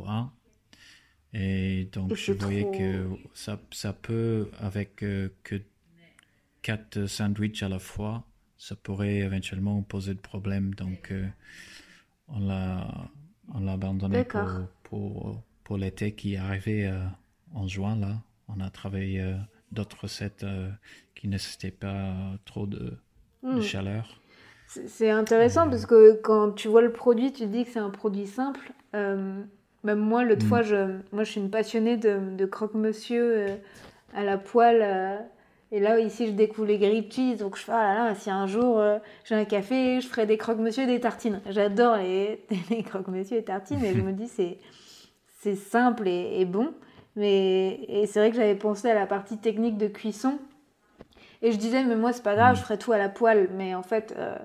pour 0.00 0.10
un. 0.10 0.32
Et 1.32 1.88
donc, 1.92 2.16
je 2.16 2.32
voyais 2.32 2.66
trop- 2.66 2.68
que 2.68 3.08
ça, 3.34 3.60
ça 3.72 3.92
peut, 3.92 4.50
avec 4.58 5.02
euh, 5.02 5.28
que 5.44 5.62
4 6.62 7.06
sandwichs 7.06 7.62
à 7.62 7.68
la 7.68 7.78
fois, 7.78 8.24
ça 8.58 8.76
pourrait 8.76 9.18
éventuellement 9.18 9.82
poser 9.82 10.14
de 10.14 10.20
problème. 10.20 10.74
Donc, 10.74 11.12
euh, 11.12 11.28
on 12.28 12.40
l'a 12.40 13.10
on 13.52 13.60
l'a 13.60 13.72
abandonné 13.72 14.22
pour, 14.22 14.68
pour, 14.84 15.42
pour 15.64 15.76
l'été 15.78 16.14
qui 16.14 16.34
est 16.34 16.38
arrivé 16.38 16.86
euh, 16.86 17.04
en 17.54 17.66
juin. 17.66 17.96
Là, 17.96 18.22
on 18.48 18.60
a 18.60 18.70
travaillé 18.70 19.34
d'autres 19.72 20.02
recettes 20.02 20.46
qui 21.14 21.26
ne 21.26 21.32
nécessitaient 21.32 21.70
pas 21.72 22.14
trop 22.44 22.66
de, 22.66 22.96
de 23.50 23.60
Hmm. 23.60 23.60
chaleur. 23.60 24.20
C'est 24.66 24.88
c'est 24.88 25.10
intéressant 25.10 25.68
parce 25.68 25.86
que 25.86 26.14
quand 26.22 26.52
tu 26.52 26.68
vois 26.68 26.82
le 26.82 26.92
produit, 26.92 27.32
tu 27.32 27.40
te 27.44 27.48
dis 27.48 27.64
que 27.64 27.70
c'est 27.70 27.78
un 27.78 27.90
produit 27.90 28.26
simple. 28.26 28.72
Même 29.84 29.98
moi, 30.00 30.24
l'autre 30.24 30.44
Mm. 30.44 30.48
fois, 30.48 30.62
je, 30.62 30.76
moi, 31.12 31.24
je 31.24 31.30
suis 31.32 31.40
une 31.40 31.50
passionnée 31.50 31.96
de, 31.96 32.18
de 32.36 32.46
croque-monsieur 32.46 33.22
euh, 33.36 33.56
à 34.14 34.24
la 34.24 34.36
poêle. 34.38 34.80
euh, 34.82 35.16
et 35.72 35.78
là, 35.80 35.98
ici, 36.00 36.26
je 36.26 36.32
découvre 36.32 36.66
les 36.66 36.78
grilled 36.78 37.12
cheese. 37.12 37.36
Donc, 37.38 37.56
je 37.56 37.62
fais, 37.62 37.72
ah 37.72 37.94
là 37.94 38.04
là, 38.08 38.14
si 38.14 38.28
un 38.30 38.46
jour 38.46 38.78
euh, 38.80 38.98
j'ai 39.24 39.36
un 39.36 39.44
café, 39.44 40.00
je 40.00 40.08
ferai 40.08 40.26
des 40.26 40.36
croque-monsieur 40.36 40.82
et 40.82 40.86
des 40.86 41.00
tartines. 41.00 41.40
J'adore 41.48 41.96
les, 41.96 42.44
les 42.70 42.82
croque-monsieur 42.82 43.36
et 43.38 43.44
tartines. 43.44 43.82
Et 43.84 43.94
je 43.94 44.00
me 44.00 44.12
dis, 44.12 44.28
c'est 44.36 44.58
c'est 45.42 45.54
simple 45.56 46.06
et, 46.08 46.40
et 46.40 46.44
bon. 46.44 46.74
Mais 47.16 47.80
et 47.88 48.06
c'est 48.06 48.18
vrai 48.20 48.30
que 48.30 48.36
j'avais 48.36 48.54
pensé 48.56 48.90
à 48.90 48.94
la 48.94 49.06
partie 49.06 49.38
technique 49.38 49.78
de 49.78 49.86
cuisson. 49.88 50.38
Et 51.42 51.52
je 51.52 51.56
disais, 51.56 51.84
mais 51.84 51.96
moi, 51.96 52.12
c'est 52.12 52.22
pas 52.22 52.34
grave, 52.34 52.56
je 52.56 52.60
ferai 52.60 52.76
tout 52.76 52.92
à 52.92 52.98
la 52.98 53.08
poêle. 53.08 53.48
Mais 53.56 53.74
en 53.74 53.82
fait, 53.82 54.14
euh, 54.18 54.36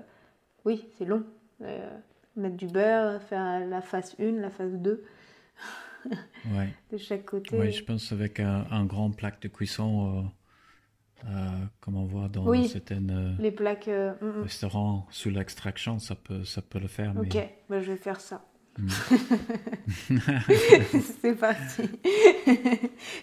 oui, 0.64 0.88
c'est 0.96 1.04
long. 1.04 1.24
Euh, 1.62 1.90
mettre 2.36 2.56
du 2.56 2.66
beurre, 2.66 3.20
faire 3.22 3.60
la 3.68 3.80
phase 3.82 4.14
1, 4.20 4.40
la 4.40 4.48
phase 4.50 4.72
2 4.72 5.04
Ouais. 6.52 6.68
de 6.92 6.96
chaque 6.98 7.24
côté. 7.24 7.56
Ouais, 7.56 7.72
je 7.72 7.82
pense 7.84 8.12
avec 8.12 8.40
un, 8.40 8.66
un 8.70 8.84
grand 8.84 9.10
plaque 9.10 9.40
de 9.42 9.48
cuisson, 9.48 10.26
euh, 11.24 11.28
euh, 11.30 11.48
comme 11.80 11.96
on 11.96 12.04
voit 12.04 12.28
dans 12.28 12.46
Oui. 12.46 12.68
certains 12.68 13.08
euh, 13.08 13.32
Les 13.38 13.50
plaques. 13.50 13.88
euh, 13.88 14.12
mm, 14.20 14.26
mm. 14.38 14.42
restaurants 14.42 15.06
sous 15.10 15.30
l'extraction, 15.30 15.98
ça 15.98 16.14
peut, 16.14 16.44
ça 16.44 16.62
peut 16.62 16.78
le 16.78 16.88
faire. 16.88 17.14
Mais... 17.14 17.20
Ok, 17.22 17.48
bah, 17.68 17.80
je 17.80 17.92
vais 17.92 17.96
faire 17.98 18.20
ça. 18.20 18.44
Mm. 18.78 18.88
c'est 21.22 21.34
parti. 21.34 21.82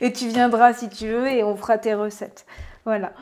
et 0.02 0.12
tu 0.12 0.28
viendras 0.30 0.74
si 0.74 0.90
tu 0.90 1.08
veux 1.08 1.28
et 1.28 1.44
on 1.44 1.56
fera 1.56 1.78
tes 1.78 1.94
recettes. 1.94 2.46
Voilà. 2.86 3.14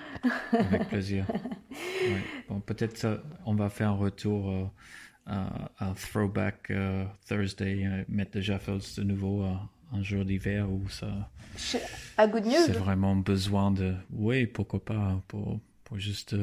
Avec 0.53 0.87
plaisir. 0.87 1.25
Ouais. 1.71 2.21
Bon, 2.49 2.59
peut-être 2.59 3.21
on 3.45 3.55
va 3.55 3.69
faire 3.69 3.89
un 3.91 3.95
retour 3.95 4.69
à, 5.31 5.71
à 5.79 5.93
Throwback 5.93 6.69
euh, 6.71 7.05
Thursday, 7.27 7.85
euh, 7.85 8.03
mettre 8.09 8.31
déjà 8.31 8.53
Jaffles 8.53 8.79
de 8.97 9.03
nouveau 9.03 9.43
euh, 9.43 9.53
un 9.93 10.03
jour 10.03 10.25
d'hiver 10.25 10.69
où 10.69 10.87
ça, 10.89 11.29
À 12.17 12.27
Good 12.27 12.43
c'est 12.45 12.73
News, 12.73 12.79
vraiment 12.79 13.15
besoin 13.15 13.71
de. 13.71 13.93
Oui, 14.11 14.45
pourquoi 14.47 14.83
pas, 14.83 15.21
pour, 15.27 15.59
pour 15.83 15.97
juste. 15.99 16.35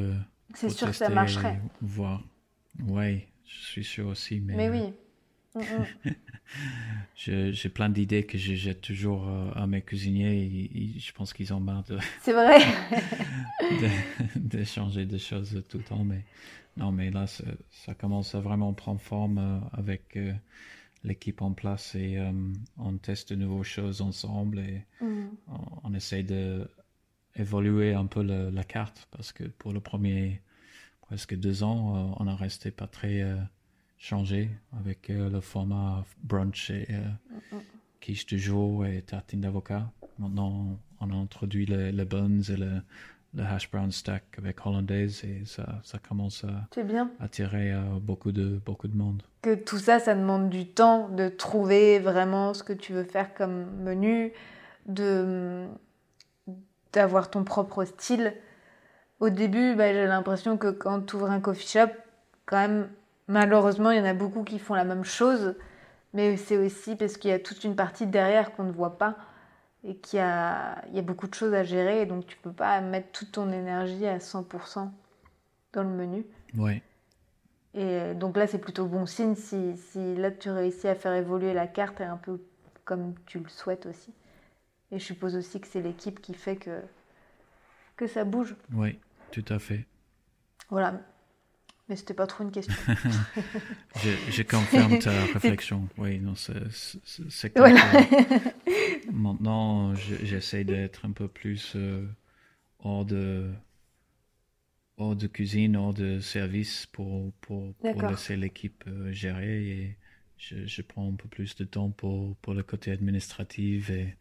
c'est 0.55 0.71
sûr 0.71 0.89
que 0.89 0.93
ça 0.97 1.09
marcherait. 1.09 1.61
Voir. 1.83 2.23
Oui, 2.87 3.25
je 3.47 3.59
suis 3.67 3.85
sûr 3.85 4.07
aussi. 4.09 4.41
Mais, 4.41 4.55
Mais 4.57 4.71
oui. 4.71 4.93
Mm, 5.55 5.61
mm. 6.07 6.13
j'ai 7.53 7.69
plein 7.69 7.89
d'idées 7.89 8.25
que 8.25 8.39
je 8.39 8.55
jette 8.55 8.81
toujours 8.81 9.29
à 9.55 9.67
mes 9.67 9.83
cuisiniers. 9.83 10.43
et- 10.43 10.97
et 10.97 10.99
je 11.01 11.13
pense 11.13 11.33
qu'ils 11.33 11.53
ont 11.53 11.61
marre 11.61 11.85
de, 11.85 11.99
C'est 12.23 12.33
vrai. 12.33 12.59
de, 14.37 14.39
de 14.59 14.65
changer 14.65 15.05
de 15.07 15.19
choses 15.19 15.63
tout 15.69 15.79
le 15.79 15.85
temps. 15.85 16.05
Mais 16.05 16.23
non, 16.79 16.93
mais 16.93 17.11
là, 17.11 17.27
ça, 17.27 17.95
commence 17.95 18.35
à 18.35 18.41
vraiment 18.41 18.73
prendre 18.73 19.01
forme 19.01 19.39
euh, 19.39 19.59
avec 19.73 20.17
euh, 20.17 20.33
l'équipe 21.05 21.43
en 21.43 21.53
place 21.53 21.95
et 21.95 22.17
euh, 22.19 22.33
on 22.79 22.97
teste 22.99 23.31
de 23.33 23.37
nouvelles 23.37 23.65
choses 23.65 24.01
ensemble 24.01 24.59
et 24.61 24.85
Mm. 25.01 25.29
on, 25.49 25.59
on 25.85 25.95
essaie 25.95 26.23
de 26.25 26.69
évoluer 27.37 27.95
un 27.95 28.07
peu 28.07 28.23
le- 28.23 28.51
la 28.51 28.65
carte 28.65 29.07
parce 29.13 29.33
que 29.33 29.45
pour 29.45 29.73
le 29.73 29.81
premier 29.81 30.41
presque 31.03 31.37
deux 31.37 31.63
ans, 31.63 32.15
on 32.19 32.27
a 32.27 32.35
resté 32.35 32.71
pas 32.71 32.87
très 32.89 33.25
changé 33.97 34.51
avec 34.73 35.09
le 35.09 35.41
format 35.41 36.05
brunch 36.23 36.71
et 36.71 36.87
Mm, 37.53 37.57
quiche 38.01 38.27
du 38.27 38.39
jour 38.39 38.85
et 38.87 39.03
tartine 39.03 39.41
d'avocat. 39.41 39.91
Maintenant, 40.19 40.79
on 41.01 41.11
a 41.11 41.15
introduit 41.15 41.65
le, 41.67 41.91
le 41.93 42.05
buns 42.05 42.43
et 42.43 42.57
le, 42.57 42.83
le 43.39 43.45
hash 43.45 43.71
brown 43.71 43.91
stack 43.91 44.25
avec 44.37 44.67
hollandaise 44.67 45.25
et 45.25 45.45
ça, 45.47 45.65
ça 45.85 45.99
commence 45.99 46.45
à 46.45 46.83
bien. 46.83 47.11
attirer 47.21 47.73
euh, 47.73 47.81
beaucoup, 48.01 48.33
de, 48.33 48.61
beaucoup 48.65 48.89
de 48.89 48.97
monde. 48.97 49.23
que 49.43 49.55
tout 49.55 49.79
ça, 49.79 49.99
ça 50.01 50.15
demande 50.15 50.51
du 50.51 50.67
temps 50.67 51.09
de 51.09 51.29
trouver 51.29 52.01
vraiment 52.01 52.53
ce 52.53 52.63
que 52.63 52.73
tu 52.73 52.93
veux 52.93 53.05
faire 53.05 53.33
comme 53.35 53.67
menu, 53.83 54.33
de 54.87 55.67
d'avoir 56.93 57.31
ton 57.31 57.45
propre 57.45 57.85
style. 57.85 58.33
Au 59.21 59.29
début, 59.29 59.75
bah, 59.75 59.93
j'ai 59.93 60.07
l'impression 60.07 60.57
que 60.57 60.69
quand 60.69 61.03
tu 61.03 61.17
ouvres 61.17 61.31
un 61.31 61.41
coffee 61.41 61.69
shop, 61.69 61.91
quand 62.47 62.57
même, 62.57 62.89
malheureusement, 63.27 63.91
il 63.91 63.99
y 63.99 64.01
en 64.01 64.07
a 64.07 64.15
beaucoup 64.15 64.43
qui 64.43 64.59
font 64.59 64.75
la 64.75 64.85
même 64.85 65.05
chose. 65.05 65.55
Mais 66.15 66.39
c'est 66.39 66.57
aussi 66.57 66.97
parce 66.97 67.19
qu'il 67.19 67.31
y 67.31 67.35
a 67.35 67.39
toute 67.39 67.63
une 67.65 67.77
partie 67.77 68.07
derrière 68.07 68.53
qu'on 68.53 68.65
ne 68.65 68.73
voit 68.73 68.97
pas 68.97 69.17
et 69.89 69.97
qu'il 69.97 70.19
y 70.19 70.23
a, 70.23 70.85
il 70.89 70.95
y 70.95 70.99
a 70.99 71.03
beaucoup 71.03 71.27
de 71.27 71.35
choses 71.35 71.55
à 71.55 71.65
gérer. 71.65 72.03
Et 72.03 72.07
donc, 72.07 72.27
tu 72.27 72.37
peux 72.37 72.53
pas 72.53 72.81
mettre 72.81 73.11
toute 73.11 73.33
ton 73.33 73.51
énergie 73.51 74.07
à 74.07 74.19
100% 74.19 74.91
dans 75.73 75.83
le 75.83 75.89
menu. 75.89 76.27
Ouais. 76.57 76.83
Et 77.75 78.15
donc 78.15 78.37
là, 78.37 78.47
c'est 78.47 78.59
plutôt 78.59 78.87
bon 78.87 79.07
signe 79.07 79.35
si, 79.35 79.77
si 79.77 80.15
là, 80.17 80.31
tu 80.31 80.51
réussis 80.51 80.89
à 80.89 80.95
faire 80.95 81.15
évoluer 81.15 81.55
la 81.55 81.67
carte 81.67 82.01
un 82.01 82.17
peu 82.17 82.41
comme 82.85 83.15
tu 83.27 83.39
le 83.39 83.49
souhaites 83.49 83.87
aussi. 83.87 84.13
Et 84.91 84.99
je 84.99 85.05
suppose 85.05 85.37
aussi 85.37 85.61
que 85.61 85.67
c'est 85.67 85.83
l'équipe 85.83 86.21
qui 86.21 86.35
fait 86.35 86.57
que, 86.57 86.83
que 87.97 88.07
ça 88.07 88.25
bouge. 88.25 88.57
Oui, 88.73 88.99
tout 89.31 89.45
à 89.49 89.59
fait. 89.59 89.87
Voilà. 90.71 91.01
Mais 91.89 91.97
c'était 91.97 92.15
pas 92.15 92.27
trop 92.27 92.45
une 92.45 92.51
question. 92.51 92.75
je, 93.97 94.11
je, 94.31 94.43
confirme 94.43 94.99
ta 94.99 95.11
réflexion. 95.33 95.89
Oui, 95.97 96.21
non, 96.21 96.35
c'est 96.35 97.51
clair. 97.51 97.75
Voilà. 97.75 97.81
Maintenant, 99.13 99.95
j'essaie 99.95 100.65
d'être 100.65 101.07
un 101.07 101.13
peu 101.13 101.29
plus 101.29 101.73
euh, 101.77 102.07
hors 102.81 103.07
de 103.07 103.51
hors 104.99 105.17
de 105.17 105.27
cuisine, 105.29 105.77
hors 105.77 105.95
de 105.95 106.21
service 106.21 106.87
pour, 106.87 107.33
pour, 107.41 107.73
pour 107.75 108.03
laisser 108.03 108.37
l'équipe 108.37 108.85
euh, 108.89 109.13
gérer 109.13 109.69
et 109.69 109.97
je, 110.37 110.67
je, 110.67 110.83
prends 110.83 111.09
un 111.09 111.15
peu 111.15 111.29
plus 111.29 111.55
de 111.55 111.65
temps 111.65 111.91
pour, 111.91 112.37
pour 112.37 112.53
le 112.53 112.65
côté 112.65 112.91
administratif 112.91 113.91
et, 113.91 114.17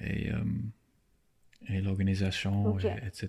et, 0.00 0.32
euh, 0.32 0.44
et 1.68 1.80
l'organisation, 1.80 2.78
etc. 2.78 3.28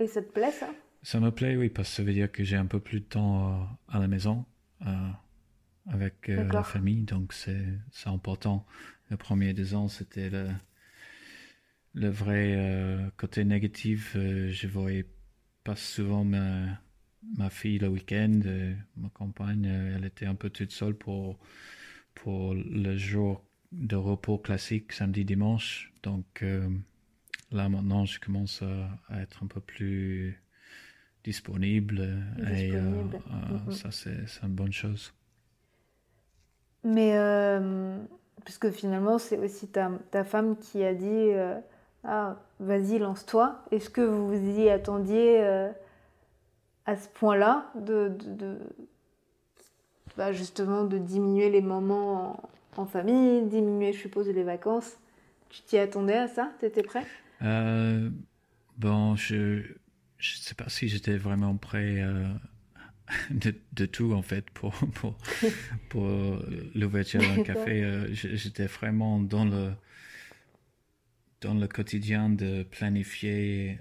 Et 0.00 0.06
ça 0.08 0.22
te 0.22 0.30
plaît 0.30 0.52
ça? 0.52 0.70
Ça 1.02 1.20
me 1.20 1.30
plaît, 1.30 1.56
oui, 1.56 1.68
parce 1.68 1.88
que 1.90 1.96
ça 1.96 2.02
veut 2.02 2.12
dire 2.12 2.30
que 2.30 2.44
j'ai 2.44 2.56
un 2.56 2.66
peu 2.66 2.80
plus 2.80 3.00
de 3.00 3.04
temps 3.04 3.52
euh, 3.52 3.64
à 3.88 3.98
la 3.98 4.08
maison 4.08 4.44
avec 5.90 6.28
la 6.28 6.62
famille, 6.62 7.02
donc 7.02 7.32
c'est 7.32 7.64
important. 8.06 8.66
Le 9.10 9.16
premier 9.16 9.54
deux 9.54 9.74
ans, 9.74 9.88
c'était 9.88 10.28
le 10.28 10.48
le 11.98 12.08
vrai 12.08 12.54
euh, 12.56 13.10
côté 13.16 13.44
négatif, 13.44 14.14
euh, 14.16 14.50
je 14.50 14.68
voyais 14.68 15.06
pas 15.64 15.76
souvent 15.76 16.24
ma, 16.24 16.80
ma 17.36 17.50
fille 17.50 17.78
le 17.78 17.88
week-end. 17.88 18.40
Euh, 18.44 18.74
ma 18.96 19.08
compagne, 19.10 19.64
elle 19.64 20.04
était 20.04 20.26
un 20.26 20.34
peu 20.34 20.50
toute 20.50 20.70
seule 20.70 20.94
pour, 20.94 21.38
pour 22.14 22.54
le 22.54 22.96
jour 22.96 23.44
de 23.72 23.96
repos 23.96 24.38
classique, 24.38 24.92
samedi, 24.92 25.24
dimanche. 25.24 25.92
Donc 26.02 26.44
là, 27.50 27.68
maintenant, 27.68 28.06
je 28.06 28.18
commence 28.20 28.62
à, 28.62 29.20
être 29.20 29.42
un 29.42 29.46
peu 29.46 29.60
plus 29.60 30.40
disponible. 31.24 32.08
Et 32.50 32.70
mm-hmm. 32.70 33.70
ça, 33.72 33.90
c'est 33.90 34.42
une 34.42 34.54
bonne 34.54 34.72
chose. 34.72 35.12
Mais, 36.84 37.16
puisque 38.44 38.70
finalement, 38.70 39.18
c'est 39.18 39.38
aussi 39.38 39.68
ta, 39.68 39.90
ta, 40.10 40.24
femme 40.24 40.56
qui 40.56 40.84
a 40.84 40.94
dit 40.94 41.32
ah, 42.04 42.36
vas-y, 42.60 42.98
lance-toi. 42.98 43.62
Est-ce 43.70 43.90
que 43.90 44.00
vous 44.00 44.28
vous 44.28 44.60
y 44.60 44.70
attendiez 44.70 45.42
euh, 45.42 45.70
à 46.86 46.96
ce 46.96 47.08
point-là 47.08 47.70
de, 47.74 48.08
de, 48.08 48.58
bah, 50.16 50.32
justement 50.32 50.84
de 50.84 50.98
diminuer 50.98 51.50
les 51.50 51.60
moments 51.60 52.42
en, 52.76 52.86
famille, 52.86 53.42
diminuer, 53.46 53.92
je 53.92 53.98
suppose, 53.98 54.28
les 54.28 54.44
vacances? 54.44 54.96
Tu 55.48 55.62
t'y 55.62 55.78
attendais 55.78 56.16
à 56.16 56.28
ça? 56.28 56.50
Tu 56.60 56.66
étais 56.66 56.82
prêt 56.82 57.04
euh, 57.42 58.10
Bon, 58.76 59.16
je 59.16 59.62
ne 60.18 60.42
sais 60.42 60.54
pas 60.54 60.68
si 60.68 60.88
j'étais 60.88 61.16
vraiment 61.16 61.56
prêt 61.56 62.00
euh, 62.00 62.28
de, 63.30 63.54
de, 63.72 63.86
tout 63.86 64.12
en 64.12 64.22
fait 64.22 64.50
pour, 64.50 64.72
pour, 64.94 65.16
pour 65.88 66.06
l'ouverture 66.74 67.20
d'un 67.20 67.42
café. 67.42 68.06
j'étais 68.12 68.66
vraiment 68.66 69.20
dans 69.20 69.44
le 69.44 69.72
dans 71.40 71.54
le 71.54 71.68
quotidien 71.68 72.30
de 72.30 72.64
planifier 72.64 73.78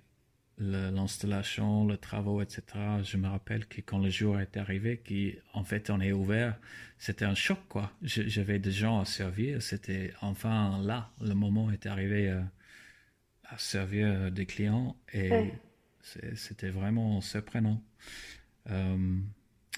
l'installation, 0.59 1.85
le, 1.85 1.97
travaux, 1.97 2.41
etc. 2.41 2.63
Je 3.03 3.17
me 3.17 3.27
rappelle 3.27 3.67
que 3.67 3.81
quand 3.81 3.99
le 3.99 4.09
jour 4.09 4.39
est 4.39 4.57
arrivé, 4.57 4.97
qu'en 4.97 5.63
fait 5.63 5.89
on 5.89 6.01
est 6.01 6.11
ouvert, 6.11 6.57
c'était 6.97 7.25
un 7.25 7.35
choc 7.35 7.59
quoi. 7.69 7.91
J'avais 8.01 8.57
des 8.57 8.71
gens 8.71 8.99
à 8.99 9.05
servir, 9.05 9.61
c'était 9.61 10.13
enfin 10.21 10.79
là, 10.81 11.11
le 11.21 11.35
moment 11.35 11.69
est 11.71 11.85
arrivé 11.85 12.29
euh, 12.29 12.41
à 13.43 13.57
servir 13.59 14.07
euh, 14.07 14.29
des 14.31 14.47
clients 14.47 14.95
et 15.13 15.51
c'était 16.35 16.69
vraiment 16.69 17.21
surprenant. 17.21 17.81
Euh, 18.69 19.17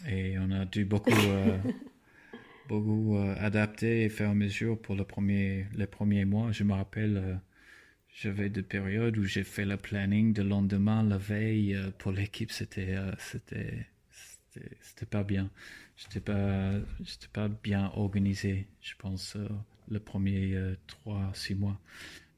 et 0.07 0.37
on 0.39 0.51
a 0.51 0.65
dû 0.65 0.85
beaucoup, 0.85 1.11
beaucoup 2.67 3.17
adapter 3.37 4.03
et 4.03 4.09
faire 4.09 4.33
mesure 4.35 4.79
pour 4.79 4.95
le 4.95 5.03
premier, 5.03 5.67
les 5.75 5.87
premiers 5.87 6.25
mois. 6.25 6.51
Je 6.51 6.63
me 6.63 6.73
rappelle 6.73 7.39
j'avais 8.13 8.49
des 8.49 8.63
périodes 8.63 9.17
où 9.17 9.23
j'ai 9.23 9.43
fait 9.43 9.65
le 9.65 9.77
planning 9.77 10.33
de 10.33 10.41
lendemain, 10.41 11.03
la 11.03 11.17
veille, 11.17 11.75
euh, 11.75 11.91
pour 11.97 12.11
l'équipe, 12.11 12.51
c'était, 12.51 12.95
euh, 12.95 13.11
c'était, 13.17 13.87
c'était, 14.81 15.05
pas 15.05 15.23
bien. 15.23 15.49
J'étais 15.95 16.19
pas, 16.19 16.73
j'étais 17.01 17.27
pas 17.31 17.47
bien 17.47 17.91
organisé, 17.95 18.67
je 18.81 18.93
pense, 18.97 19.35
euh, 19.35 19.47
le 19.89 19.99
premier 19.99 20.57
trois, 20.87 21.31
six 21.33 21.55
mois. 21.55 21.79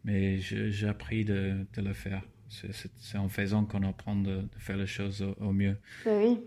Mais 0.04 0.40
j'ai 0.40 0.88
appris 0.88 1.26
de, 1.26 1.66
de, 1.74 1.82
le 1.82 1.94
faire. 1.94 2.24
C'est, 2.52 3.18
en 3.18 3.30
faisant 3.30 3.66
qu'on 3.66 3.84
apprend 3.84 4.16
de, 4.16 4.42
faire 4.58 4.78
les 4.78 4.88
choses 4.88 5.26
au, 5.40 5.52
mieux. 5.52 5.78
Bah 6.06 6.12
oui. 6.18 6.40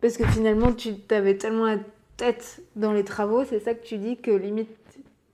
Parce 0.00 0.16
que 0.16 0.26
finalement, 0.26 0.72
tu 0.72 0.94
avais 1.10 1.36
tellement 1.36 1.66
la 1.66 1.78
tête 2.16 2.62
dans 2.76 2.92
les 2.92 3.04
travaux, 3.04 3.44
c'est 3.44 3.60
ça 3.60 3.74
que 3.74 3.84
tu 3.84 3.98
dis 3.98 4.16
que 4.16 4.30
limite 4.30 4.68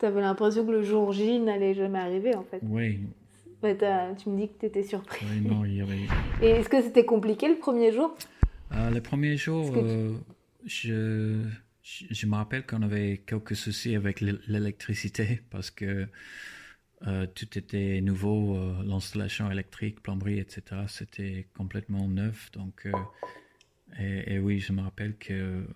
tu 0.01 0.07
avais 0.07 0.21
l'impression 0.23 0.67
que 0.67 0.73
le 0.73 0.83
jour 0.83 1.13
J 1.13 1.39
n'allait 1.39 1.75
jamais 1.75 1.99
arriver, 1.99 2.35
en 2.35 2.43
fait. 2.43 2.61
Oui. 2.63 3.01
tu 3.63 4.29
me 4.31 4.37
dis 4.37 4.49
que 4.49 4.61
tu 4.61 4.67
étais 4.67 4.83
surpris. 4.83 5.27
Oui, 5.31 5.41
non, 5.47 5.65
il 5.65 5.75
y 5.75 5.81
avait... 5.83 5.99
Et 6.43 6.49
est-ce 6.51 6.71
que 6.71 6.83
c'était 6.83 7.05
compliqué 7.05 7.49
le 7.49 7.57
premier 7.57 7.93
jour? 7.93 8.17
Euh, 8.73 8.91
Le 8.91 9.01
premier 9.03 9.37
jour, 9.37 9.71
euh, 9.77 10.15
je, 10.65 11.43
je, 11.83 12.27
me 12.27 12.35
rappelle 12.35 12.65
qu'on 12.65 12.81
avait 12.81 13.21
quelques 13.27 13.55
soucis 13.55 13.95
avec 13.95 14.23
l'électricité 14.23 15.43
parce 15.51 15.71
que 15.71 16.07
euh, 17.07 17.27
tout 17.27 17.59
était 17.59 18.01
nouveau, 18.01 18.59
l'installation 18.85 19.51
électrique, 19.51 20.03
plomberie, 20.03 20.39
etc. 20.39 20.83
C'était 20.89 21.47
complètement 21.55 22.09
neuf. 22.09 22.51
Donc, 22.53 22.89
et, 23.99 24.35
et, 24.35 24.39
oui, 24.39 24.61
je 24.61 24.73
me 24.73 24.83
rappelle 24.83 25.17
que 25.17 25.67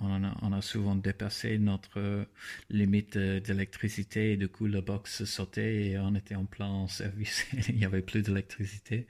on 0.00 0.52
a, 0.52 0.62
souvent 0.62 0.94
dépassé 0.94 1.58
notre 1.58 2.26
limite 2.70 3.18
d'électricité 3.18 4.32
et 4.32 4.36
du 4.36 4.48
coup 4.48 4.66
le 4.66 4.80
box 4.80 5.24
sautait 5.24 5.86
et 5.86 5.98
on 5.98 6.14
était 6.14 6.34
en 6.34 6.44
plein 6.44 6.86
service 6.88 7.46
il 7.68 7.76
n'y 7.76 7.84
avait 7.84 8.02
plus 8.02 8.22
d'électricité. 8.22 9.06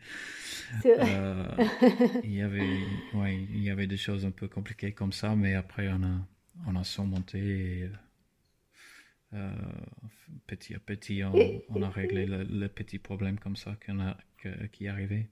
Euh, 0.87 1.47
il 2.25 2.35
y 2.35 2.43
avait, 2.43 2.81
ouais, 3.15 3.47
il 3.51 3.63
y 3.63 3.71
avait 3.71 3.87
des 3.87 3.97
choses 3.97 4.25
un 4.25 4.31
peu 4.31 4.49
compliquées 4.49 4.93
comme 4.93 5.13
ça, 5.13 5.37
mais 5.37 5.55
après 5.55 5.89
on 5.89 6.03
a, 6.03 6.27
on 6.67 6.77
a 6.77 6.85
surmonté 6.85 7.91
euh, 9.35 9.51
petit 10.47 10.75
à 10.75 10.79
petit 10.79 11.23
on, 11.25 11.83
a 11.83 11.91
réglé 11.91 12.27
le, 12.27 12.69
petit 12.69 12.99
problème 12.99 13.39
comme 13.39 13.57
ça 13.57 13.77
qu'on 13.85 14.01
a, 14.01 14.17
qui 14.73 14.89
arrivait. 14.89 15.29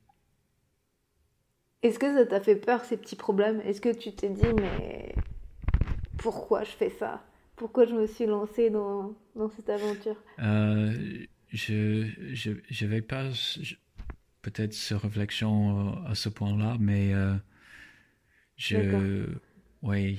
Est-ce 1.83 1.99
que 1.99 2.13
ça 2.15 2.27
t'a 2.27 2.41
fait 2.41 2.57
peur 2.57 2.85
ces 2.85 2.97
petits 2.97 3.17
problèmes? 3.17 3.61
Est-ce 3.61 3.81
que 3.81 3.95
tu 3.97 4.13
t'es 4.13 4.31
dit 4.31 4.53
mais 4.57 5.15
pourquoi 6.19 6.65
je 6.65 6.71
fais 6.71 6.91
ça? 6.91 7.25
Pourquoi 7.57 7.87
je 7.87 7.95
me 7.95 8.07
suis 8.07 8.27
lancé 8.27 8.71
dans, 8.71 9.15
dans 9.35 9.49
cette 9.49 9.69
aventure? 9.69 10.17
Euh, 10.41 10.93
Je 11.51 12.07
je 12.69 12.87
vais 12.87 13.03
pas 13.03 13.31
peut-être 14.43 14.75
ce 14.75 14.95
réflexion 14.95 15.89
euh, 15.89 16.11
à 16.11 16.15
ce 16.15 16.29
point-là, 16.29 16.77
mais 16.79 17.13
euh, 17.15 17.35
je 18.57 19.27
oui, 19.83 20.19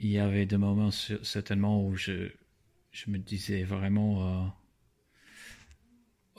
il 0.00 0.10
y 0.10 0.18
avait 0.18 0.46
des 0.46 0.56
moments 0.56 0.90
certainement 0.90 1.84
où 1.84 1.96
je 1.96 2.30
je 3.04 3.10
me 3.10 3.18
disais 3.18 3.62
vraiment 3.62 4.52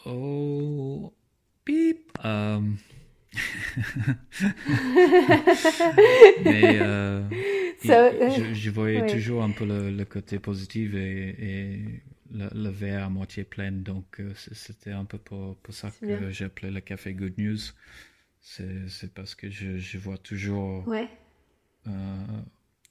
oh 0.05 1.13
pip 1.63 2.11
mais 6.43 6.79
je, 7.83 8.69
voyais 8.69 9.05
toujours 9.07 9.43
un 9.43 9.51
peu 9.51 9.65
le, 9.65 10.03
côté 10.05 10.39
positif 10.39 10.93
et, 10.95 12.01
le, 12.31 12.69
verre 12.69 13.05
à 13.05 13.09
moitié 13.09 13.43
plein. 13.43 13.71
Donc, 13.71 14.19
euh, 14.19 14.33
c'était 14.35 14.91
un 14.91 15.05
peu 15.05 15.17
pour, 15.17 15.55
pour 15.57 15.73
ça 15.73 15.91
que 15.91 16.29
j'appelais 16.31 16.71
le 16.71 16.81
café 16.81 17.13
Good 17.13 17.37
News. 17.37 17.59
C'est 18.41 19.13
parce 19.13 19.35
que 19.35 19.49
je, 19.49 19.97
vois 19.97 20.17
toujours 20.17 20.85
euh, 21.87 22.25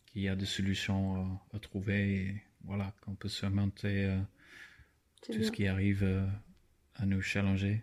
qu'il 0.07 0.23
y 0.23 0.29
a 0.29 0.37
des 0.37 0.47
solutions 0.47 1.41
à, 1.53 1.59
trouver 1.59 2.15
et 2.15 2.43
voilà, 2.69 2.93
qu'on 3.05 3.15
peut 3.15 3.29
surmonter 3.29 4.17
tout 5.23 5.43
ce 5.43 5.51
qui 5.51 5.67
arrive 5.67 6.29
à 6.95 7.07
nous 7.07 7.21
challenger. 7.21 7.83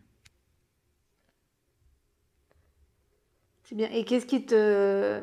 C'est 3.64 3.76
bien. 3.76 3.90
Et 3.92 4.06
qu'est-ce 4.06 4.26
qui 4.26 4.46
te. 4.46 5.22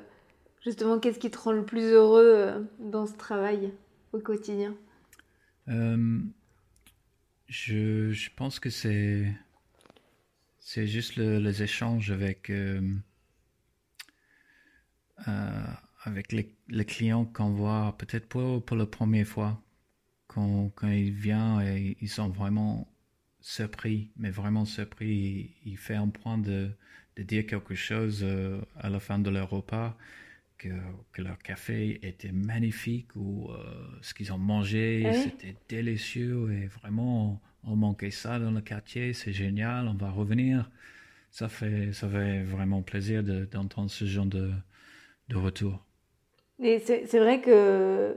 Justement, 0.64 0.98
qu'est-ce 0.98 1.18
qui 1.18 1.30
te 1.30 1.38
rend 1.38 1.52
le 1.52 1.64
plus 1.64 1.92
heureux 1.92 2.68
dans 2.78 3.06
ce 3.06 3.16
travail 3.16 3.72
au 4.12 4.18
quotidien? 4.18 4.76
Je, 5.66 8.12
je, 8.12 8.30
pense 8.34 8.58
que 8.58 8.70
c'est. 8.70 9.32
C'est 10.58 10.86
juste 10.86 11.16
les 11.16 11.62
échanges 11.62 12.10
avec. 12.10 12.50
Euh, 12.50 12.80
avec 16.04 16.32
les, 16.32 16.54
les 16.68 16.84
clients 16.84 17.24
qu'on 17.24 17.50
voit 17.50 17.96
peut-être 17.98 18.26
pour, 18.28 18.64
pour 18.64 18.76
la 18.76 18.86
première 18.86 19.26
fois, 19.26 19.62
quand, 20.26 20.70
quand 20.74 20.88
il 20.88 21.12
vient 21.12 21.60
et 21.60 21.96
ils 22.00 22.08
sont 22.08 22.28
vraiment 22.28 22.92
surpris, 23.40 24.10
mais 24.16 24.30
vraiment 24.30 24.64
surpris. 24.64 25.54
Il, 25.64 25.76
fait 25.76 25.96
un 25.96 26.08
point 26.08 26.38
de, 26.38 26.70
de 27.16 27.22
dire 27.22 27.46
quelque 27.46 27.74
chose 27.74 28.20
euh, 28.22 28.60
à 28.78 28.88
la 28.88 29.00
fin 29.00 29.18
de 29.18 29.30
leur 29.30 29.50
repas, 29.50 29.96
que, 30.58 30.68
que 31.12 31.22
leur 31.22 31.38
café 31.38 31.98
était 32.06 32.32
magnifique 32.32 33.14
ou 33.16 33.50
euh, 33.50 33.98
ce 34.00 34.14
qu'ils 34.14 34.32
ont 34.32 34.38
mangé, 34.38 35.04
ah 35.06 35.12
c'était 35.12 35.56
délicieux 35.68 36.52
et 36.52 36.66
vraiment 36.66 37.42
on, 37.64 37.74
manquait 37.74 38.12
ça 38.12 38.38
dans 38.38 38.52
le 38.52 38.60
quartier, 38.60 39.12
c'est 39.12 39.32
génial, 39.32 39.88
on 39.88 39.94
va 39.94 40.10
revenir. 40.10 40.70
Ça 41.30 41.48
fait, 41.48 41.92
ça 41.92 42.08
fait 42.08 42.42
vraiment 42.44 42.82
plaisir 42.82 43.24
d'entendre 43.24 43.90
ce 43.90 44.04
genre 44.04 44.26
de, 44.26 44.52
de 45.28 45.36
retour. 45.36 45.84
Et 46.60 46.78
c'est 46.78 47.18
vrai 47.18 47.40
que 47.40 48.16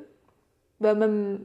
bah, 0.79 0.93
même 0.93 1.39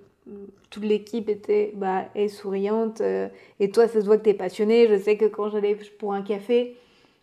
toute 0.71 0.85
l'équipe 0.85 1.29
était 1.29 1.73
bah, 1.75 2.07
est 2.15 2.29
souriante. 2.29 3.01
Euh, 3.01 3.29
et 3.59 3.71
toi, 3.71 3.89
ça 3.89 4.01
se 4.01 4.07
voit 4.07 4.19
que 4.19 4.25
tu 4.25 4.31
es 4.31 4.35
passionné. 4.35 4.87
Je 4.89 4.99
sais 4.99 5.17
que 5.17 5.25
quand 5.27 5.51
j'allais 5.51 5.77
pour 5.99 6.15
un 6.15 6.23
café, 6.23 6.77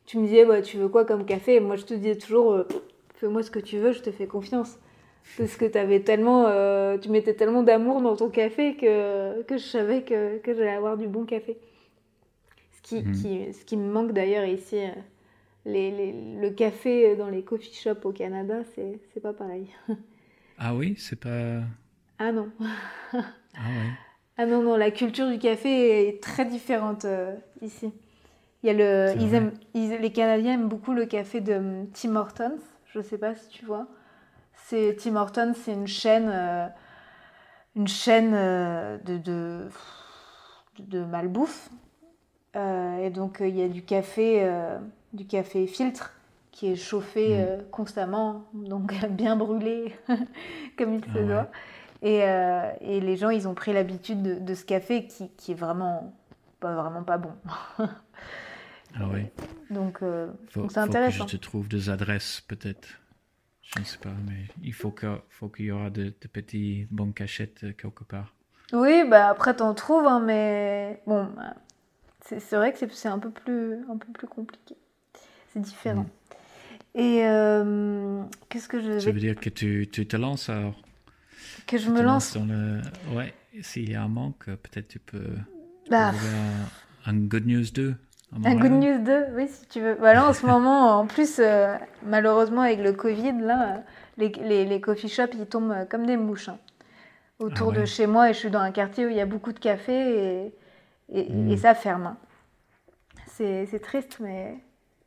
tu 0.06 0.18
me 0.18 0.26
disais 0.26 0.46
bah, 0.46 0.62
Tu 0.62 0.78
veux 0.78 0.90
quoi 0.90 1.06
comme 1.06 1.26
café? 1.26 1.56
Et 1.56 1.60
Moi, 1.60 1.76
je 1.76 1.86
te 1.86 1.94
disais 1.94 2.18
toujours 2.18 2.54
euh, 2.54 2.64
Fais-moi 3.16 3.44
ce 3.44 3.52
que 3.52 3.60
tu 3.60 3.78
veux, 3.78 3.94
je 3.94 4.02
te 4.02 4.12
fais 4.12 4.28
confiance. 4.28 4.78
Parce 5.38 5.58
que 5.58 5.78
avais 5.78 6.02
tellement, 6.02 6.46
euh, 6.48 6.98
tu 6.98 7.10
mettais 7.10 7.34
tellement 7.34 7.64
d'amour 7.64 8.02
dans 8.02 8.16
ton 8.16 8.30
café 8.30 8.76
que, 8.76 9.42
que 9.42 9.58
je 9.58 9.64
savais 9.64 10.04
que, 10.04 10.38
que 10.38 10.54
j'allais 10.54 10.70
avoir 10.70 10.98
du 10.98 11.08
bon 11.08 11.26
café. 11.26 11.58
Ce 12.72 12.82
qui, 12.82 13.04
mhm. 13.04 13.12
qui, 13.14 13.54
ce 13.54 13.66
qui 13.66 13.76
me 13.76 13.92
manque 13.92 14.14
d'ailleurs 14.14 14.46
ici 14.46 14.78
les, 15.68 16.14
le 16.40 16.50
café 16.52 17.16
dans 17.16 17.30
les 17.30 17.44
coffee 17.44 17.74
shops 17.74 18.06
au 18.06 18.12
Canada, 18.12 18.62
c'est 18.76 19.22
pas 19.22 19.34
pareil. 19.34 19.68
Ah 20.58 20.74
oui, 20.76 20.96
c'est 20.98 21.20
pas. 21.20 21.62
Ah 22.20 22.32
non. 22.32 22.52
ah. 23.56 23.98
Ah 24.38 24.46
non, 24.46 24.62
non, 24.62 24.76
la 24.78 24.92
culture 24.92 25.30
du 25.30 25.40
café 25.40 26.08
est 26.10 26.22
très 26.22 26.46
différente 26.46 27.06
euh, 27.06 27.36
ici. 27.62 27.92
Il 28.64 28.68
y 28.68 28.70
a 28.70 28.74
le, 28.74 29.20
ils 29.22 29.34
aiment, 29.34 29.54
les 29.74 30.12
Canadiens 30.12 30.54
aiment 30.56 30.70
beaucoup 30.70 30.94
le 30.94 31.06
café 31.06 31.42
de 31.42 31.56
hum, 31.56 31.88
Tim 31.94 32.16
Hortons. 32.16 32.58
Je 32.94 33.02
sais 33.02 33.18
pas 33.18 33.36
si 33.36 33.50
tu 33.50 33.66
vois. 33.66 33.88
C'est 34.56 34.96
Tim 35.00 35.16
Hortons, 35.16 35.54
c'est 35.56 35.74
une 35.74 35.88
chaîne, 35.88 36.30
euh, 36.34 36.68
une 37.76 37.88
chaîne 37.88 38.34
euh, 38.34 38.98
de, 39.00 39.18
de, 39.18 39.70
de 40.80 41.04
malbouffe. 41.06 41.70
et 42.56 43.10
donc 43.12 43.38
il 43.42 43.56
y 43.56 43.62
a 43.62 43.68
du 43.70 43.84
café 43.84 44.44
du 45.14 45.26
café 45.26 45.68
filtre 45.68 46.14
qui 46.58 46.72
est 46.72 46.76
chauffé 46.76 47.30
mm. 47.30 47.40
euh, 47.40 47.58
constamment, 47.70 48.46
donc 48.54 48.92
bien 49.12 49.36
brûlé 49.36 49.96
comme 50.78 50.96
il 50.96 51.04
se 51.04 51.10
ah 51.20 51.24
doit. 51.24 51.52
Et, 52.02 52.24
euh, 52.24 52.72
et, 52.82 53.00
les 53.00 53.16
gens, 53.16 53.30
ils 53.30 53.48
ont 53.48 53.54
pris 53.54 53.74
l'habitude 53.74 54.44
de, 54.44 54.54
ce 54.56 54.66
café 54.66 55.06
qui, 55.06 55.30
qui, 55.38 55.52
est 55.52 55.56
vraiment 55.56 56.16
pas, 56.60 56.76
vraiment 56.76 57.04
pas 57.04 57.18
bon. 57.20 57.32
ah 57.80 59.08
oui. 59.12 59.26
Donc, 59.70 60.00
euh, 60.02 60.32
c'est 60.70 60.80
intéressant. 60.80 61.26
Que 61.26 61.32
je 61.32 61.38
te 61.38 61.42
trouve 61.42 61.68
des 61.68 61.90
adresses 61.90 62.42
peut-être. 62.42 62.88
Je 63.62 63.80
ne 63.80 63.86
sais 63.86 63.98
pas, 63.98 64.14
mais 64.28 64.48
il 64.64 64.74
faut 64.74 64.92
qu'il 64.92 65.20
faut 65.30 65.52
y 65.60 65.72
aura 65.72 65.90
de, 65.90 66.06
de 66.06 66.28
petits 66.28 66.88
bons 66.90 67.12
cachettes 67.12 67.78
quelque 67.78 68.04
part. 68.04 68.34
Oui, 68.74 69.04
bah 69.08 69.28
après 69.28 69.56
t'en 69.56 69.74
trouves, 69.74 70.06
hein, 70.06 70.22
mais 70.22 71.02
bon, 71.06 71.30
c'est 72.22 72.56
vrai 72.56 72.74
que 72.74 72.80
c'est 72.90 73.08
un 73.08 73.20
peu 73.20 73.30
plus 73.30 73.76
un 73.90 73.98
peu 73.98 74.12
plus 74.14 74.28
compliqué 74.28 74.76
différent. 75.60 76.04
Mm. 76.04 77.00
Et 77.00 77.22
euh, 77.26 78.24
qu'est-ce 78.50 78.68
que 78.68 78.82
je. 78.82 79.00
Ça 79.00 79.12
veut 79.12 79.20
dire 79.20 79.36
que 79.36 79.50
tu, 79.50 79.88
tu 79.92 80.08
te 80.08 80.18
lances 80.18 80.50
alors? 80.50 80.76
Que 81.68 81.78
je 81.78 81.90
me 81.90 82.02
lance 82.02 82.38
le... 82.38 82.82
Ouais, 83.16 83.34
s'il 83.62 83.92
y 83.92 83.96
a 83.96 84.02
un 84.02 84.08
manque, 84.08 84.46
peut-être 84.46 84.88
tu 84.88 85.00
peux 85.00 85.36
bah. 85.90 86.12
un, 87.06 87.14
Good 87.14 87.46
News 87.46 87.66
2. 87.74 87.96
Un 88.44 88.56
Good 88.56 88.72
News 88.72 89.04
2, 89.04 89.26
oui, 89.36 89.48
si 89.48 89.68
tu 89.68 89.82
veux. 89.82 89.96
Voilà, 89.96 90.22
bah, 90.22 90.30
en 90.30 90.34
ce 90.34 90.46
moment, 90.46 91.00
en 91.00 91.06
plus, 91.06 91.40
euh, 91.40 91.76
malheureusement, 92.06 92.62
avec 92.62 92.80
le 92.80 92.94
Covid, 92.94 93.34
là, 93.42 93.84
les, 94.18 94.30
les, 94.30 94.66
les, 94.66 94.82
coffee 94.82 95.10
shops, 95.10 95.34
ils 95.34 95.46
tombent 95.46 95.88
comme 95.90 96.06
des 96.06 96.18
mouches 96.18 96.50
hein, 96.50 96.58
autour 97.40 97.74
ah 97.74 97.80
de 97.80 97.86
chez 97.86 98.08
moi. 98.08 98.30
Et 98.30 98.34
je 98.34 98.40
suis 98.40 98.50
dans 98.50 98.62
un 98.62 98.72
quartier 98.72 99.06
où 99.06 99.10
il 99.10 99.16
y 99.16 99.22
a 99.22 99.26
beaucoup 99.26 99.52
de 99.52 99.60
café 99.60 99.94
et, 99.94 100.54
et, 101.14 101.32
et 101.32 101.34
mm. 101.34 101.58
ça 101.58 101.76
ferme. 101.76 102.08
Hein. 102.08 102.18
C'est 103.28 103.82
triste, 103.82 104.18
mais 104.20 104.58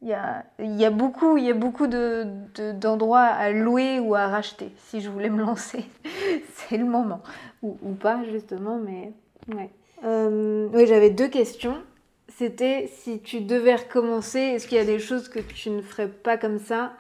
il 0.03 0.09
y 0.09 0.14
a, 0.14 0.44
y 0.59 0.84
a 0.84 0.90
beaucoup, 0.90 1.36
y 1.36 1.51
a 1.51 1.55
beaucoup 1.55 1.86
de, 1.86 2.26
d'endroits 2.72 3.20
à 3.20 3.51
louer 3.51 4.01
ou 4.01 4.14
à 4.14 4.28
racheter 4.28 4.72
si 4.76 5.01
je 5.01 5.11
voulais 5.11 5.28
me 5.28 5.40
lancer. 5.40 5.84
c'est 6.55 6.78
le 6.78 6.86
moment. 6.86 7.22
Ou, 7.62 7.76
ou, 7.82 7.92
pas, 7.92 8.24
justement, 8.30 8.78
mais 8.78 9.12
ouais. 9.55 9.70
Euh, 10.05 10.68
oui, 10.72 10.86
j'avais 10.86 11.11
deux 11.11 11.28
questions. 11.28 11.76
C'était 12.28 12.88
si 12.90 13.20
tu 13.20 13.42
devais 13.42 13.74
recommencer, 13.74 14.38
est-ce 14.38 14.66
qu'il 14.66 14.78
y 14.78 14.80
a 14.80 14.86
des 14.86 14.98
choses 14.98 15.28
que 15.28 15.40
tu 15.40 15.68
ne 15.68 15.82
ferais 15.82 16.09
pas 16.09 16.38
comme 16.38 16.59
ça? 16.59 16.94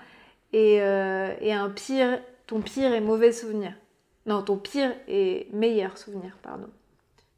Et, 0.52 0.82
euh, 0.82 1.32
et 1.40 1.54
un 1.54 1.70
pire, 1.70 2.20
ton 2.46 2.60
pire 2.60 2.92
et 2.92 3.00
mauvais 3.00 3.32
souvenir 3.32 3.72
Non, 4.26 4.42
ton 4.42 4.58
pire 4.58 4.92
et 5.08 5.48
meilleur 5.54 5.96
souvenir, 5.96 6.36
pardon. 6.42 6.68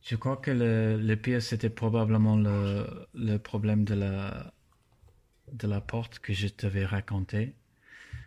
Je 0.01 0.17
crois 0.17 0.37
que 0.37 0.51
le, 0.51 0.97
le 0.97 1.17
pire, 1.17 1.41
c'était 1.41 1.69
probablement 1.69 2.35
le, 2.35 2.87
le 3.15 3.37
problème 3.37 3.85
de 3.85 3.95
la 3.95 4.53
de 5.53 5.69
la 5.69 5.81
porte 5.81 6.19
que 6.19 6.33
je 6.33 6.49
t'avais 6.49 6.85
raconté. 6.85 7.55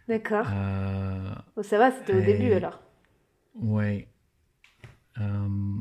D'accord. 0.08 0.48
Euh, 0.52 1.34
oh, 1.56 1.64
ça 1.64 1.78
va, 1.78 1.92
c'était 1.92 2.14
au 2.14 2.22
début 2.22 2.54
alors. 2.54 2.80
Oui. 3.56 4.08
Euh, 5.20 5.78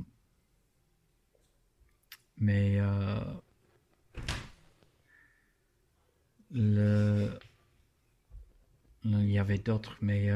mais 2.38 2.78
euh, 2.78 3.18
le, 6.52 7.38
il 9.04 9.30
y 9.30 9.38
avait 9.38 9.58
d'autres, 9.58 9.96
mais 10.00 10.28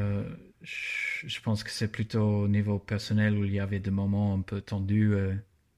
je, 0.62 1.40
pense 1.40 1.64
que 1.64 1.70
c'est 1.70 1.90
plutôt 1.90 2.42
au 2.42 2.48
niveau 2.48 2.78
personnel 2.78 3.38
où 3.38 3.44
il 3.44 3.52
y 3.52 3.60
avait 3.60 3.80
des 3.80 3.90
moments 3.90 4.34
un 4.34 4.42
peu 4.42 4.60
tendus 4.60 5.14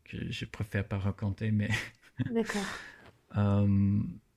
que 0.05 0.31
je 0.31 0.45
préfère 0.47 0.85
pas 0.85 0.99
raconter, 0.99 1.53
mais. 1.53 1.69
D'accord. 2.31 2.65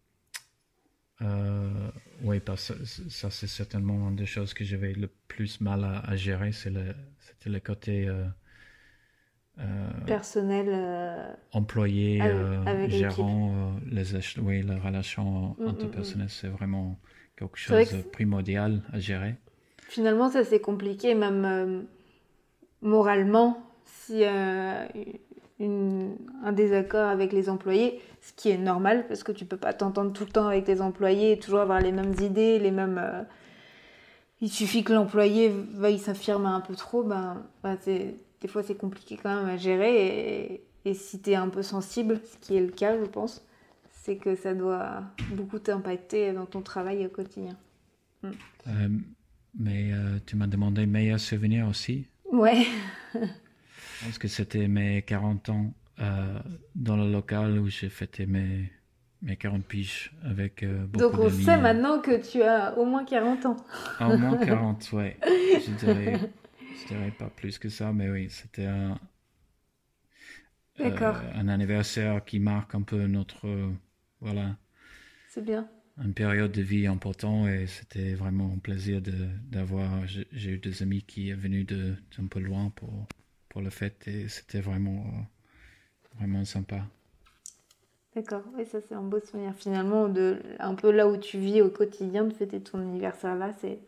Euh, 1.24 1.70
oui, 2.24 2.40
parce 2.40 2.74
que 2.74 2.86
ça, 3.10 3.30
c'est 3.30 3.48
certainement 3.48 4.10
une 4.10 4.16
des 4.16 4.26
choses 4.26 4.54
que 4.54 4.64
j'avais 4.64 4.94
le 4.94 5.10
plus 5.28 5.62
mal 5.62 5.84
à, 5.84 6.16
gérer, 6.16 6.52
c'est 6.52 6.70
le, 6.70 6.94
c'était 7.20 7.50
le 7.50 7.60
côté 7.60 8.08
euh, 8.08 8.26
euh, 9.60 9.88
personnel, 10.06 11.38
employé, 11.52 12.22
gérant, 12.88 13.76
les, 13.86 14.04
oui, 14.40 14.64
la 14.64 14.80
relation 14.80 15.56
mm, 15.60 15.66
mm, 15.66 16.24
mm. 16.24 16.28
c'est 16.28 16.48
vraiment 16.48 17.00
quelque 17.38 17.58
chose 17.58 17.92
de 17.92 18.02
primordial 18.02 18.82
à 18.92 19.00
gérer. 19.00 19.36
Finalement, 19.88 20.30
ça 20.30 20.44
c'est 20.44 20.62
compliqué, 20.62 21.16
même 21.16 21.86
moralement, 22.82 23.64
si 23.86 24.24
un 24.26 24.88
désaccord 26.52 27.08
avec 27.08 27.32
les 27.32 27.50
employés, 27.50 28.02
ce 28.24 28.32
qui 28.34 28.50
est 28.50 28.58
normal 28.58 29.06
parce 29.08 29.22
que 29.22 29.34
tu 29.34 29.46
peux 29.46 29.58
pas 29.58 29.74
t'entendre 29.74 30.14
tout 30.14 30.24
le 30.24 30.32
temps 30.32 30.48
avec 30.48 30.64
tes 30.64 30.80
employés 30.80 31.34
et 31.34 31.40
toujours 31.40 31.60
avoir 31.60 31.82
les 31.82 31.92
mêmes 31.92 32.16
idées, 32.22 32.58
les 32.58 32.72
mêmes. 32.72 32.98
Euh, 32.98 33.24
il 34.42 34.50
suffit 34.50 34.84
que 34.84 34.94
l'employé 34.94 35.50
veuille 35.50 36.00
s'affirmer 36.00 36.48
un 36.48 36.62
peu 36.62 36.76
trop, 36.76 37.04
ben, 37.04 37.44
ben 37.64 37.78
des 37.86 38.48
fois 38.48 38.64
c'est 38.64 38.76
compliqué 38.76 39.18
quand 39.22 39.36
même 39.36 39.48
à 39.48 39.58
gérer 39.58 40.08
et, 40.08 40.64
et 40.86 40.94
si 40.94 41.22
tu 41.22 41.32
es 41.32 41.36
un 41.36 41.50
peu 41.50 41.64
sensible, 41.64 42.20
ce 42.26 42.38
qui 42.46 42.58
est 42.58 42.62
le 42.62 42.72
cas, 42.72 42.98
je 42.98 43.06
pense, 43.06 43.46
c'est 43.90 44.18
que 44.18 44.36
ça 44.36 44.54
doit 44.54 45.04
beaucoup 45.32 45.60
t'impacter 45.60 46.34
dans 46.34 46.46
ton 46.46 46.62
travail 46.62 47.06
au 47.06 47.10
quotidien. 47.10 47.58
Mm. 48.22 48.30
Euh, 48.68 48.90
mais 49.60 49.92
euh, 49.94 50.18
tu 50.26 50.36
m'as 50.36 50.48
demandé 50.48 50.86
meilleur 50.86 51.20
souvenir 51.20 51.68
aussi. 51.68 52.08
Ouais. 52.32 52.66
Je 53.14 54.06
pense 54.06 54.18
que 54.18 54.28
c'était 54.28 54.68
mes 54.68 55.02
40 55.04 55.50
ans 55.50 55.74
euh, 56.04 56.40
dans 56.76 56.98
le 56.98 57.12
local 57.12 57.58
où 57.60 57.68
j'ai 57.70 57.90
fêté 57.90 58.26
mes, 58.26 58.72
mes 59.22 59.38
40 59.38 59.66
piges 59.66 60.14
avec 60.24 60.64
euh, 60.64 60.86
beaucoup 60.86 61.04
Donc 61.04 61.20
on 61.20 61.30
sait 61.30 61.58
maintenant 61.58 62.00
que 62.00 62.22
tu 62.30 62.42
as 62.44 62.78
au 62.78 62.86
moins 62.86 63.06
40 63.06 63.46
ans. 63.46 63.58
Ah, 64.00 64.10
au 64.10 64.18
moins 64.18 64.38
40, 64.46 64.92
ouais. 64.94 65.18
Je 65.24 65.72
dirais, 65.72 66.20
je 66.82 66.88
dirais 66.88 67.14
pas 67.18 67.30
plus 67.30 67.58
que 67.58 67.70
ça, 67.70 67.94
mais 67.94 68.10
oui, 68.10 68.30
c'était 68.30 68.66
un... 68.66 69.00
D'accord. 70.78 71.18
un 71.36 71.48
anniversaire 71.48 72.26
qui 72.26 72.40
marque 72.40 72.74
un 72.74 72.82
peu 72.82 73.06
notre 73.06 73.48
voilà. 74.24 74.56
C'est 75.30 75.44
bien. 75.44 75.68
Une 76.04 76.14
période 76.14 76.52
de 76.52 76.62
vie 76.62 76.88
importante 76.88 77.48
et 77.50 77.68
c'était 77.68 78.16
vraiment 78.16 78.52
un 78.56 78.58
plaisir 78.58 79.02
d'avoir. 79.52 80.08
J'ai 80.08 80.50
eu 80.50 80.58
des 80.58 80.82
amis 80.82 81.04
qui 81.04 81.30
sont 81.30 81.38
venus 81.38 81.68
de 81.68 81.96
d'un 82.18 82.26
peu 82.28 82.40
loin 82.40 82.72
pour 82.76 83.08
pour 83.50 83.62
le 83.62 83.70
fête 83.70 84.08
et 84.08 84.28
c'était 84.28 84.62
vraiment 84.62 85.06
vraiment 86.18 86.44
sympa. 86.46 86.86
D'accord, 88.16 88.44
oui, 88.56 88.66
ça 88.66 88.80
c'est 88.88 88.94
un 88.94 89.02
beau 89.02 89.20
souvenir. 89.20 89.54
Finalement, 89.56 90.08
de, 90.08 90.40
un 90.60 90.76
peu 90.76 90.92
là 90.92 91.08
où 91.08 91.18
tu 91.18 91.40
vis 91.40 91.62
au 91.62 91.70
quotidien, 91.70 92.26
de 92.26 92.34
fêter 92.34 92.62
ton 92.62 92.80
anniversaire 92.80 93.36
là, 93.36 93.52
c'est 93.60 93.80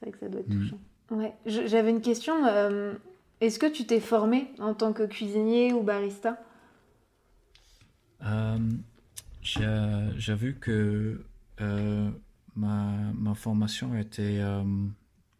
vrai 0.00 0.12
que 0.12 0.18
ça 0.18 0.28
doit 0.28 0.40
être 0.40 0.48
mm. 0.48 0.62
touchant. 0.62 0.78
Ouais. 1.10 1.34
J'avais 1.44 1.90
une 1.90 2.00
question. 2.00 2.46
Euh, 2.46 2.94
est-ce 3.40 3.58
que 3.58 3.66
tu 3.66 3.84
t'es 3.84 4.00
formé 4.00 4.50
en 4.58 4.72
tant 4.72 4.92
que 4.92 5.02
cuisinier 5.02 5.72
ou 5.74 5.82
barista? 5.82 6.42
Euh, 8.24 8.58
J'ai 9.42 10.34
vu 10.34 10.54
que 10.54 11.22
euh, 11.60 12.10
ma, 12.56 12.94
ma, 13.14 13.34
formation 13.34 13.94
était 13.98 14.40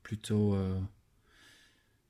plutôt 0.02 0.58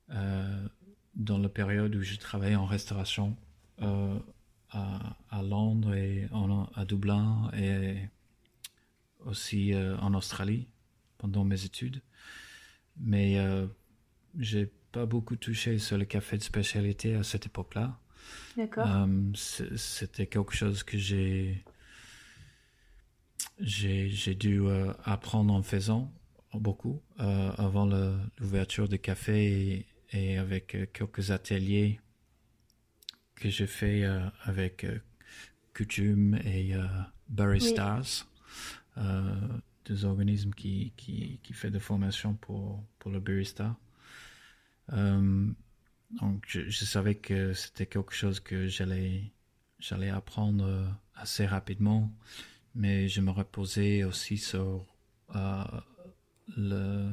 dans 0.09 1.37
la 1.37 1.49
période 1.49 1.95
où 1.95 2.01
je 2.01 2.17
travaillais 2.17 2.57
en 2.57 2.65
restauration 2.65 3.37
à, 3.79 5.41
Londres 5.43 5.93
et 5.93 6.27
à 6.75 6.85
Dublin 6.85 7.49
et 7.57 7.97
aussi 9.25 9.73
euh, 9.73 9.97
en 9.97 10.13
Australie 10.13 10.67
pendant 11.17 11.43
mes 11.43 11.65
études. 11.65 12.01
Mais 12.97 13.37
euh, 13.39 13.67
j'ai 14.39 14.71
pas 14.91 15.05
beaucoup 15.05 15.35
touché 15.35 15.77
sur 15.77 15.97
le 15.97 16.05
café 16.05 16.37
de 16.37 16.43
spécialité 16.43 17.15
à 17.15 17.23
cette 17.23 17.47
époque-là. 17.47 17.99
D'accord. 18.57 18.87
Euh, 18.87 19.31
c'était 19.75 20.27
quelque 20.27 20.53
chose 20.53 20.83
que 20.83 20.97
j'ai 20.97 21.63
j'ai 23.59 24.35
dû 24.35 24.63
apprendre 25.03 25.53
en 25.53 25.61
faisant 25.61 26.11
beaucoup 26.53 27.01
avant 27.17 27.85
l'ouverture 28.39 28.89
de 28.89 28.97
café 28.97 29.85
et, 30.11 30.21
et, 30.31 30.37
avec 30.37 30.75
quelques 30.93 31.31
ateliers 31.31 31.99
que 33.45 33.51
j'ai 33.51 33.67
fait 33.67 34.03
euh, 34.03 34.27
avec 34.41 34.85
euh, 34.85 34.97
Coutume 35.75 36.39
et 36.45 36.73
euh, 36.73 36.87
Baristas, 37.29 38.25
deux 39.85 40.03
organismes 40.03 40.51
qui, 40.51 40.93
qui, 40.97 41.39
qui 41.43 41.53
fait 41.53 41.69
des 41.69 41.79
formations 41.79 42.33
pour, 42.33 42.83
pour 42.97 43.11
le 43.11 43.19
barista. 43.19 43.77
donc 44.89 46.43
je, 46.47 46.69
je, 46.69 46.85
savais 46.85 47.13
que 47.13 47.53
c'était 47.53 47.85
quelque 47.85 48.13
chose 48.13 48.39
que 48.39 48.67
j'allais 48.67 49.31
j'allais 49.77 50.09
apprendre 50.09 50.65
assez 51.13 51.45
rapidement, 51.45 52.11
mais 52.73 53.07
je 53.07 53.21
me 53.21 53.29
reposais 53.29 54.03
aussi 54.05 54.37
sur 54.39 54.87
le, 56.57 57.11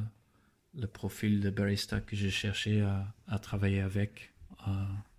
le 0.73 0.87
profil 0.87 1.41
de 1.41 1.51
barista 1.51 2.01
que 2.01 2.15
je 2.15 2.29
cherchais 2.29 2.81
à, 2.81 3.13
à 3.27 3.37
travailler 3.37 3.81
avec 3.81 4.33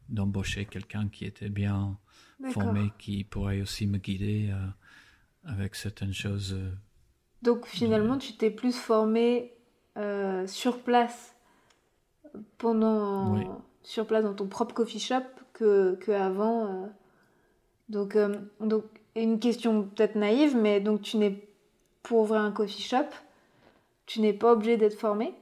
d'embaucher 0.08 0.64
quelqu'un 0.64 1.08
qui 1.08 1.24
était 1.24 1.48
bien 1.48 1.98
formé, 2.50 2.90
qui 2.98 3.24
pourrait 3.24 3.60
aussi 3.60 3.86
me 3.86 3.98
guider 3.98 4.50
euh, 4.50 5.50
avec 5.50 5.74
certaines 5.74 6.12
choses. 6.12 6.54
Euh, 6.54 6.70
Donc 7.42 7.66
finalement, 7.66 8.18
tu 8.18 8.34
t'es 8.34 8.50
plus 8.50 8.76
formé 8.76 9.52
euh, 9.96 10.46
sur 10.46 10.82
place 10.82 11.34
pendant 12.58 13.62
sur 13.82 14.06
place 14.06 14.24
dans 14.24 14.34
ton 14.34 14.46
propre 14.46 14.74
coffee 14.74 14.98
shop 14.98 15.24
que, 15.52 15.94
que 15.96 16.10
avant. 16.10 16.90
Donc, 17.90 18.16
donc 18.60 18.84
une 19.14 19.38
question 19.38 19.82
peut-être 19.82 20.16
naïve, 20.16 20.56
mais 20.56 20.80
donc 20.80 21.02
tu 21.02 21.18
n'es 21.18 21.46
pour 22.04 22.20
ouvrir 22.20 22.40
un 22.40 22.52
coffee 22.52 22.82
shop, 22.82 23.08
tu 24.06 24.20
n'es 24.20 24.32
pas 24.32 24.52
obligé 24.52 24.76
d'être 24.76 24.98
formé? 24.98 25.34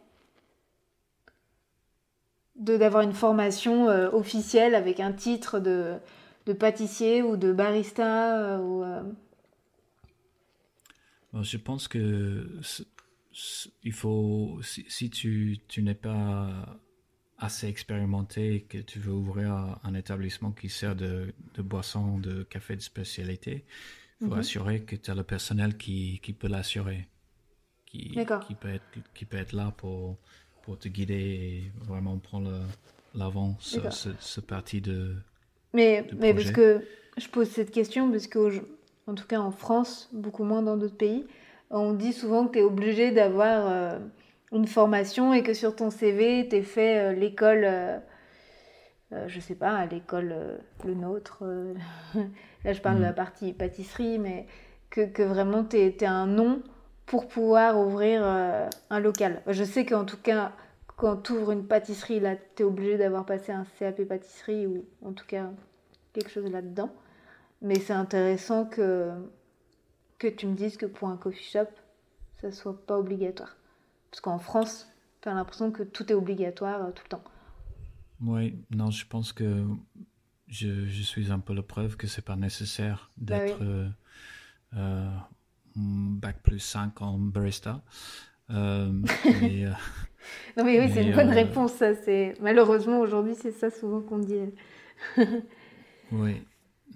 D'avoir 2.56 3.02
une 3.02 3.12
formation 3.14 3.88
euh, 3.88 4.10
officielle 4.10 4.74
avec 4.74 5.00
un 5.00 5.12
titre 5.12 5.58
de, 5.58 5.96
de 6.46 6.52
pâtissier 6.52 7.22
ou 7.22 7.36
de 7.36 7.52
barista 7.52 8.36
euh, 8.36 8.58
ou, 8.58 8.84
euh. 8.84 9.02
Je 11.42 11.56
pense 11.56 11.88
que 11.88 12.46
il 13.82 13.92
faut 13.92 14.60
si, 14.62 15.08
tu, 15.08 15.58
tu 15.66 15.82
n'es 15.82 15.94
pas 15.94 16.78
assez 17.38 17.66
expérimenté 17.66 18.56
et 18.56 18.60
que 18.62 18.78
tu 18.78 18.98
veux 18.98 19.12
ouvrir 19.12 19.78
un 19.82 19.94
établissement 19.94 20.52
qui 20.52 20.68
sert 20.68 20.94
de, 20.94 21.34
de 21.54 21.62
boisson, 21.62 22.18
de 22.18 22.44
café 22.44 22.76
de 22.76 22.82
spécialité, 22.82 23.64
il 24.20 24.28
faut 24.28 24.34
mhm. 24.34 24.40
assurer 24.40 24.82
que 24.82 24.94
tu 24.94 25.10
as 25.10 25.14
le 25.14 25.24
personnel 25.24 25.76
qui, 25.76 26.20
qui 26.22 26.34
peut 26.34 26.46
l'assurer, 26.46 27.08
qui, 27.86 28.10
qui, 28.46 28.54
peut 28.54 28.68
être, 28.68 28.84
qui 29.14 29.24
peut 29.24 29.38
être 29.38 29.52
là 29.52 29.72
pour, 29.76 30.18
pour 30.62 30.78
te 30.78 30.88
guider 30.88 31.14
et 31.14 31.72
vraiment 31.86 32.18
prendre 32.18 32.50
l'avant 33.14 33.56
sur 33.58 33.92
ce, 33.92 34.40
parti 34.40 34.80
de. 34.80 35.14
Mais, 35.74 36.06
mais 36.18 36.34
parce 36.34 36.50
que 36.50 36.82
je 37.16 37.28
pose 37.28 37.48
cette 37.48 37.70
question, 37.70 38.10
parce 38.10 38.26
que, 38.26 38.62
en 39.06 39.14
tout 39.14 39.26
cas 39.26 39.40
en 39.40 39.50
France, 39.50 40.08
beaucoup 40.12 40.44
moins 40.44 40.62
dans 40.62 40.76
d'autres 40.76 40.96
pays, 40.96 41.26
on 41.70 41.92
dit 41.92 42.12
souvent 42.12 42.46
que 42.46 42.54
tu 42.54 42.58
es 42.60 42.62
obligé 42.62 43.10
d'avoir 43.10 43.66
euh, 43.66 43.98
une 44.52 44.66
formation 44.66 45.32
et 45.32 45.42
que 45.42 45.54
sur 45.54 45.74
ton 45.74 45.90
CV, 45.90 46.48
tu 46.48 46.56
es 46.56 46.62
fait 46.62 46.98
euh, 46.98 47.12
l'école. 47.12 47.64
Euh, 47.64 47.98
je 49.26 49.40
sais 49.40 49.54
pas, 49.54 49.76
à 49.76 49.84
l'école 49.84 50.34
le 50.86 50.94
nôtre, 50.94 51.44
là 52.64 52.72
je 52.72 52.80
parle 52.80 52.96
de 52.96 53.02
la 53.02 53.12
mm. 53.12 53.14
partie 53.14 53.52
pâtisserie, 53.52 54.18
mais 54.18 54.46
que, 54.88 55.02
que 55.02 55.22
vraiment 55.22 55.64
tu 55.64 55.76
es, 55.76 56.04
un 56.04 56.26
nom 56.26 56.62
pour 57.06 57.28
pouvoir 57.28 57.78
ouvrir 57.78 58.22
euh, 58.24 58.68
un 58.90 59.00
local. 59.00 59.42
Je 59.46 59.64
sais 59.64 59.84
qu'en 59.84 60.04
tout 60.04 60.16
cas, 60.16 60.52
quand 60.96 61.16
tu 61.16 61.32
ouvres 61.32 61.52
une 61.52 61.66
pâtisserie, 61.66 62.20
là, 62.20 62.36
tu 62.56 62.62
es 62.62 62.64
obligé 62.64 62.98
d'avoir 62.98 63.26
passé 63.26 63.52
un 63.52 63.64
CAP 63.78 64.04
pâtisserie 64.04 64.66
ou 64.66 64.84
en 65.04 65.12
tout 65.12 65.26
cas 65.26 65.50
quelque 66.12 66.30
chose 66.30 66.50
là-dedans. 66.50 66.94
Mais 67.60 67.76
c'est 67.76 67.92
intéressant 67.92 68.64
que, 68.64 69.10
que 70.18 70.26
tu 70.26 70.46
me 70.46 70.54
dises 70.54 70.76
que 70.76 70.86
pour 70.86 71.08
un 71.08 71.16
coffee 71.16 71.44
shop, 71.44 71.68
ça 72.40 72.50
soit 72.50 72.86
pas 72.86 72.98
obligatoire. 72.98 73.56
Parce 74.10 74.20
qu'en 74.20 74.38
France, 74.38 74.88
tu 75.20 75.28
as 75.28 75.34
l'impression 75.34 75.70
que 75.70 75.82
tout 75.82 76.10
est 76.10 76.14
obligatoire 76.14 76.82
euh, 76.82 76.90
tout 76.90 77.04
le 77.04 77.08
temps. 77.08 77.24
Oui, 78.20 78.56
non, 78.70 78.90
je 78.90 79.06
pense 79.06 79.32
que 79.32 79.64
je, 80.48 80.86
je 80.86 81.02
suis 81.02 81.32
un 81.32 81.38
peu 81.38 81.54
la 81.54 81.62
preuve 81.62 81.96
que 81.96 82.06
c'est 82.06 82.24
pas 82.24 82.36
nécessaire 82.36 83.10
bah 83.16 83.38
d'être 83.38 83.58
euh, 83.62 85.08
bac 85.76 86.42
plus 86.42 86.58
5 86.58 87.00
en 87.02 87.18
barista. 87.18 87.82
Euh, 88.50 88.92
mais, 89.40 89.66
euh, 89.66 89.72
non 90.56 90.64
mais 90.64 90.80
oui, 90.80 90.90
c'est 90.92 91.04
une 91.04 91.14
bonne 91.14 91.30
euh, 91.30 91.34
réponse. 91.34 91.72
Ça, 91.74 91.94
c'est 91.94 92.34
malheureusement 92.40 93.00
aujourd'hui, 93.00 93.34
c'est 93.34 93.52
ça 93.52 93.70
souvent 93.70 94.00
qu'on 94.00 94.18
dit. 94.18 94.38
oui, 96.12 96.42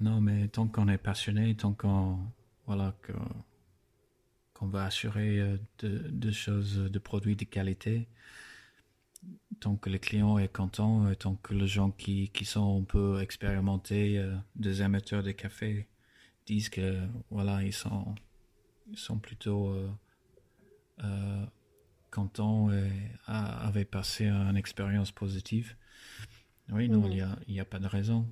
non 0.01 0.21
mais 0.21 0.49
tant 0.49 0.67
qu'on 0.67 0.89
est 0.89 0.99
passionné, 0.99 1.55
tant 1.55 1.73
qu'on 1.73 2.19
voilà 2.67 2.95
que 3.03 3.13
qu'on 4.55 4.67
va 4.67 4.85
assurer 4.85 5.59
de, 5.81 5.99
de, 6.09 6.31
choses, 6.31 6.79
de 6.79 6.99
produits 6.99 7.37
de 7.37 7.45
qualité, 7.45 8.09
tant 9.61 9.77
que 9.77 9.91
le 9.91 9.99
client 9.99 10.39
est 10.39 10.51
content, 10.51 11.13
tant 11.19 11.35
que 11.35 11.53
les 11.53 11.67
gens 11.67 11.91
qui, 11.91 12.31
qui 12.31 12.47
sont 12.47 12.81
un 12.81 12.85
peu 12.85 13.21
expérimentés, 13.21 14.25
des 14.55 14.81
amateurs 14.81 15.23
de 15.23 15.33
café, 15.33 15.89
disent 16.47 16.71
que 16.71 16.97
voilà 17.29 17.63
ils 17.63 17.75
sont 17.75 18.15
sont 18.95 19.19
plutôt 19.19 19.69
euh, 19.71 19.91
euh, 21.03 21.45
contents 22.11 22.71
et 22.73 22.91
avaient 23.27 23.85
passé 23.85 24.27
une 24.29 24.57
expérience 24.57 25.11
positive. 25.11 25.75
Oui, 26.71 26.89
non, 26.89 27.09
il 27.09 27.27
n'y 27.49 27.61
a, 27.61 27.63
a, 27.63 27.65
pas 27.65 27.79
de 27.79 27.87
raison. 27.87 28.29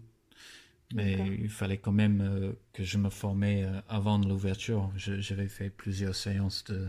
Mais 0.95 1.37
il 1.41 1.51
fallait 1.51 1.79
quand 1.79 1.93
même 1.93 2.21
euh, 2.21 2.53
que 2.73 2.85
je 2.85 2.99
me 2.99 3.11
formais 3.11 3.67
avant 3.89 4.19
l'ouverture. 4.19 4.93
J'avais 4.97 5.49
fait 5.49 5.71
plusieurs 5.71 6.15
séances 6.15 6.65
de, 6.65 6.89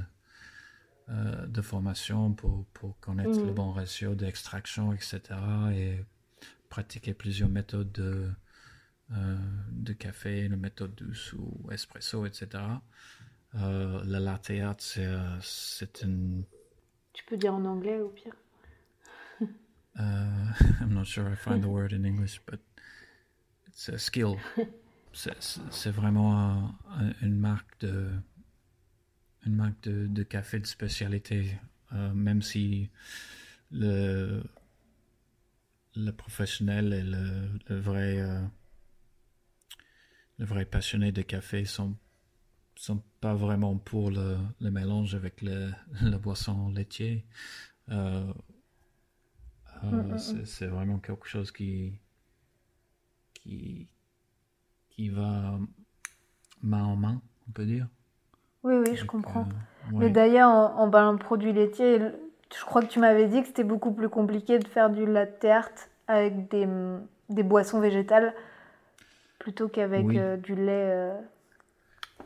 de 1.08 1.62
formation 1.62 2.34
pour, 2.34 2.66
pour 2.74 3.00
connaître 3.00 3.40
le 3.40 3.52
mm. 3.52 3.56
bon 3.56 3.72
ratio 3.72 4.16
d'extraction, 4.16 4.94
etc. 4.94 5.22
Et 5.74 6.00
pratiquer 6.70 7.14
plusieurs 7.14 7.50
méthodes 7.50 7.92
de, 7.92 8.30
de 9.72 9.94
café, 9.94 10.42
une 10.42 10.56
méthode 10.56 10.94
douce 10.96 11.34
ou 11.34 11.72
espresso, 11.72 12.26
etc. 12.26 12.64
Euh, 13.56 14.04
le 14.04 14.20
latte 14.20 14.52
art, 14.62 14.76
c'est, 14.80 15.08
c'est 15.42 16.02
une. 16.04 16.44
Tu 17.14 17.24
peux 17.26 17.38
dire 17.38 17.54
en 17.54 17.64
anglais 17.66 18.00
au 18.00 18.10
pire. 18.10 18.36
uh, 19.42 19.48
I'm 20.82 20.94
not 20.94 21.06
sure 21.06 21.30
I 21.30 21.36
find 21.36 21.64
the 21.64 21.70
word 21.70 21.94
in 21.94 22.06
English, 22.06 22.42
but 22.46 22.60
it's 23.68 23.90
a 23.90 23.98
skill. 23.98 24.38
C'est, 25.18 25.92
vraiment 25.92 26.76
une 27.22 27.38
marque 27.38 27.80
de 27.80 28.10
une 29.46 29.56
marque 29.56 29.82
de, 29.84 30.08
de 30.08 30.24
café 30.24 30.60
de 30.60 30.66
spécialité, 30.66 31.58
euh, 31.94 32.14
même 32.14 32.42
si 32.42 32.90
le 33.72 34.44
le 35.96 36.12
professionnel 36.12 36.94
et 36.94 37.04
le, 37.04 37.80
vrai, 37.80 38.20
euh, 38.20 38.42
le 40.38 40.46
vrai 40.46 40.66
passionné 40.66 41.12
de 41.12 41.22
café 41.22 41.66
sont, 41.66 41.96
sont 42.76 43.02
pas 43.22 43.34
vraiment 43.34 43.78
pour 43.78 44.12
le, 44.12 44.38
le 44.60 44.72
mélange 44.72 45.16
avec 45.16 45.42
le, 45.42 45.72
la 46.02 46.18
boisson 46.18 46.70
laitière. 46.70 47.22
Euh, 47.90 48.24
euh, 49.84 49.92
mm, 49.92 50.12
mm, 50.12 50.14
mm. 50.14 50.46
c'est 50.46 50.68
vraiment 50.68 51.00
quelque 51.00 51.28
chose 51.28 51.52
qui, 51.52 52.00
qui, 53.34 53.88
qui 54.90 55.10
va 55.10 55.60
main 56.62 56.84
en 56.84 56.96
main, 56.96 57.22
on 57.48 57.52
peut 57.52 57.66
dire. 57.66 57.88
Oui, 58.64 58.76
oui, 58.76 58.96
je 58.96 59.06
comprends. 59.06 59.48
Mais 59.92 60.10
d'ailleurs, 60.10 60.50
en, 60.50 60.80
en 60.80 60.90
parlant 60.90 61.14
de 61.14 61.20
produits 61.20 61.54
laitiers, 61.54 62.00
je 62.00 62.66
crois 62.66 62.82
que 62.82 62.88
tu 62.88 63.00
m'avais 63.00 63.28
dit 63.28 63.42
que 63.42 63.48
c'était 63.48 63.64
beaucoup 63.64 63.92
plus 63.92 64.10
compliqué 64.10 64.58
de 64.58 64.68
faire 64.68 64.90
du 64.90 65.06
latte 65.06 65.46
art 65.46 65.70
avec 66.08 66.50
des, 66.50 66.68
des, 67.30 67.44
boissons 67.44 67.80
végétales 67.80 68.34
plutôt 69.40 69.68
qu'avec 69.68 70.06
euh, 70.16 70.38
du 70.38 70.56
lait. 70.56 71.12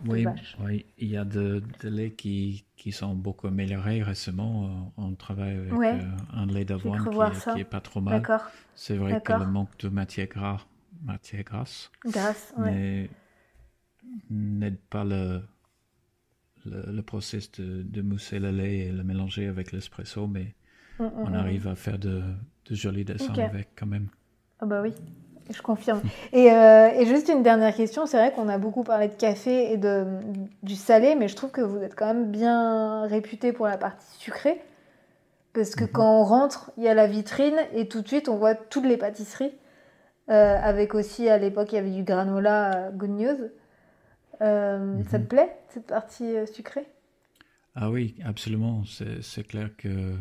Euh, 0.05 0.11
oui, 0.11 0.25
oui, 0.59 0.85
il 0.97 1.09
y 1.09 1.17
a 1.17 1.25
de, 1.25 1.61
de 1.81 1.89
lait 1.89 2.11
qui, 2.11 2.65
qui 2.75 2.91
sont 2.91 3.15
beaucoup 3.15 3.47
améliorés 3.47 4.01
récemment. 4.01 4.65
Euh, 4.65 4.69
on 4.97 5.13
travaille 5.15 5.57
avec 5.57 6.01
un 6.33 6.45
lait 6.45 6.65
d'avoine 6.65 7.03
qui, 7.03 7.51
qui, 7.53 7.59
est 7.59 7.65
pas 7.65 7.81
trop 7.81 8.01
mal. 8.01 8.23
C'est 8.75 8.95
vrai 8.95 9.21
que 9.21 9.33
le 9.33 9.45
manque 9.45 9.77
de 9.79 9.89
matière 9.89 10.27
grasse, 10.27 10.65
matière 11.03 11.43
grasse, 11.43 11.91
grasse 12.05 12.53
n'aide 14.29 14.79
pas 14.89 15.03
le, 15.03 15.41
le, 16.65 16.91
le 16.91 17.01
process 17.01 17.51
de, 17.53 17.83
de, 17.83 18.01
mousser 18.01 18.39
le 18.39 18.51
lait 18.51 18.79
et 18.79 18.91
le 18.91 19.03
mélanger 19.03 19.47
avec 19.47 19.71
l'espresso, 19.71 20.27
mais 20.27 20.55
mm, 20.99 21.03
mm, 21.03 21.11
on 21.15 21.29
mm. 21.29 21.35
arrive 21.35 21.67
à 21.67 21.75
faire 21.75 21.99
de, 21.99 22.23
de 22.65 22.75
jolis 22.75 23.05
dessins 23.05 23.33
avec 23.33 23.69
quand 23.75 23.85
même. 23.85 24.09
Ah 24.59 24.65
bah 24.65 24.81
oui, 24.81 24.93
je 25.49 25.61
confirme. 25.61 26.01
Et, 26.33 26.51
euh, 26.51 26.89
et 26.89 27.05
juste 27.05 27.29
une 27.29 27.43
dernière 27.43 27.75
question, 27.75 28.05
c'est 28.05 28.17
vrai 28.17 28.31
qu'on 28.31 28.49
a 28.49 28.57
beaucoup 28.57 28.83
parlé 28.83 29.07
de 29.07 29.13
café 29.13 29.71
et 29.71 29.77
de, 29.77 30.05
du 30.63 30.75
salé, 30.75 31.15
mais 31.15 31.27
je 31.27 31.35
trouve 31.35 31.51
que 31.51 31.61
vous 31.61 31.81
êtes 31.81 31.95
quand 31.95 32.07
même 32.07 32.31
bien 32.31 33.03
réputé 33.07 33.51
pour 33.53 33.67
la 33.67 33.77
partie 33.77 34.17
sucrée. 34.17 34.61
Parce 35.53 35.75
que 35.75 35.83
mhm. 35.83 35.91
quand 35.91 36.19
on 36.21 36.23
rentre, 36.23 36.71
il 36.77 36.83
y 36.83 36.87
a 36.87 36.93
la 36.93 37.07
vitrine 37.07 37.57
et 37.73 37.87
tout 37.87 38.01
de 38.01 38.07
suite 38.07 38.29
on 38.29 38.37
voit 38.37 38.55
toutes 38.55 38.85
les 38.85 38.97
pâtisseries. 38.97 39.53
Euh, 40.29 40.59
avec 40.61 40.93
aussi 40.93 41.27
à 41.27 41.39
l'époque 41.39 41.71
il 41.71 41.75
y 41.75 41.77
avait 41.79 41.89
du 41.89 42.03
granola 42.03 42.75
euh, 42.75 42.91
Good 42.91 43.09
News. 43.09 43.49
Euh, 44.41 45.03
ça 45.05 45.17
te 45.17 45.23
mhm. 45.23 45.27
plaît, 45.27 45.57
cette 45.69 45.87
partie 45.87 46.35
sucrée? 46.53 46.87
Ah 47.75 47.89
oui, 47.89 48.15
absolument. 48.23 48.83
C'est 49.21 49.43
clair 49.43 49.69
que 49.77 50.15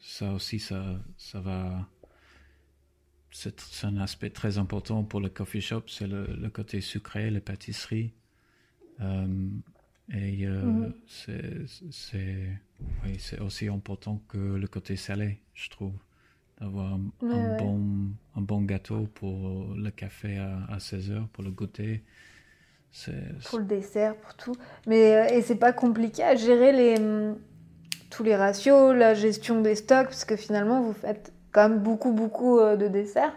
ça 0.00 0.32
aussi, 0.32 0.58
ça, 0.58 0.82
ça 1.16 1.40
va... 1.40 1.86
C'est 3.30 3.54
un 3.84 3.98
aspect 3.98 4.30
très 4.30 4.58
important 4.58 5.04
pour 5.04 5.20
le 5.20 5.28
coffee 5.28 5.60
shop, 5.60 5.82
c'est 5.86 6.06
le, 6.06 6.48
côté 6.48 6.80
sucré, 6.80 7.30
les 7.30 7.40
pâtisseries. 7.40 8.12
Euh, 9.00 9.26
et 10.12 10.46
mhm. 10.46 10.94
c'est 11.06 12.60
oui, 13.04 13.20
aussi 13.40 13.68
important 13.68 14.22
que 14.28 14.38
le 14.38 14.66
côté 14.66 14.96
salé, 14.96 15.40
je 15.54 15.68
trouve. 15.68 15.92
D'avoir 16.60 16.94
un, 16.94 17.56
bon, 17.58 18.10
un 18.34 18.40
bon 18.40 18.62
gâteau 18.62 19.06
pour 19.14 19.74
le 19.76 19.90
café 19.90 20.38
à, 20.38 20.64
à 20.68 20.80
16 20.80 21.10
heures, 21.12 21.28
pour 21.28 21.44
le 21.44 21.52
goûter 21.52 22.02
pour 23.48 23.58
le 23.58 23.64
dessert, 23.64 24.16
pour 24.16 24.34
tout. 24.34 24.56
Mais 24.86 25.14
euh, 25.14 25.36
et 25.36 25.42
c'est 25.42 25.56
pas 25.56 25.72
compliqué 25.72 26.22
à 26.22 26.34
gérer 26.34 26.72
les 26.72 26.98
hum, 26.98 27.38
tous 28.10 28.22
les 28.22 28.36
ratios, 28.36 28.94
la 28.94 29.14
gestion 29.14 29.60
des 29.60 29.74
stocks, 29.74 30.06
parce 30.06 30.24
que 30.24 30.36
finalement 30.36 30.82
vous 30.82 30.94
faites 30.94 31.32
quand 31.52 31.68
même 31.68 31.78
beaucoup 31.80 32.12
beaucoup 32.12 32.58
euh, 32.58 32.76
de 32.76 32.88
desserts. 32.88 33.36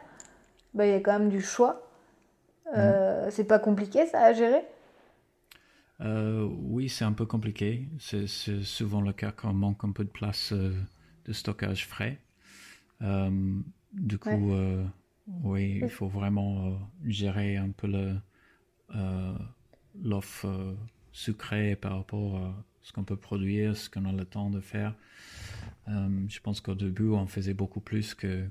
Bah, 0.73 0.85
il 0.85 0.91
y 0.91 0.95
a 0.95 0.99
quand 0.99 1.17
même 1.19 1.29
du 1.29 1.41
choix. 1.41 1.87
Euh, 2.75 3.27
mm. 3.27 3.31
C'est 3.31 3.43
pas 3.43 3.59
compliqué 3.59 4.05
ça 4.07 4.21
à 4.21 4.33
gérer? 4.33 4.63
Oui, 5.99 6.89
c'est 6.89 7.05
un 7.05 7.13
peu 7.13 7.25
compliqué. 7.25 7.87
C'est 7.99 8.27
souvent 8.27 9.01
le 9.01 9.13
cas 9.13 9.31
quand 9.31 9.51
on 9.51 9.53
manque 9.53 9.83
un 9.83 9.91
peu 9.91 10.03
de 10.03 10.09
place 10.09 10.51
de 10.51 11.33
stockage 11.33 11.87
frais. 11.87 12.17
du 13.93 14.17
coup, 14.17 14.55
oui, 15.43 15.79
il 15.83 15.89
faut 15.89 16.07
vraiment 16.07 16.79
gérer 17.05 17.57
un 17.57 17.69
peu 17.69 17.87
euh, 18.95 19.33
l'offre 20.03 20.47
euh, 20.47 20.73
sucrée 21.11 21.75
par 21.75 21.97
rapport 21.97 22.37
à 22.37 22.65
ce 22.81 22.91
qu'on 22.91 23.03
peut 23.03 23.15
produire, 23.15 23.75
ce 23.75 23.89
qu'on 23.89 24.05
a 24.05 24.11
le 24.11 24.25
temps 24.25 24.49
de 24.49 24.59
faire. 24.59 24.95
Euh, 25.87 26.25
je 26.27 26.39
pense 26.39 26.61
qu'au 26.61 26.75
début, 26.75 27.09
on 27.09 27.25
faisait 27.27 27.53
beaucoup 27.53 27.81
plus 27.81 28.13
que, 28.13 28.47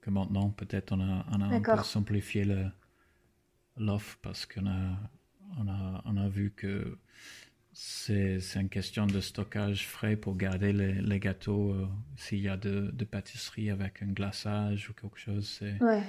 que 0.00 0.10
maintenant. 0.10 0.50
Peut-être 0.50 0.92
on 0.92 1.00
a, 1.00 1.24
on 1.32 1.40
a 1.40 1.46
un 1.46 1.60
peu 1.60 1.82
simplifié 1.82 2.46
l'offre 3.76 4.18
parce 4.22 4.46
qu'on 4.46 4.66
a, 4.66 4.98
on 5.58 5.68
a, 5.68 6.02
on 6.04 6.16
a 6.16 6.28
vu 6.28 6.52
que 6.54 6.98
c'est 7.72 8.38
une 8.54 8.68
question 8.68 9.06
de 9.06 9.20
stockage 9.20 9.86
frais 9.86 10.16
pour 10.16 10.36
garder 10.36 10.72
les, 10.72 10.92
les 10.94 11.18
gâteaux. 11.18 11.74
S'il 12.16 12.40
y 12.40 12.48
a 12.48 12.56
de, 12.56 12.90
de, 12.92 13.04
pâtisserie 13.04 13.70
avec 13.70 14.02
un 14.02 14.12
glaçage 14.12 14.90
ou 14.90 14.92
quelque 14.92 15.18
chose, 15.18 15.60
ouais. 15.80 16.02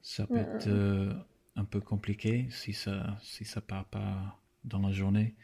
ça 0.00 0.26
peut 0.26 0.34
mm, 0.34 0.38
être 0.38 0.68
mm, 0.68 1.08
mm 1.08 1.24
un 1.56 1.64
peu 1.64 1.80
compliqué 1.80 2.48
si 2.50 2.72
ça 2.72 3.16
si 3.22 3.44
ça 3.44 3.60
part 3.60 3.84
pas 3.86 4.40
dans 4.64 4.80
la 4.80 4.92
journée. 4.92 5.34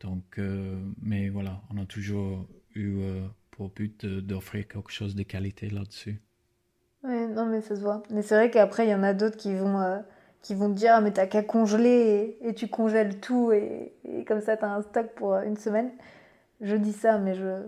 Donc, 0.00 0.38
euh, 0.38 0.78
mais 1.00 1.28
voilà, 1.28 1.62
on 1.70 1.78
a 1.78 1.86
toujours 1.86 2.48
eu 2.74 2.98
euh, 3.00 3.26
pour 3.56 3.68
but 3.70 4.04
d'offrir 4.06 4.68
quelque 4.68 4.90
chose 4.90 5.14
de 5.14 5.22
qualité 5.22 5.68
là-dessus. 5.70 6.20
Ouais, 7.02 7.26
non, 7.26 7.46
mais 7.46 7.60
ça 7.60 7.76
se 7.76 7.80
voit. 7.80 8.02
Mais 8.10 8.22
c'est 8.22 8.34
vrai 8.34 8.50
qu'après, 8.50 8.86
il 8.86 8.90
y 8.90 8.94
en 8.94 9.02
a 9.02 9.14
d'autres 9.14 9.36
qui 9.36 9.54
vont 9.54 9.80
euh, 9.80 9.98
qui 10.42 10.54
vont 10.54 10.68
te 10.68 10.78
dire 10.78 10.92
ah, 10.94 11.00
mais 11.00 11.12
t'as 11.12 11.26
qu'à 11.26 11.42
congeler 11.42 12.38
et, 12.40 12.54
tu 12.54 12.68
congèles 12.68 13.20
tout 13.20 13.52
et, 13.52 13.92
et 14.04 14.24
comme 14.24 14.40
ça 14.40 14.56
t'as 14.56 14.68
un 14.68 14.82
stock 14.82 15.08
pour 15.14 15.34
une 15.36 15.56
semaine. 15.56 15.90
Je 16.60 16.76
dis 16.76 16.92
ça, 16.92 17.18
mais 17.18 17.34
je 17.34 17.62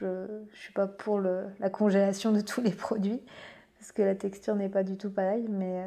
je, 0.00 0.26
je 0.52 0.58
suis 0.58 0.72
pas 0.72 0.86
pour 0.86 1.18
le, 1.18 1.44
la 1.60 1.70
congélation 1.70 2.32
de 2.32 2.40
tous 2.42 2.60
les 2.60 2.72
produits 2.72 3.20
parce 3.78 3.92
que 3.92 4.02
la 4.02 4.14
texture 4.14 4.56
n'est 4.56 4.68
pas 4.68 4.82
du 4.82 4.96
tout 4.96 5.10
pareille, 5.10 5.46
mais 5.48 5.86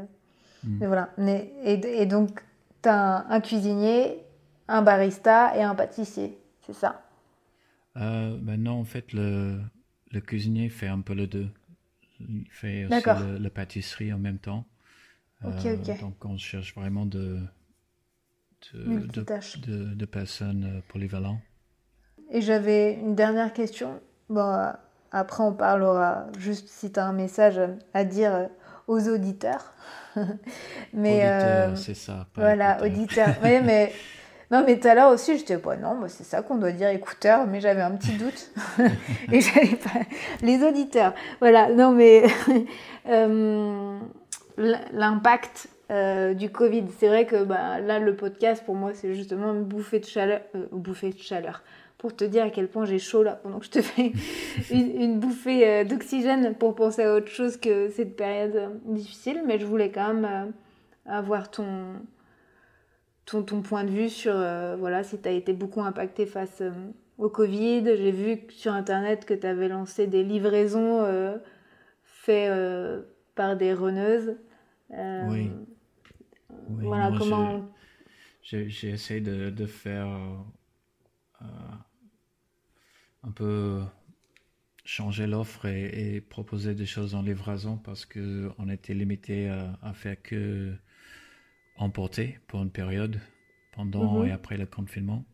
Mm. 0.63 0.85
voilà. 0.85 1.09
Mais, 1.17 1.53
et, 1.63 2.05
donc, 2.05 2.43
tu 2.81 2.89
as 2.89 3.25
un, 3.29 3.39
cuisinier, 3.41 4.23
un 4.67 4.81
barista 4.81 5.55
et 5.55 5.63
un 5.63 5.75
pâtissier, 5.75 6.39
c'est 6.65 6.73
ça? 6.73 7.01
Euh, 7.97 8.37
ben 8.39 8.61
Non, 8.61 8.79
en 8.79 8.83
fait, 8.83 9.13
le, 9.13 9.59
le, 10.11 10.21
cuisinier 10.21 10.69
fait 10.69 10.87
un 10.87 11.01
peu 11.01 11.13
le 11.13 11.27
deux. 11.27 11.49
Il 12.19 12.45
fait 12.49 12.85
aussi 12.85 13.03
le, 13.05 13.37
la 13.37 13.49
pâtisserie 13.49 14.11
en 14.11 14.17
même 14.17 14.39
temps. 14.39 14.65
Euh, 15.45 15.75
donc, 16.01 16.25
on 16.25 16.37
cherche 16.37 16.73
vraiment 16.73 17.05
de, 17.05 17.39
de, 18.73 18.99
de, 19.07 19.93
de, 19.93 20.05
personnes 20.05 20.77
euh, 20.77 20.81
polyvalentes. 20.87 21.39
Et 22.31 22.41
j'avais 22.41 22.93
une 22.93 23.15
dernière 23.15 23.53
question. 23.53 24.01
Bon, 24.29 24.71
après, 25.11 25.43
on 25.43 25.53
parlera 25.53 26.25
juste 26.39 26.67
si 26.69 26.91
tu 26.91 26.99
as 26.99 27.05
un 27.05 27.13
message 27.13 27.61
à 27.93 28.03
dire 28.03 28.49
aux 28.87 29.07
auditeurs. 29.07 29.73
mais 30.93 31.17
auditeur, 31.17 31.69
euh, 31.69 31.75
c'est 31.75 31.93
ça. 31.93 32.27
voilà, 32.35 32.83
auditeur. 32.83 33.29
oui, 33.43 33.61
mais 33.63 33.93
non, 34.51 34.63
mais 34.65 34.79
tout 34.79 34.87
à 34.87 34.95
l'heure 34.95 35.11
aussi, 35.11 35.37
j'étais 35.37 35.57
pas 35.57 35.75
non, 35.75 35.99
c'est 36.07 36.23
ça 36.23 36.41
qu'on 36.41 36.55
doit 36.55 36.71
dire 36.71 36.89
écouteur, 36.89 37.47
mais 37.47 37.59
j'avais 37.59 37.81
un 37.81 37.91
petit 37.91 38.13
doute 38.13 38.51
et 39.31 39.41
j'avais 39.41 39.75
pas 39.75 39.99
les 40.41 40.63
auditeurs. 40.63 41.13
Voilà, 41.39 41.69
non, 41.69 41.91
mais 41.91 42.23
euh, 43.09 43.99
l'impact 44.57 45.67
euh, 45.91 46.33
du 46.33 46.49
Covid, 46.49 46.85
c'est 46.97 47.07
vrai 47.07 47.25
que 47.25 47.43
bah, 47.43 47.79
là, 47.79 47.99
le 47.99 48.15
podcast 48.15 48.63
pour 48.65 48.75
moi, 48.75 48.91
c'est 48.93 49.13
justement 49.13 49.53
une 49.53 49.63
bouffée 49.63 49.99
de 49.99 50.05
chaleur, 50.05 50.41
bouffée 50.71 51.09
de 51.09 51.19
chaleur 51.19 51.61
pour 51.97 52.15
te 52.15 52.23
dire 52.23 52.43
à 52.43 52.49
quel 52.49 52.67
point 52.67 52.85
j'ai 52.85 52.99
chaud 52.99 53.23
là 53.23 53.39
pendant 53.41 53.59
que 53.59 53.65
je 53.65 53.71
te 53.71 53.81
fais 53.81 54.11
une, 54.71 55.19
bouffée 55.19 55.67
euh, 55.67 55.83
d'oxygène 55.83 56.53
pour 56.55 56.75
penser 56.75 57.03
à 57.03 57.15
autre 57.15 57.29
chose 57.29 57.57
que 57.57 57.89
cette 57.89 58.15
période 58.15 58.55
euh, 58.55 58.69
difficile. 58.85 59.43
Mais 59.45 59.59
je 59.59 59.65
voulais 59.65 59.91
quand 59.91 60.13
même 60.13 60.25
euh, 60.25 61.11
avoir 61.11 61.49
ton, 61.49 61.93
ton, 63.27 63.43
ton, 63.43 63.61
point 63.61 63.83
de 63.83 63.91
vue 63.91 64.09
sur 64.09 64.33
voilà, 64.33 65.03
si 65.03 65.21
tu 65.21 65.29
as 65.29 65.33
été 65.33 65.53
beaucoup 65.53 65.81
impacté 65.81 66.25
face 66.25 66.63
au 67.19 67.29
Covid. 67.29 67.83
J'ai 67.85 68.11
vu 68.11 68.39
sur 68.49 68.73
Internet 68.73 69.25
que 69.25 69.35
tu 69.35 69.45
avais 69.45 69.67
lancé 69.67 70.07
des 70.07 70.23
livraisons 70.23 71.05
faites 72.03 73.05
par 73.35 73.55
des 73.55 73.73
reneuses. 73.73 74.35
oui. 74.89 75.51
Voilà, 76.69 77.11
comment... 77.17 77.69
J'ai 78.41 78.89
essayé 78.89 79.21
de, 79.21 79.49
de 79.49 79.65
faire 79.65 80.07
un 83.27 83.31
peu 83.31 83.81
changer 84.85 85.27
l'offre 85.27 85.65
et, 85.65 86.21
proposer 86.21 86.73
des 86.73 86.85
choses 86.85 87.13
en 87.13 87.21
livraison 87.21 87.77
parce 87.77 88.05
qu'on 88.05 88.69
était 88.69 88.93
limité 88.93 89.49
à, 89.49 89.93
faire 89.93 90.21
que 90.21 90.73
emporter 91.77 92.39
pour 92.47 92.61
une 92.61 92.71
période 92.71 93.19
pendant 93.73 94.19
mhm. 94.19 94.27
et 94.27 94.31
après 94.31 94.57
le 94.57 94.65
confinement. 94.65 95.25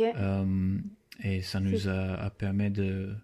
Euh, 0.00 0.78
et 1.22 1.42
ça 1.42 1.60
nous 1.60 1.88
a, 1.88 2.30
permis 2.30 2.70
de, 2.70 3.14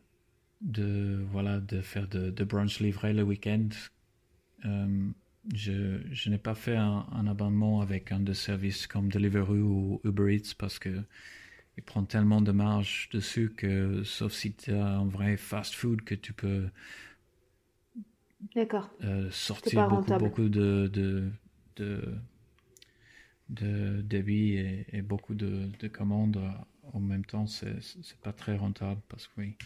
de, 0.61 1.25
voilà, 1.31 1.61
de 1.61 1.81
faire 1.81 2.09
de, 2.09 2.31
de 2.31 2.45
brunch 2.45 2.81
livré 2.81 3.13
le 3.13 3.23
week-end. 3.23 3.69
Euh, 4.65 5.11
je, 5.55 6.01
je 6.11 6.31
n'ai 6.31 6.39
pas 6.39 6.55
fait 6.55 6.77
un, 6.77 7.07
un, 7.13 7.27
abonnement 7.27 7.81
avec 7.81 8.13
un 8.13 8.21
de 8.21 8.33
services 8.33 8.87
comme 8.87 9.09
Deliveroo 9.09 9.55
ou 9.55 10.01
Uber 10.05 10.35
Eats 10.35 10.55
parce 10.57 10.79
que 10.79 11.03
il 11.79 11.83
prend 11.83 12.05
tellement 12.05 12.43
de 12.43 12.53
marge 12.53 13.09
dessus 13.13 13.51
que, 13.57 14.03
sauf 14.05 14.33
si 14.33 14.53
tu 14.53 14.73
as 14.73 14.87
un 14.87 15.07
vrai 15.07 15.37
fast 15.37 15.75
food, 15.75 16.03
que 16.03 16.15
tu 16.15 16.33
peux 16.33 16.69
euh, 18.57 19.31
sortir 19.31 19.89
beaucoup, 19.89 20.15
beaucoup 20.19 20.49
de, 20.49 20.91
de, 20.93 21.31
de, 21.77 22.15
de 23.49 24.01
débit 24.03 24.55
et, 24.55 24.87
et 24.93 25.03
beaucoup 25.03 25.35
de, 25.35 25.69
de, 25.79 25.89
commandes 25.89 26.41
en 26.93 27.01
même 27.01 27.25
temps. 27.25 27.47
C'est 27.47 27.81
pas 28.23 28.33
très 28.33 28.57
rentable 28.57 29.01
parce 29.09 29.29
que 29.29 29.41
oui, 29.41 29.57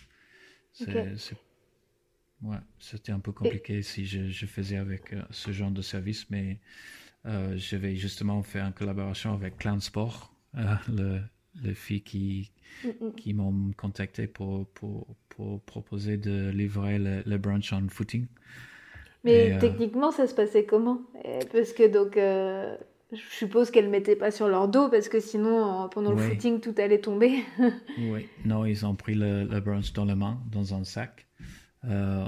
Ouais, 2.43 2.59
c'était 2.79 3.13
un 3.13 3.19
peu 3.19 3.33
compliqué 3.33 3.81
si 3.83 4.05
je, 4.05 4.29
je, 4.29 4.45
faisais 4.45 4.77
avec 4.77 5.15
euh, 5.15 5.23
ce 5.31 5.53
genre 5.53 5.71
de 5.71 5.81
service, 5.81 6.29
mais 6.29 6.61
euh, 7.25 7.57
je 7.57 7.77
vais 7.77 7.97
justement 7.97 8.43
faire 8.43 8.67
une 8.67 8.75
collaboration 8.75 9.33
avec 9.33 9.57
Clan 9.57 9.81
Sport, 9.81 10.35
euh, 10.57 10.75
le, 10.89 11.23
les 11.63 11.75
filles 11.75 12.03
qui, 12.03 12.53
mm, 12.85 13.07
mm. 13.07 13.15
qui 13.15 13.33
m'ont 13.33 13.73
contacté 13.73 14.27
pour, 14.27 14.69
pour, 14.69 15.17
pour, 15.31 15.63
proposer 15.63 16.19
de 16.19 16.51
livrer 16.51 16.99
le, 16.99 17.23
le 17.25 17.39
brunch 17.39 17.73
en 17.73 17.89
footing. 17.89 18.27
Mais 19.25 19.53
euh, 19.53 19.61
techniquement, 19.61 20.11
ça 20.11 20.27
se 20.27 20.35
passait 20.35 20.65
comment? 20.65 21.01
Parce 21.53 21.73
que 21.73 21.89
donc, 21.89 22.17
euh, 22.17 22.77
je 23.13 23.21
suppose 23.31 23.71
qu'elles 23.71 23.87
ne 23.87 23.91
mettaient 23.91 24.17
pas 24.17 24.31
sur 24.31 24.49
leur 24.49 24.69
dos, 24.69 24.89
parce 24.89 25.09
que 25.09 25.21
sinon, 25.21 25.89
pendant 25.91 26.13
le 26.13 26.19
footing, 26.19 26.61
tout 26.61 26.75
allait 26.79 27.01
tomber. 27.01 27.43
oui, 27.99 28.29
non, 28.45 28.65
ils 28.65 28.87
ont 28.87 28.95
pris 28.95 29.15
le, 29.15 29.45
le 29.45 29.61
brunch 29.61 29.93
dans 29.93 30.05
la 30.05 30.17
main, 30.17 30.39
dans 30.53 30.75
un 30.75 30.85
sac. 30.85 31.27
Euh, 31.89 32.27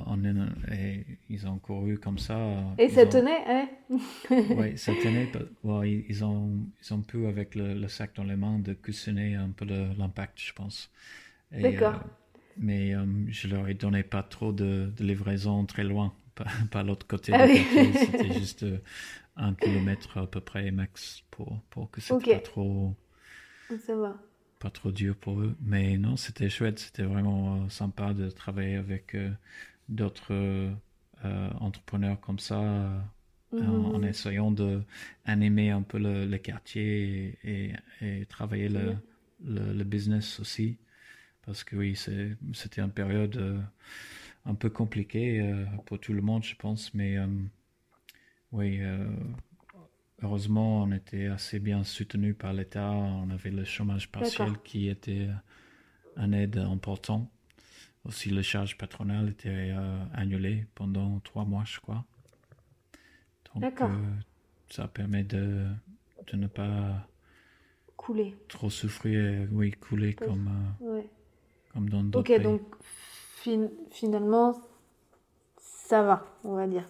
et 0.71 1.05
ils 1.29 1.47
ont 1.49 1.59
couru 1.59 1.99
comme 1.99 2.19
ça. 2.19 2.39
Et 2.79 2.89
ça 2.89 3.07
tenait, 3.07 3.45
hein? 3.47 3.69
Oui, 4.31 4.77
ça 4.79 4.93
tenait. 5.03 5.29
ils, 6.09 6.25
ont, 6.25 6.51
ils 6.83 6.95
ont 6.95 7.01
pu, 7.01 7.27
avec 7.27 7.55
le, 7.55 7.89
sac 7.89 8.15
dans 8.15 8.25
les 8.25 8.37
mains, 8.37 8.59
de 8.59 8.75
coussonner 8.75 9.35
un 9.35 9.51
peu 9.51 9.65
l'impact, 9.65 10.39
je 10.41 10.53
pense. 10.53 10.91
D'accord. 11.51 11.95
Euh, 11.95 12.09
mais 12.59 12.95
euh, 12.95 13.05
je 13.29 13.49
leur 13.49 13.69
ai 13.69 13.75
donné 13.75 14.03
pas 14.03 14.23
trop 14.23 14.53
de, 14.53 14.93
livraison 15.01 15.65
très 15.65 15.85
loin, 15.85 16.13
pas, 16.71 16.83
l'autre 16.83 17.07
côté 17.07 17.33
ah 17.35 17.47
C'était 17.47 18.33
juste 18.39 18.65
un 19.37 19.55
kilomètre 19.55 20.19
à 20.19 20.27
peu 20.27 20.41
près 20.41 20.71
max 20.71 21.23
pour, 21.31 21.61
pour 21.71 21.91
que 21.91 22.01
c'était 22.01 22.35
pas 22.35 22.41
trop. 22.41 22.95
Ça 23.87 23.97
va 23.97 24.17
pas 24.59 24.71
trop 24.71 24.91
dur 24.91 25.17
pour 25.17 25.41
eux. 25.41 25.57
Mais 25.61 25.97
non, 25.99 26.17
c'était 26.17 26.49
chouette, 26.49 26.79
c'était 26.79 27.05
vraiment 27.05 27.57
euh, 27.57 27.69
sympa 27.69 28.13
de 28.13 28.31
travailler 28.31 28.77
avec 28.77 29.15
euh, 29.15 29.31
d'autres 29.89 30.33
euh, 30.33 30.71
entrepreneurs 31.61 32.21
comme 32.21 32.39
ça, 32.39 33.05
en, 33.53 33.99
mhm. 33.99 34.05
essayant 34.05 34.51
de 34.51 34.83
animer 35.25 35.71
un 35.71 35.83
peu 35.83 35.99
le, 35.99 36.37
quartier 36.37 37.39
et, 37.45 37.73
et, 38.03 38.27
travailler 38.27 38.69
le, 38.69 38.95
le, 39.45 39.85
business 39.85 40.39
aussi. 40.39 40.77
Parce 41.47 41.65
que 41.65 41.77
oui, 41.77 41.97
c'était 41.97 42.83
une 42.83 42.93
période 42.93 43.63
un 44.45 44.55
peu 44.55 44.71
compliquée 44.71 45.55
pour 45.87 45.99
tout 45.99 46.13
le 46.13 46.23
monde, 46.23 46.45
je 46.45 46.55
pense. 46.55 46.95
Mais 46.95 47.17
oui, 48.53 48.81
Heureusement, 50.21 50.83
on 50.83 50.91
était 50.91 51.27
assez 51.27 51.61
bien 51.61 51.85
soutenu 51.85 52.35
par 52.35 52.53
l'État. 52.53 52.91
On 52.91 53.31
avait 53.31 53.51
le 53.53 53.65
chômage 53.65 54.11
partiel 54.11 54.59
qui 54.65 54.89
était 54.89 55.29
un 56.17 56.33
aide 56.33 56.59
important. 56.59 57.31
Aussi, 58.05 58.31
le 58.31 58.43
charge 58.43 58.77
patronal 58.77 59.29
était 59.29 59.49
euh, 59.49 60.05
annulé 60.15 60.67
pendant 60.75 61.21
trois 61.21 61.45
mois, 61.45 61.65
je 61.67 61.79
crois. 61.79 62.05
Donc, 63.55 63.81
euh, 63.81 63.87
ça 64.71 64.89
permet 64.89 65.23
de, 65.23 65.67
de 66.33 66.37
ne 66.37 66.47
pas 66.49 67.07
couler. 67.97 68.35
Trop 68.49 68.71
souffrir, 68.71 69.49
oui, 69.53 69.71
couler 69.73 70.15
comme, 70.15 70.75
euh, 70.83 71.03
comme 71.73 71.89
dans 71.89 72.03
d'autres 72.03 72.35
Ok, 72.35 72.43
donc 72.43 72.63
finalement, 73.91 74.61
ça 75.59 76.03
va, 76.03 76.27
on 76.45 76.55
va 76.55 76.67
dire. 76.67 76.85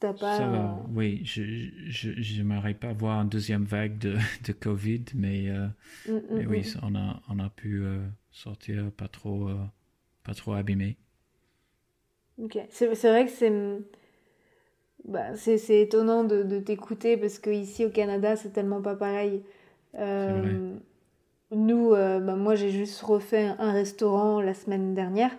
Ça 0.00 0.12
va, 0.12 0.78
oui. 0.94 1.22
Je 1.24 2.38
n'aimerais 2.38 2.74
pas 2.74 2.92
voir 2.92 3.20
une 3.20 3.28
deuxième 3.28 3.64
vague 3.64 3.98
de, 3.98 4.16
de 4.46 4.52
Covid, 4.52 5.04
mais, 5.14 5.48
euh, 5.48 5.66
mm, 6.06 6.12
mm, 6.12 6.22
mais 6.30 6.46
oui, 6.46 6.60
mm. 6.60 6.78
on, 6.84 6.94
a, 6.94 7.20
on 7.28 7.38
a 7.40 7.50
pu 7.50 7.82
euh, 7.82 7.98
sortir 8.30 8.92
pas 8.96 9.08
trop, 9.08 9.48
euh, 9.48 9.56
pas 10.22 10.34
trop 10.34 10.52
abîmé. 10.52 10.96
Ok, 12.40 12.58
c'est 12.70 12.86
vrai 12.94 13.24
que 13.24 13.32
c'est 13.32 13.52
bah, 15.04 15.34
c'est 15.34 15.80
étonnant 15.80 16.22
de, 16.22 16.44
de 16.44 16.60
t'écouter 16.60 17.16
parce 17.16 17.40
que 17.40 17.50
ici 17.50 17.84
au 17.84 17.90
Canada, 17.90 18.36
c'est 18.36 18.50
tellement 18.52 18.80
pas 18.80 18.94
pareil. 18.94 19.42
nous, 21.50 21.90
bah, 21.90 22.36
moi, 22.36 22.54
j'ai 22.54 22.70
juste 22.70 23.00
refait 23.02 23.48
un 23.58 23.72
restaurant 23.72 24.40
la 24.40 24.54
semaine 24.54 24.94
dernière. 24.94 25.32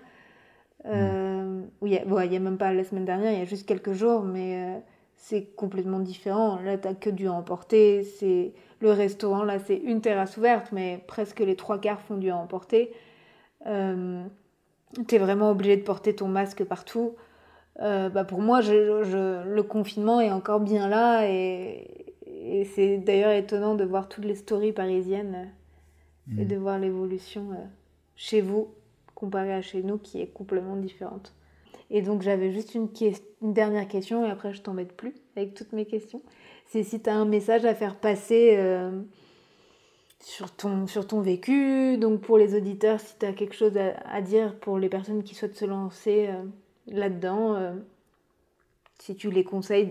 Euh, 0.86 1.62
oui, 1.82 2.00
il 2.06 2.30
n'y 2.30 2.36
a 2.36 2.40
même 2.40 2.58
pas 2.58 2.74
la 2.74 2.84
semaine 2.84 3.06
dernière, 3.06 3.32
il 3.32 3.40
y 3.40 3.42
a 3.42 3.46
juste 3.46 3.68
quelques 3.68 3.94
jours, 3.94 4.24
mais 4.24 4.56
euh, 4.56 4.80
c'est 5.16 5.46
complètement 5.56 6.00
différent. 6.00 6.60
Là, 6.62 6.78
tu 6.78 6.88
n'as 6.88 6.94
que 6.94 7.10
du 7.10 7.28
à 7.28 7.34
emporter. 7.34 8.04
C'est... 8.04 8.54
Le 8.82 8.92
restaurant, 8.92 9.44
là, 9.44 9.60
c'est 9.60 9.76
une 9.76 10.00
terrasse 10.00 10.38
ouverte, 10.38 10.72
mais 10.72 11.04
presque 11.06 11.42
les 11.42 11.58
trois 11.58 11.82
quarts 11.82 12.00
font 12.00 12.16
du 12.16 12.30
à 12.30 12.38
emporter. 12.38 12.94
Euh, 13.68 14.24
tu 15.08 15.16
es 15.16 15.18
vraiment 15.18 15.52
obligé 15.52 15.76
de 15.76 15.84
porter 15.84 16.16
ton 16.16 16.30
masque 16.30 16.64
partout. 16.64 17.16
Euh, 17.82 18.10
bah 18.10 18.24
pour 18.24 18.42
moi, 18.42 18.62
je, 18.62 19.44
le 19.46 19.64
confinement 19.64 20.22
est 20.22 20.32
encore 20.32 20.62
bien 20.62 20.88
là 20.88 21.28
et, 21.30 22.06
c'est 22.74 22.98
d'ailleurs 22.98 23.32
étonnant 23.32 23.76
de 23.76 23.84
voir 23.84 24.08
toutes 24.08 24.24
les 24.26 24.36
stories 24.36 24.72
parisiennes 24.72 25.52
et 26.38 26.46
mm. 26.46 26.48
de 26.48 26.56
voir 26.56 26.80
l'évolution 26.80 27.50
chez 28.16 28.40
vous 28.42 28.70
comparé 29.20 29.54
à 29.54 29.62
chez 29.62 29.84
nous 29.84 29.98
qui 29.98 30.22
est 30.22 30.28
complètement 30.28 30.76
différente. 30.76 31.34
Et 31.92 32.02
donc 32.02 32.22
j'avais 32.22 32.52
juste 32.52 32.76
une, 32.76 32.90
dernière 33.42 33.88
question 33.88 34.26
et 34.26 34.30
après 34.30 34.54
je 34.54 34.62
t'embête 34.62 34.96
plus 34.96 35.14
avec 35.36 35.54
toutes 35.54 35.74
mes 35.74 35.86
questions. 35.86 36.22
C'est 36.68 36.84
si 36.84 37.02
tu 37.02 37.10
as 37.10 37.16
un 37.16 37.26
message 37.26 37.66
à 37.66 37.74
faire 37.74 37.96
passer 37.96 38.56
euh, 38.58 39.02
sur, 40.20 40.56
ton, 40.56 40.86
sur 40.86 41.08
ton 41.08 41.22
vécu, 41.22 41.98
donc 41.98 42.22
pour 42.22 42.38
les 42.38 42.56
auditeurs, 42.56 43.00
si 43.00 43.18
tu 43.18 43.26
as 43.26 43.34
quelque 43.34 43.56
chose 43.56 43.78
à, 43.78 44.22
dire 44.22 44.60
pour 44.60 44.78
les 44.78 44.90
personnes 44.90 45.24
qui 45.24 45.34
souhaitent 45.34 45.58
se 45.58 45.66
lancer 45.66 46.28
euh, 46.28 46.44
là-dedans, 46.88 47.56
euh, 47.56 47.74
si 49.00 49.16
tu 49.16 49.32
les 49.32 49.44
conseilles 49.44 49.90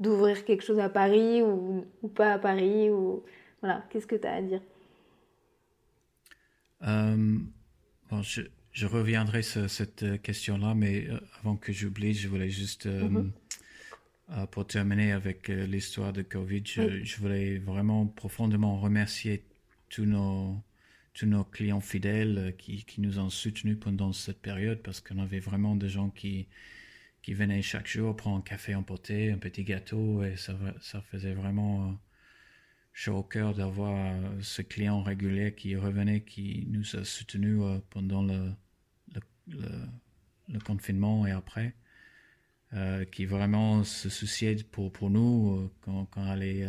d'ouvrir 0.00 0.44
quelque 0.44 0.64
chose 0.64 0.80
à 0.80 0.88
Paris 0.88 1.42
ou, 1.42 1.84
ou 2.02 2.08
pas 2.08 2.32
à 2.32 2.38
Paris, 2.38 2.90
ou 2.90 3.22
voilà, 3.60 3.84
qu'est-ce 3.90 4.08
que 4.08 4.16
tu 4.16 4.26
as 4.26 4.34
à 4.34 4.42
dire? 4.42 4.60
Je, 8.20 8.42
je, 8.72 8.86
reviendrai 8.86 9.42
sur 9.42 9.70
cette 9.70 10.20
question-là, 10.22 10.74
mais 10.74 11.08
euh, 11.08 11.18
avant 11.40 11.56
que 11.56 11.72
j'oublie, 11.72 12.12
je 12.12 12.28
voulais 12.28 12.50
juste, 12.50 12.86
euh, 12.86 13.08
mhm. 13.08 13.32
euh, 14.32 14.46
pour 14.46 14.66
terminer 14.66 15.12
avec 15.12 15.48
l'histoire 15.48 16.12
de 16.12 16.22
Covid, 16.22 16.64
je, 16.66 17.16
voulais 17.16 17.58
vraiment 17.58 18.06
profondément 18.06 18.78
remercier 18.78 19.44
tous 19.88 20.04
nos, 20.04 20.62
tous 21.14 21.26
nos 21.26 21.44
clients 21.44 21.80
fidèles 21.80 22.54
qui, 22.58 22.84
qui 22.84 23.00
nous 23.00 23.18
ont 23.18 23.30
soutenus 23.30 23.78
pendant 23.80 24.12
cette 24.12 24.40
période 24.40 24.80
parce 24.82 25.00
qu'on 25.00 25.18
avait 25.18 25.40
vraiment 25.40 25.76
des 25.76 25.88
gens 25.88 26.10
qui, 26.10 26.48
qui 27.22 27.34
venaient 27.34 27.62
chaque 27.62 27.86
jour 27.86 28.16
prendre 28.16 28.38
un 28.38 28.42
café 28.42 28.74
emporté, 28.74 29.30
un 29.30 29.38
petit 29.38 29.64
gâteau 29.64 30.22
et 30.24 30.36
ça, 30.36 30.58
ça 30.80 31.00
faisait 31.00 31.34
vraiment 31.34 31.98
chaud 32.92 33.16
au 33.16 33.22
cœur 33.22 33.54
d'avoir 33.54 33.94
euh, 33.94 34.40
ce 34.42 34.62
client 34.62 35.02
régulier 35.02 35.54
qui 35.54 35.76
revenait, 35.76 36.22
qui 36.22 36.66
nous 36.70 36.96
a 36.96 37.04
soutenus 37.04 37.60
euh, 37.62 37.78
pendant 37.90 38.22
le, 38.22 38.52
le, 39.46 39.86
le, 40.48 40.58
confinement 40.60 41.26
et 41.26 41.30
après, 41.30 41.74
euh, 42.74 43.04
qui 43.04 43.24
vraiment 43.24 43.84
se 43.84 44.08
souciait 44.08 44.56
pour, 44.70 44.92
pour 44.92 45.10
nous 45.10 45.70
quand, 45.80 46.06
quand 46.06 46.24
allait 46.24 46.66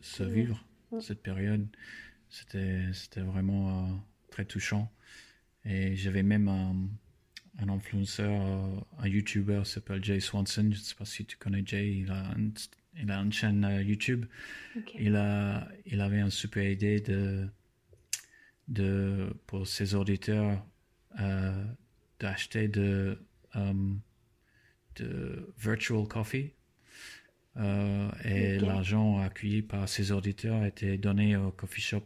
se 0.00 0.22
vivre 0.22 0.64
cette 1.00 1.22
période. 1.22 1.66
C'était, 2.30 2.82
c'était 2.92 3.22
vraiment 3.22 4.04
très 4.30 4.44
touchant. 4.44 4.92
Et 5.64 5.96
j'avais 5.96 6.22
même 6.22 6.48
un, 6.48 6.76
un 7.58 7.68
influenceur, 7.68 8.86
un 8.98 9.08
YouTuber 9.08 9.62
s'appelle 9.64 10.04
Jay 10.04 10.20
Swanson. 10.20 10.62
Je 10.64 10.78
ne 10.78 10.82
sais 10.82 10.94
pas 10.94 11.04
si 11.04 11.24
tu 11.24 11.36
connais 11.36 11.62
Jay. 11.64 11.98
Il 11.98 12.10
a 12.10 12.30
un 12.30 12.50
il 13.00 13.10
a 13.10 13.18
une 13.18 13.32
chaîne 13.32 13.64
euh, 13.64 13.82
YouTube. 13.82 14.26
Il, 14.98 15.16
a, 15.16 15.68
il 15.86 16.00
avait 16.00 16.20
une 16.20 16.30
super 16.30 16.68
idée 16.68 17.00
de, 17.00 17.48
de, 18.68 19.32
pour 19.46 19.66
ses 19.66 19.94
auditeurs 19.94 20.64
euh, 21.20 21.64
d'acheter 22.20 22.68
de, 22.68 23.18
um, 23.54 24.00
de 24.96 25.52
virtual 25.58 26.06
coffee. 26.06 26.52
Euh, 27.56 28.08
et 28.24 28.58
l'argent 28.60 29.18
accueilli 29.18 29.62
par 29.62 29.88
ses 29.88 30.12
auditeurs 30.12 30.64
était 30.64 30.96
donné 30.96 31.36
au 31.36 31.50
coffee 31.50 31.80
shop, 31.80 32.04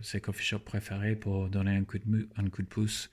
ses 0.00 0.20
coffee 0.20 0.44
shops 0.44 0.64
préférés 0.64 1.14
pour 1.14 1.50
donner 1.50 1.76
un 1.76 1.84
coup 1.84 1.98
de, 1.98 2.28
un 2.36 2.48
coup 2.48 2.62
de 2.62 2.68
pouce 2.68 3.10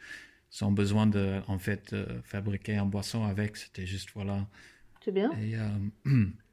sans 0.49 0.71
besoin 0.71 1.07
de, 1.07 1.41
en 1.47 1.59
fait, 1.59 1.95
fabriquer 2.23 2.75
un 2.77 2.85
boisson 2.85 3.25
avec. 3.25 3.57
C'était 3.57 3.85
juste, 3.85 4.11
voilà. 4.13 4.47
C'est 5.03 5.11
bien. 5.11 5.31
Et, 5.33 5.55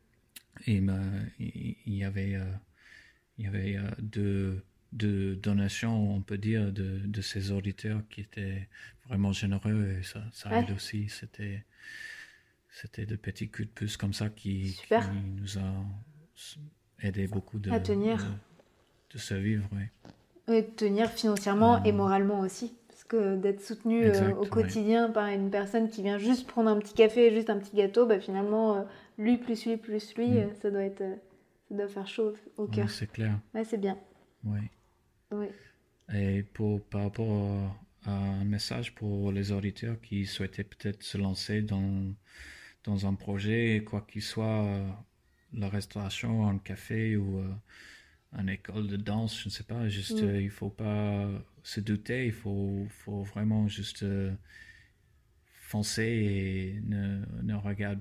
il, 0.67 1.75
il, 1.87 1.95
y 1.95 2.05
avait, 2.05 2.39
il 3.39 3.45
y 3.45 3.49
avait 3.49 3.79
deux, 4.01 4.65
deux 4.93 5.37
donations, 5.37 6.15
on 6.15 6.21
peut 6.21 6.39
dire, 6.39 6.73
de, 6.73 7.01
de 7.05 7.21
ces 7.21 7.53
auditeurs 7.53 8.03
qui 8.11 8.23
étaient 8.23 8.69
vraiment 9.07 9.33
généreux 9.33 9.99
et 9.99 10.03
ça, 10.03 10.23
ça 10.33 10.61
aide 10.61 10.71
aussi. 10.71 11.09
C'était 11.09 11.65
c'était 12.71 13.07
de 13.07 13.17
petits 13.17 13.49
coups 13.49 13.67
de 13.67 13.73
puce 13.73 13.97
comme 13.97 14.13
ça 14.13 14.29
qui, 14.29 14.79
qui 14.87 14.95
nous 15.37 15.59
a 15.59 17.07
aidé 17.07 17.27
beaucoup 17.27 17.59
de, 17.59 17.77
tenir. 17.79 18.25
De, 19.13 19.19
se 19.19 19.35
vivre. 19.35 19.69
Oui. 19.73 20.55
Et 20.55 20.63
de 20.63 20.67
tenir 20.69 21.11
financièrement 21.11 21.83
et 21.85 21.91
euh, 21.91 21.95
moralement 21.95 22.41
aussi. 22.41 22.75
Parce 22.89 23.05
que 23.05 23.37
d'être 23.37 23.63
soutenu 23.63 24.05
euh, 24.05 24.33
au 24.35 24.47
quotidien 24.47 25.11
par 25.11 25.27
une 25.27 25.51
personne 25.51 25.89
qui 25.89 26.03
vient 26.03 26.19
juste 26.19 26.47
prendre 26.47 26.71
un 26.71 26.79
petit 26.79 26.95
café, 26.95 27.35
juste 27.35 27.51
un 27.51 27.59
petit 27.59 27.77
gâteau, 27.77 28.07
bah, 28.07 28.21
finalement, 28.21 28.77
euh, 28.77 28.83
lui 29.19 29.37
plus 29.37 29.66
lui 29.66 29.77
plus 29.77 30.14
lui, 30.16 30.31
mm. 30.31 30.55
ça, 30.62 30.71
doit 30.71 30.85
être, 30.85 31.05
ça 31.69 31.75
doit 31.75 31.89
faire 31.89 32.07
chaud 32.07 32.35
au 32.57 32.66
cœur. 32.66 32.89
c'est 32.89 33.11
clair. 33.11 33.39
Ouais, 33.55 33.64
c'est 33.64 33.79
bien. 33.79 33.99
Oui. 34.45 34.61
oui. 35.33 35.47
Et 36.14 36.43
pour, 36.43 36.81
par 36.83 37.03
rapport 37.03 37.77
à 38.05 38.11
un 38.11 38.45
message 38.45 38.95
pour 38.95 39.33
les 39.33 39.53
auditeurs 39.53 40.01
qui 40.01 40.25
souhaitaient 40.25 40.64
peut-être 40.64 41.03
se 41.03 41.19
lancer 41.19 41.61
dans 41.61 42.14
dans 42.85 43.07
un 43.07 43.14
projet, 43.14 43.83
quoi 43.85 44.01
qu'il 44.01 44.23
soit, 44.23 44.64
euh, 44.64 44.89
la 45.53 45.69
restauration, 45.69 46.49
un 46.49 46.59
café 46.59 47.16
ou 47.16 47.39
euh, 47.39 47.53
une 48.33 48.49
école 48.49 48.87
de 48.87 48.97
danse, 48.97 49.39
je 49.39 49.47
ne 49.47 49.51
sais 49.51 49.64
pas, 49.64 49.89
juste 49.89 50.23
mm. 50.23 50.27
euh, 50.27 50.41
il 50.41 50.51
faut 50.51 50.71
pas 50.71 51.29
se 51.62 51.81
douter, 51.81 52.27
il 52.27 52.33
faut, 52.33 52.87
faut 52.89 53.23
vraiment 53.23 53.69
juste 53.69 54.07
foncer 55.53 56.03
et 56.03 56.81
ne, 56.87 57.21
ne 57.43 57.55
regarde 57.55 58.01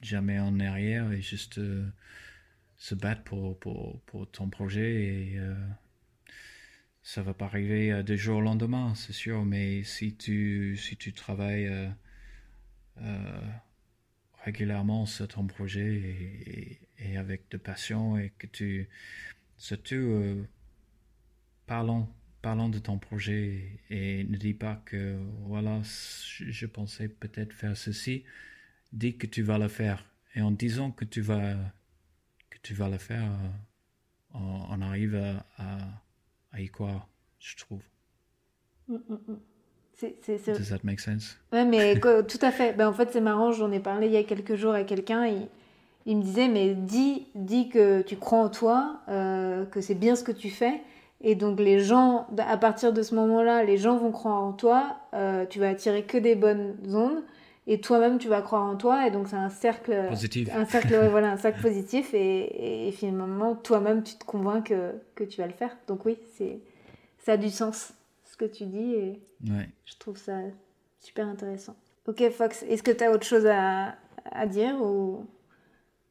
jamais 0.00 0.38
en 0.38 0.58
arrière 0.60 1.12
et 1.12 1.22
juste 1.22 1.60
se 2.76 2.94
battre 2.94 3.22
pour, 3.22 3.58
pour, 3.58 4.00
pour, 4.02 4.30
ton 4.30 4.48
projet 4.48 5.04
et 5.04 5.40
ça 7.02 7.22
va 7.22 7.34
pas 7.34 7.46
arriver 7.46 8.02
du 8.02 8.16
jour 8.16 8.38
au 8.38 8.40
lendemain, 8.40 8.94
c'est 8.94 9.12
sûr, 9.12 9.44
mais 9.44 9.82
si 9.84 10.14
tu, 10.14 10.76
si 10.76 10.96
tu 10.96 11.12
travailles 11.12 11.70
régulièrement 14.44 15.06
sur 15.06 15.28
ton 15.28 15.46
projet 15.46 16.78
et, 16.98 17.16
avec 17.16 17.50
de 17.50 17.56
passion 17.56 18.18
et 18.18 18.32
que 18.38 18.46
tu 18.46 18.88
surtout 19.56 19.94
euh, 19.94 20.46
parlons 21.66 22.08
parlons 22.42 22.68
de 22.68 22.78
ton 22.78 22.98
projet 22.98 23.80
et, 23.90 24.24
ne 24.24 24.36
dis 24.36 24.54
pas 24.54 24.82
que 24.86 25.18
voilà 25.46 25.80
je, 25.82 26.66
pensais 26.66 27.08
peut-être 27.08 27.52
faire 27.52 27.76
ceci 27.76 28.24
dis 28.92 29.16
que 29.16 29.26
tu 29.26 29.42
vas 29.42 29.58
le 29.58 29.68
faire 29.68 30.04
et 30.34 30.42
en 30.42 30.50
disant 30.50 30.90
que 30.90 31.04
tu 31.04 31.20
vas 31.20 31.54
que 32.50 32.58
tu 32.62 32.74
vas 32.74 32.88
le 32.88 32.98
faire 32.98 33.22
euh, 33.22 34.38
on, 34.68 34.80
arrive 34.80 35.16
à, 35.16 35.44
à, 36.52 36.60
y 36.60 36.68
croire 36.68 37.08
je 37.38 37.56
trouve 37.56 37.82
mm, 38.88 38.94
mm, 38.94 39.18
mm. 39.28 39.40
C'est, 39.94 40.46
Does 40.46 40.70
that 40.70 40.78
make 40.82 40.98
sense? 40.98 41.38
Ouais, 41.52 41.66
mais 41.66 42.00
tout 42.00 42.38
à 42.40 42.50
fait. 42.50 42.72
Ben, 42.72 42.88
en 42.88 42.92
fait, 42.94 43.10
c'est 43.12 43.20
marrant, 43.20 43.52
j'en 43.52 43.70
ai 43.70 43.80
parlé 43.80 44.06
il 44.06 44.14
y 44.14 44.16
a 44.16 44.22
quelques 44.22 44.54
jours 44.54 44.72
à 44.72 44.82
quelqu'un. 44.82 45.26
Il, 45.26 45.46
il 46.06 46.16
me 46.16 46.22
disait, 46.22 46.48
mais 46.48 46.74
dis, 46.74 47.26
dis 47.34 47.68
que 47.68 48.02
tu 48.02 48.16
crois 48.16 48.38
en 48.38 48.48
toi, 48.48 49.00
euh, 49.08 49.66
que 49.66 49.80
c'est 49.80 49.94
bien 49.94 50.16
ce 50.16 50.24
que 50.24 50.32
tu 50.32 50.48
fais. 50.50 50.80
Et 51.20 51.34
donc, 51.34 51.60
les 51.60 51.80
gens, 51.80 52.26
à 52.38 52.56
partir 52.56 52.94
de 52.94 53.02
ce 53.02 53.14
moment-là, 53.14 53.62
les 53.62 53.76
gens 53.76 53.98
vont 53.98 54.10
croire 54.10 54.42
en 54.42 54.52
toi. 54.52 54.96
Euh, 55.12 55.44
tu 55.44 55.60
vas 55.60 55.68
attirer 55.68 56.04
que 56.04 56.16
des 56.16 56.34
bonnes 56.34 56.76
ondes. 56.94 57.22
Et 57.72 57.80
toi-même, 57.80 58.18
tu 58.18 58.28
vas 58.28 58.42
croire 58.42 58.64
en 58.64 58.76
toi. 58.76 59.06
Et 59.06 59.10
donc, 59.10 59.28
c'est 59.28 59.36
un 59.36 59.48
cercle. 59.48 60.08
Positif. 60.08 60.48
Un 60.52 60.64
cercle, 60.64 61.08
voilà, 61.08 61.32
un 61.32 61.36
cercle 61.38 61.62
positif. 61.62 62.12
Et, 62.14 62.88
et 62.88 62.92
finalement, 62.92 63.54
toi-même, 63.54 64.02
tu 64.02 64.16
te 64.16 64.24
convaincs 64.24 64.66
que, 64.66 64.92
que 65.14 65.24
tu 65.24 65.40
vas 65.40 65.46
le 65.46 65.52
faire. 65.52 65.76
Donc, 65.86 66.04
oui, 66.04 66.18
c'est, 66.36 66.58
ça 67.18 67.32
a 67.32 67.36
du 67.36 67.48
sens 67.48 67.94
que 68.40 68.46
tu 68.46 68.64
dis 68.64 68.94
et 68.94 69.20
je 69.84 69.96
trouve 69.98 70.16
ça 70.16 70.38
super 70.98 71.26
intéressant. 71.26 71.76
Ok 72.06 72.26
Fox, 72.30 72.62
est-ce 72.62 72.82
que 72.82 72.90
tu 72.90 73.04
as 73.04 73.12
autre 73.12 73.26
chose 73.26 73.44
à, 73.46 73.96
à 74.24 74.46
dire 74.46 74.80
ou, 74.80 75.26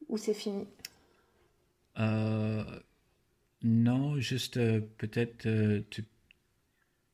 ou 0.08 0.16
c'est 0.16 0.32
fini? 0.32 0.68
Euh, 1.98 2.62
Non, 3.64 4.16
juste 4.18 4.58
euh, 4.58 4.80
peut-être 4.98 5.46
euh, 5.46 5.80
tu, 5.90 6.04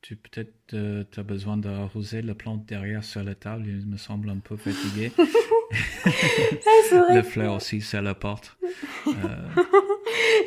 tu 0.07 0.15
peut-être 0.15 0.73
as 1.17 1.23
besoin 1.23 1.57
d'arroser 1.57 2.21
la 2.21 2.33
plante 2.33 2.65
derrière 2.65 3.03
sur 3.03 3.21
la 3.23 3.35
table, 3.35 3.65
il 3.67 3.85
me 3.85 3.97
semble 3.97 4.29
un 4.29 4.37
peu 4.37 4.55
fatigué. 4.55 5.11
ah, 5.19 7.13
le 7.13 7.21
fleur 7.23 7.55
aussi, 7.55 7.81
ça 7.81 8.01
la 8.01 8.13
porte. 8.13 8.55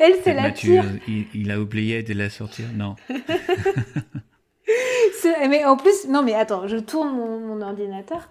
Elle, 0.01 0.15
c'est 0.25 0.33
la 0.33 0.51
tire. 0.51 0.87
Il, 1.07 1.27
il, 1.35 1.51
a 1.51 1.61
oublié 1.61 2.03
de 2.03 2.15
la 2.15 2.31
sortir 2.31 2.65
Non. 2.75 2.97
mais 5.51 5.67
en 5.67 5.77
plus, 5.77 6.09
non, 6.09 6.23
mais 6.23 6.33
attends, 6.33 6.67
je 6.67 6.79
tourne 6.79 7.15
mon, 7.15 7.61
ordinateur. 7.61 8.31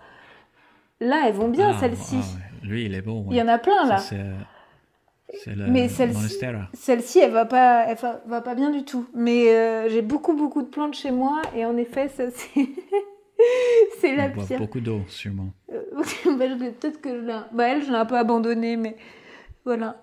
Là, 0.99 1.25
elles 1.27 1.35
vont 1.35 1.49
bien, 1.49 1.75
ah, 1.75 1.79
celles-ci. 1.79 2.17
Ah 2.17 2.65
Lui, 2.65 2.85
il 2.85 2.95
est 2.95 3.03
beau. 3.03 3.27
Il 3.29 3.37
y 3.37 3.41
en 3.43 3.49
a 3.49 3.59
plein, 3.59 3.85
là. 3.87 4.01
Le 5.45 5.67
mais 5.67 5.87
celle-ci, 5.89 6.39
celle-ci, 6.73 7.19
elle 7.19 7.31
va 7.31 7.45
pas, 7.45 7.85
elle 7.87 7.97
va, 8.25 8.41
pas 8.41 8.55
bien 8.55 8.71
du 8.71 8.83
tout. 8.83 9.07
Mais 9.13 9.49
euh, 9.49 9.89
j'ai 9.89 10.01
beaucoup, 10.01 10.35
beaucoup 10.35 10.61
de 10.61 10.67
plantes 10.67 10.95
chez 10.95 11.11
moi, 11.11 11.41
et 11.55 11.65
en 11.65 11.77
effet, 11.77 12.09
ça 12.09 12.29
c'est, 12.31 12.67
c'est 13.99 14.15
la 14.15 14.29
pire. 14.29 14.57
beaucoup 14.57 14.79
d'eau, 14.79 15.01
sûrement. 15.07 15.53
Euh, 15.71 15.83
bah, 16.37 16.45
peut-être 16.47 17.01
que 17.01 17.09
je 17.09 17.25
l'ai, 17.25 17.39
bah, 17.53 17.67
elle, 17.67 17.83
je 17.83 17.89
l'ai 17.89 17.97
un 17.97 18.05
peu 18.05 18.17
abandonnée, 18.17 18.75
mais 18.77 18.95
voilà. 19.65 20.01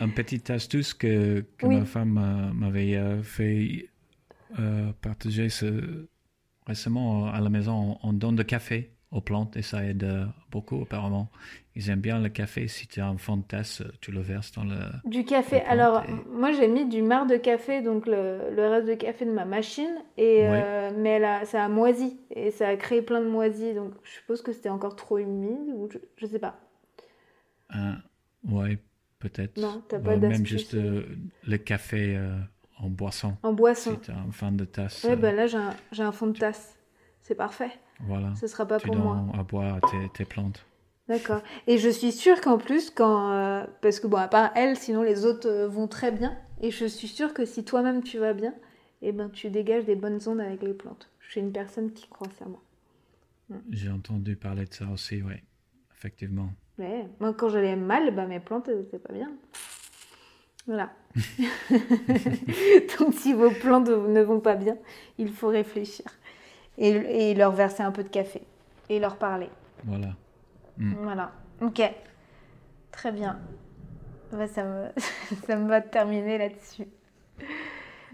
un, 0.00 0.08
petit 0.10 0.52
astuce 0.52 0.92
que, 0.92 1.44
que 1.56 1.66
ma 1.66 1.86
femme 1.86 2.52
m'avait 2.54 2.98
fait 3.22 3.88
euh, 4.58 4.92
partager 5.02 5.48
ce, 5.48 6.06
récemment 6.66 7.26
à 7.26 7.40
la 7.40 7.50
maison, 7.50 7.98
on, 8.02 8.12
donne 8.12 8.36
de 8.36 8.42
café 8.42 8.92
aux 9.12 9.20
plantes 9.20 9.56
et 9.56 9.62
ça 9.62 9.84
aide 9.84 10.04
euh, 10.04 10.24
beaucoup 10.50 10.82
apparemment. 10.82 11.28
Ils 11.74 11.90
aiment 11.90 12.00
bien 12.00 12.18
le 12.18 12.28
café. 12.28 12.68
Si 12.68 12.86
tu 12.86 13.00
as 13.00 13.06
un 13.06 13.18
fond 13.18 13.36
de 13.36 13.42
tasse, 13.42 13.82
tu 14.00 14.10
le 14.10 14.20
verses 14.20 14.52
dans 14.52 14.64
le. 14.64 14.76
Du 15.04 15.24
café. 15.24 15.60
Alors, 15.62 16.02
moi 16.30 16.52
j'ai 16.52 16.68
mis 16.68 16.86
du 16.86 17.02
marc 17.02 17.28
de 17.28 17.36
café, 17.36 17.82
donc 17.82 18.06
le, 18.06 18.50
le, 18.54 18.68
reste 18.68 18.88
de 18.88 18.94
café 18.94 19.24
de 19.24 19.30
ma 19.30 19.44
machine, 19.44 19.94
et, 20.16 20.46
euh, 20.46 20.90
mais 20.96 21.22
a, 21.22 21.44
ça 21.44 21.64
a 21.64 21.68
moisi 21.68 22.18
et 22.30 22.50
ça 22.50 22.68
a 22.68 22.76
créé 22.76 23.02
plein 23.02 23.20
de 23.20 23.28
moisis. 23.28 23.74
Donc 23.74 23.92
je 24.02 24.10
suppose 24.12 24.42
que 24.42 24.52
c'était 24.52 24.70
encore 24.70 24.96
trop 24.96 25.18
humide 25.18 25.70
ou 25.74 25.88
je, 25.90 25.98
je 26.16 26.26
sais 26.26 26.38
pas. 26.38 26.58
Euh, 27.74 27.92
ouais, 28.48 28.78
peut-être. 29.18 29.58
Non, 29.58 29.82
t'as 29.88 29.98
pas 29.98 30.16
bah, 30.16 30.28
Même 30.28 30.46
juste 30.46 30.74
le 30.74 31.56
café 31.58 32.18
en 32.78 32.88
boisson. 32.88 33.36
En 33.42 33.52
boisson. 33.52 33.98
Si 34.02 34.10
un 34.10 34.32
fond 34.32 34.52
de 34.52 34.64
tasse. 34.64 35.04
Ouais, 35.04 35.16
ben 35.16 35.36
là, 35.36 35.46
j'ai 35.46 35.58
un, 35.58 36.06
un, 36.06 36.12
fond 36.12 36.26
de 36.28 36.38
tasse. 36.38 36.74
C'est 37.20 37.34
parfait. 37.34 37.70
Voilà. 38.00 38.34
Ce 38.34 38.46
sera 38.46 38.66
pas 38.66 38.78
tu 38.78 38.88
pour 38.88 38.96
moi. 38.96 39.24
à 39.38 39.42
boire 39.42 39.80
tes, 39.90 40.08
tes 40.10 40.24
plantes. 40.24 40.64
D'accord. 41.08 41.40
Et 41.66 41.78
je 41.78 41.88
suis 41.88 42.12
sûre 42.12 42.40
qu'en 42.40 42.58
plus, 42.58 42.90
quand. 42.90 43.30
Euh, 43.30 43.64
parce 43.80 44.00
que 44.00 44.06
bon, 44.06 44.16
à 44.16 44.28
part 44.28 44.50
elle, 44.56 44.76
sinon 44.76 45.02
les 45.02 45.24
autres 45.24 45.48
euh, 45.48 45.68
vont 45.68 45.86
très 45.86 46.10
bien. 46.10 46.36
Et 46.60 46.70
je 46.70 46.84
suis 46.86 47.08
sûre 47.08 47.32
que 47.32 47.44
si 47.44 47.64
toi-même 47.64 48.02
tu 48.02 48.18
vas 48.18 48.32
bien, 48.32 48.54
eh 49.02 49.12
ben, 49.12 49.28
tu 49.30 49.50
dégages 49.50 49.84
des 49.84 49.94
bonnes 49.94 50.18
ondes 50.26 50.40
avec 50.40 50.62
les 50.62 50.74
plantes. 50.74 51.10
Je 51.20 51.30
suis 51.30 51.40
une 51.40 51.52
personne 51.52 51.92
qui 51.92 52.08
croit 52.08 52.30
ça, 52.38 52.46
moi. 52.46 52.62
Mm. 53.50 53.56
J'ai 53.70 53.90
entendu 53.90 54.36
parler 54.36 54.64
de 54.64 54.74
ça 54.74 54.86
aussi, 54.92 55.22
oui. 55.22 55.34
Effectivement. 55.96 56.50
Ouais. 56.78 57.06
Moi, 57.20 57.32
quand 57.34 57.48
j'allais 57.48 57.76
mal, 57.76 58.14
bah, 58.14 58.26
mes 58.26 58.40
plantes, 58.40 58.70
c'est 58.90 59.02
pas 59.02 59.12
bien. 59.12 59.30
Voilà. 60.66 60.92
Donc 62.98 63.14
si 63.14 63.32
vos 63.32 63.50
plans 63.50 63.80
ne 63.80 64.20
vont 64.22 64.40
pas 64.40 64.56
bien, 64.56 64.76
il 65.18 65.30
faut 65.30 65.48
réfléchir. 65.48 66.06
Et, 66.78 67.34
leur 67.34 67.52
verser 67.52 67.82
un 67.82 67.92
peu 67.92 68.02
de 68.02 68.08
café. 68.08 68.42
Et 68.88 68.98
leur 68.98 69.16
parler. 69.16 69.48
Voilà. 69.84 70.14
Mm. 70.76 70.94
Voilà. 71.02 71.32
Ok. 71.60 71.82
Très 72.90 73.12
bien. 73.12 73.38
ça, 74.30 74.64
me... 74.64 74.88
ça 75.46 75.56
me 75.56 75.68
va 75.68 75.80
terminer 75.80 76.38
là-dessus. 76.38 76.86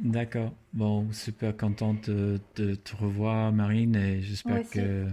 D'accord. 0.00 0.52
Bon, 0.72 1.10
super 1.12 1.56
contente 1.56 2.08
de, 2.10 2.74
te 2.74 2.96
revoir, 2.96 3.52
Marine, 3.52 3.94
et 3.96 4.22
j'espère 4.22 4.68
que 4.68 5.06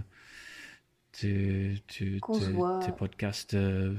tu, 1.12 1.78
tu, 1.86 2.20
tes 2.20 2.92
podcasts 2.92 3.54
euh, 3.54 3.94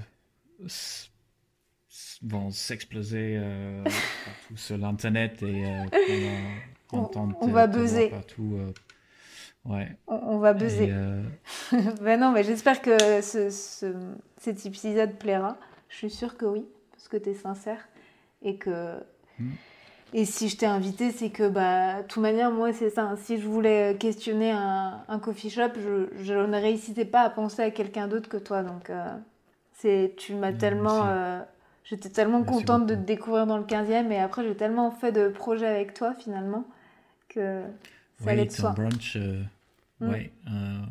vont 2.24 2.52
s'exploser 2.52 3.38
euh, 3.38 3.84
partout 4.26 4.58
sur 4.58 4.78
l'internet 4.78 5.42
et 5.44 5.66
euh, 5.66 5.86
on, 6.92 7.10
on, 7.42 7.48
va 7.48 7.68
buzzer 7.68 8.10
partout. 8.10 8.58
Euh, 9.66 9.74
ouais. 9.74 9.96
On, 10.08 10.38
va 10.38 10.54
buzzer. 10.54 10.94
ben 12.02 12.20
non, 12.20 12.32
mais 12.32 12.44
j'espère 12.44 12.82
que 12.82 13.22
ce, 13.22 13.50
ce, 13.50 13.94
cet 14.38 14.66
épisode 14.66 15.14
plaira. 15.14 15.58
Je 15.90 15.98
suis 15.98 16.10
sûre 16.10 16.38
que 16.38 16.46
oui, 16.46 16.66
parce 16.92 17.08
que 17.08 17.18
tu 17.18 17.30
es 17.30 17.34
sincère 17.34 17.88
et 18.42 18.58
que. 18.58 18.98
Hmm. 19.40 19.52
Et 20.14 20.26
si 20.26 20.50
je 20.50 20.58
t'ai 20.58 20.66
invité, 20.66 21.12
c'est 21.12 21.30
que, 21.30 21.48
bah, 21.48 22.02
de 22.02 22.08
toute 22.08 22.22
manière, 22.22 22.52
moi, 22.52 22.74
c'est 22.74 22.90
ça. 22.90 23.14
Si 23.16 23.40
je 23.40 23.48
voulais 23.48 23.96
questionner 23.98 24.52
un, 24.52 25.04
un 25.08 25.20
coffee 25.20 25.50
shop, 25.50 25.70
je, 25.78 26.08
je, 26.22 26.34
ne 26.34 26.60
réussissais 26.60 27.06
pas 27.06 27.22
à 27.22 27.30
penser 27.30 27.62
à 27.62 27.72
quelqu'un 27.72 28.08
d'autre 28.10 28.28
que 28.28 28.36
toi. 28.36 28.62
Donc, 28.62 28.90
euh, 28.90 29.06
c'est, 29.74 30.14
tu 30.18 30.36
m'as 30.36 30.52
tellement. 30.52 31.08
Euh, 31.08 31.40
j'étais 31.86 32.10
tellement 32.10 32.44
contente 32.44 32.88
de 32.88 32.96
te 32.96 33.00
découvrir 33.00 33.48
dans 33.48 33.58
le 33.58 33.64
15e. 33.64 34.12
Et 34.12 34.20
après, 34.20 34.44
j'ai 34.44 34.56
tellement 34.56 34.92
fait 34.92 35.14
de 35.14 35.30
projets 35.30 35.68
avec 35.68 35.94
toi, 35.94 36.14
finalement, 36.14 36.66
que 37.30 37.64
ça 38.24 38.36
de 38.36 38.50
soi. 38.50 38.72
brunch. 38.72 39.16
Euh, 39.16 39.44
mm. 40.00 40.10
Oui, 40.10 40.32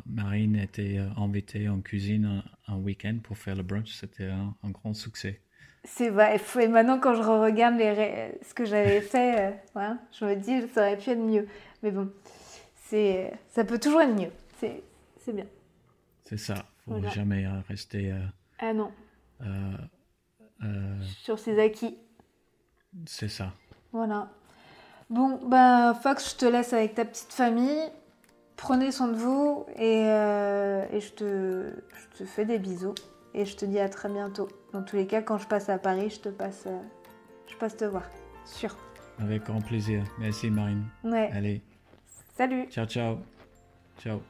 Marine 0.05 0.55
était 0.55 0.99
invitée 1.17 1.69
en 1.69 1.81
cuisine 1.81 2.43
un, 2.67 2.77
week-end 2.77 3.17
pour 3.23 3.37
faire 3.37 3.55
le 3.55 3.63
brunch. 3.63 3.93
C'était 3.93 4.27
un, 4.27 4.55
un 4.63 4.69
grand 4.69 4.93
succès. 4.93 5.41
C'est 5.83 6.09
vrai. 6.09 6.39
Et 6.59 6.67
maintenant, 6.67 6.99
quand 6.99 7.15
je 7.15 7.21
regarde 7.21 7.75
les 7.75 8.37
ce 8.43 8.53
que 8.53 8.65
j'avais 8.65 9.01
fait, 9.01 9.53
euh, 9.75 9.93
je 10.11 10.25
me 10.25 10.35
dis, 10.35 10.67
ça 10.69 10.81
aurait 10.81 10.97
pu 10.97 11.09
être 11.09 11.19
mieux. 11.19 11.47
Mais 11.81 11.91
bon, 11.91 12.11
c'est, 12.75 13.33
ça 13.49 13.63
peut 13.63 13.79
toujours 13.79 14.01
être 14.01 14.15
mieux. 14.15 14.31
C'est, 14.59 14.83
c'est 15.19 15.33
bien. 15.33 15.47
C'est 16.23 16.37
ça. 16.37 16.65
Faut 16.85 17.01
jamais 17.09 17.45
euh, 17.45 17.61
rester. 17.67 18.11
Euh, 18.11 18.19
ah 18.59 18.73
non. 18.73 18.91
Sur 21.23 21.39
ses 21.39 21.59
acquis. 21.59 21.97
C'est 23.05 23.29
ça. 23.29 23.53
Voilà. 23.91 24.29
Bon, 25.11 25.39
ben, 25.45 25.93
Fox, 25.93 26.31
je 26.31 26.37
te 26.37 26.45
laisse 26.45 26.73
avec 26.73 26.95
ta 26.95 27.05
petite 27.05 27.33
famille. 27.33 27.81
Prenez 28.55 28.91
soin 28.91 29.07
de 29.07 29.15
vous 29.15 29.65
et, 29.75 30.01
et 30.01 30.99
je, 30.99 31.11
te, 31.11 31.73
je 31.93 32.17
te 32.17 32.25
fais 32.25 32.45
des 32.45 32.59
bisous 32.59 32.95
et 33.33 33.45
je 33.45 33.55
te 33.55 33.65
dis 33.65 33.79
à 33.79 33.89
très 33.89 34.09
bientôt. 34.09 34.47
Dans 34.73 34.83
tous 34.83 34.95
les 34.95 35.07
cas, 35.07 35.21
quand 35.21 35.37
je 35.37 35.47
passe 35.47 35.69
à 35.69 35.77
Paris, 35.77 36.09
je 36.09 36.19
te 36.19 36.29
passe, 36.29 36.63
euh, 36.67 36.79
je 37.47 37.55
passe 37.55 37.75
te 37.75 37.85
voir. 37.85 38.03
Sûr. 38.45 38.75
Avec 39.19 39.43
grand 39.43 39.61
plaisir. 39.61 40.03
Merci 40.19 40.49
Marine. 40.49 40.85
Ouais. 41.03 41.29
Allez. 41.33 41.61
Salut. 42.35 42.67
Ciao, 42.69 42.85
ciao. 42.85 43.17
Ciao. 43.99 44.21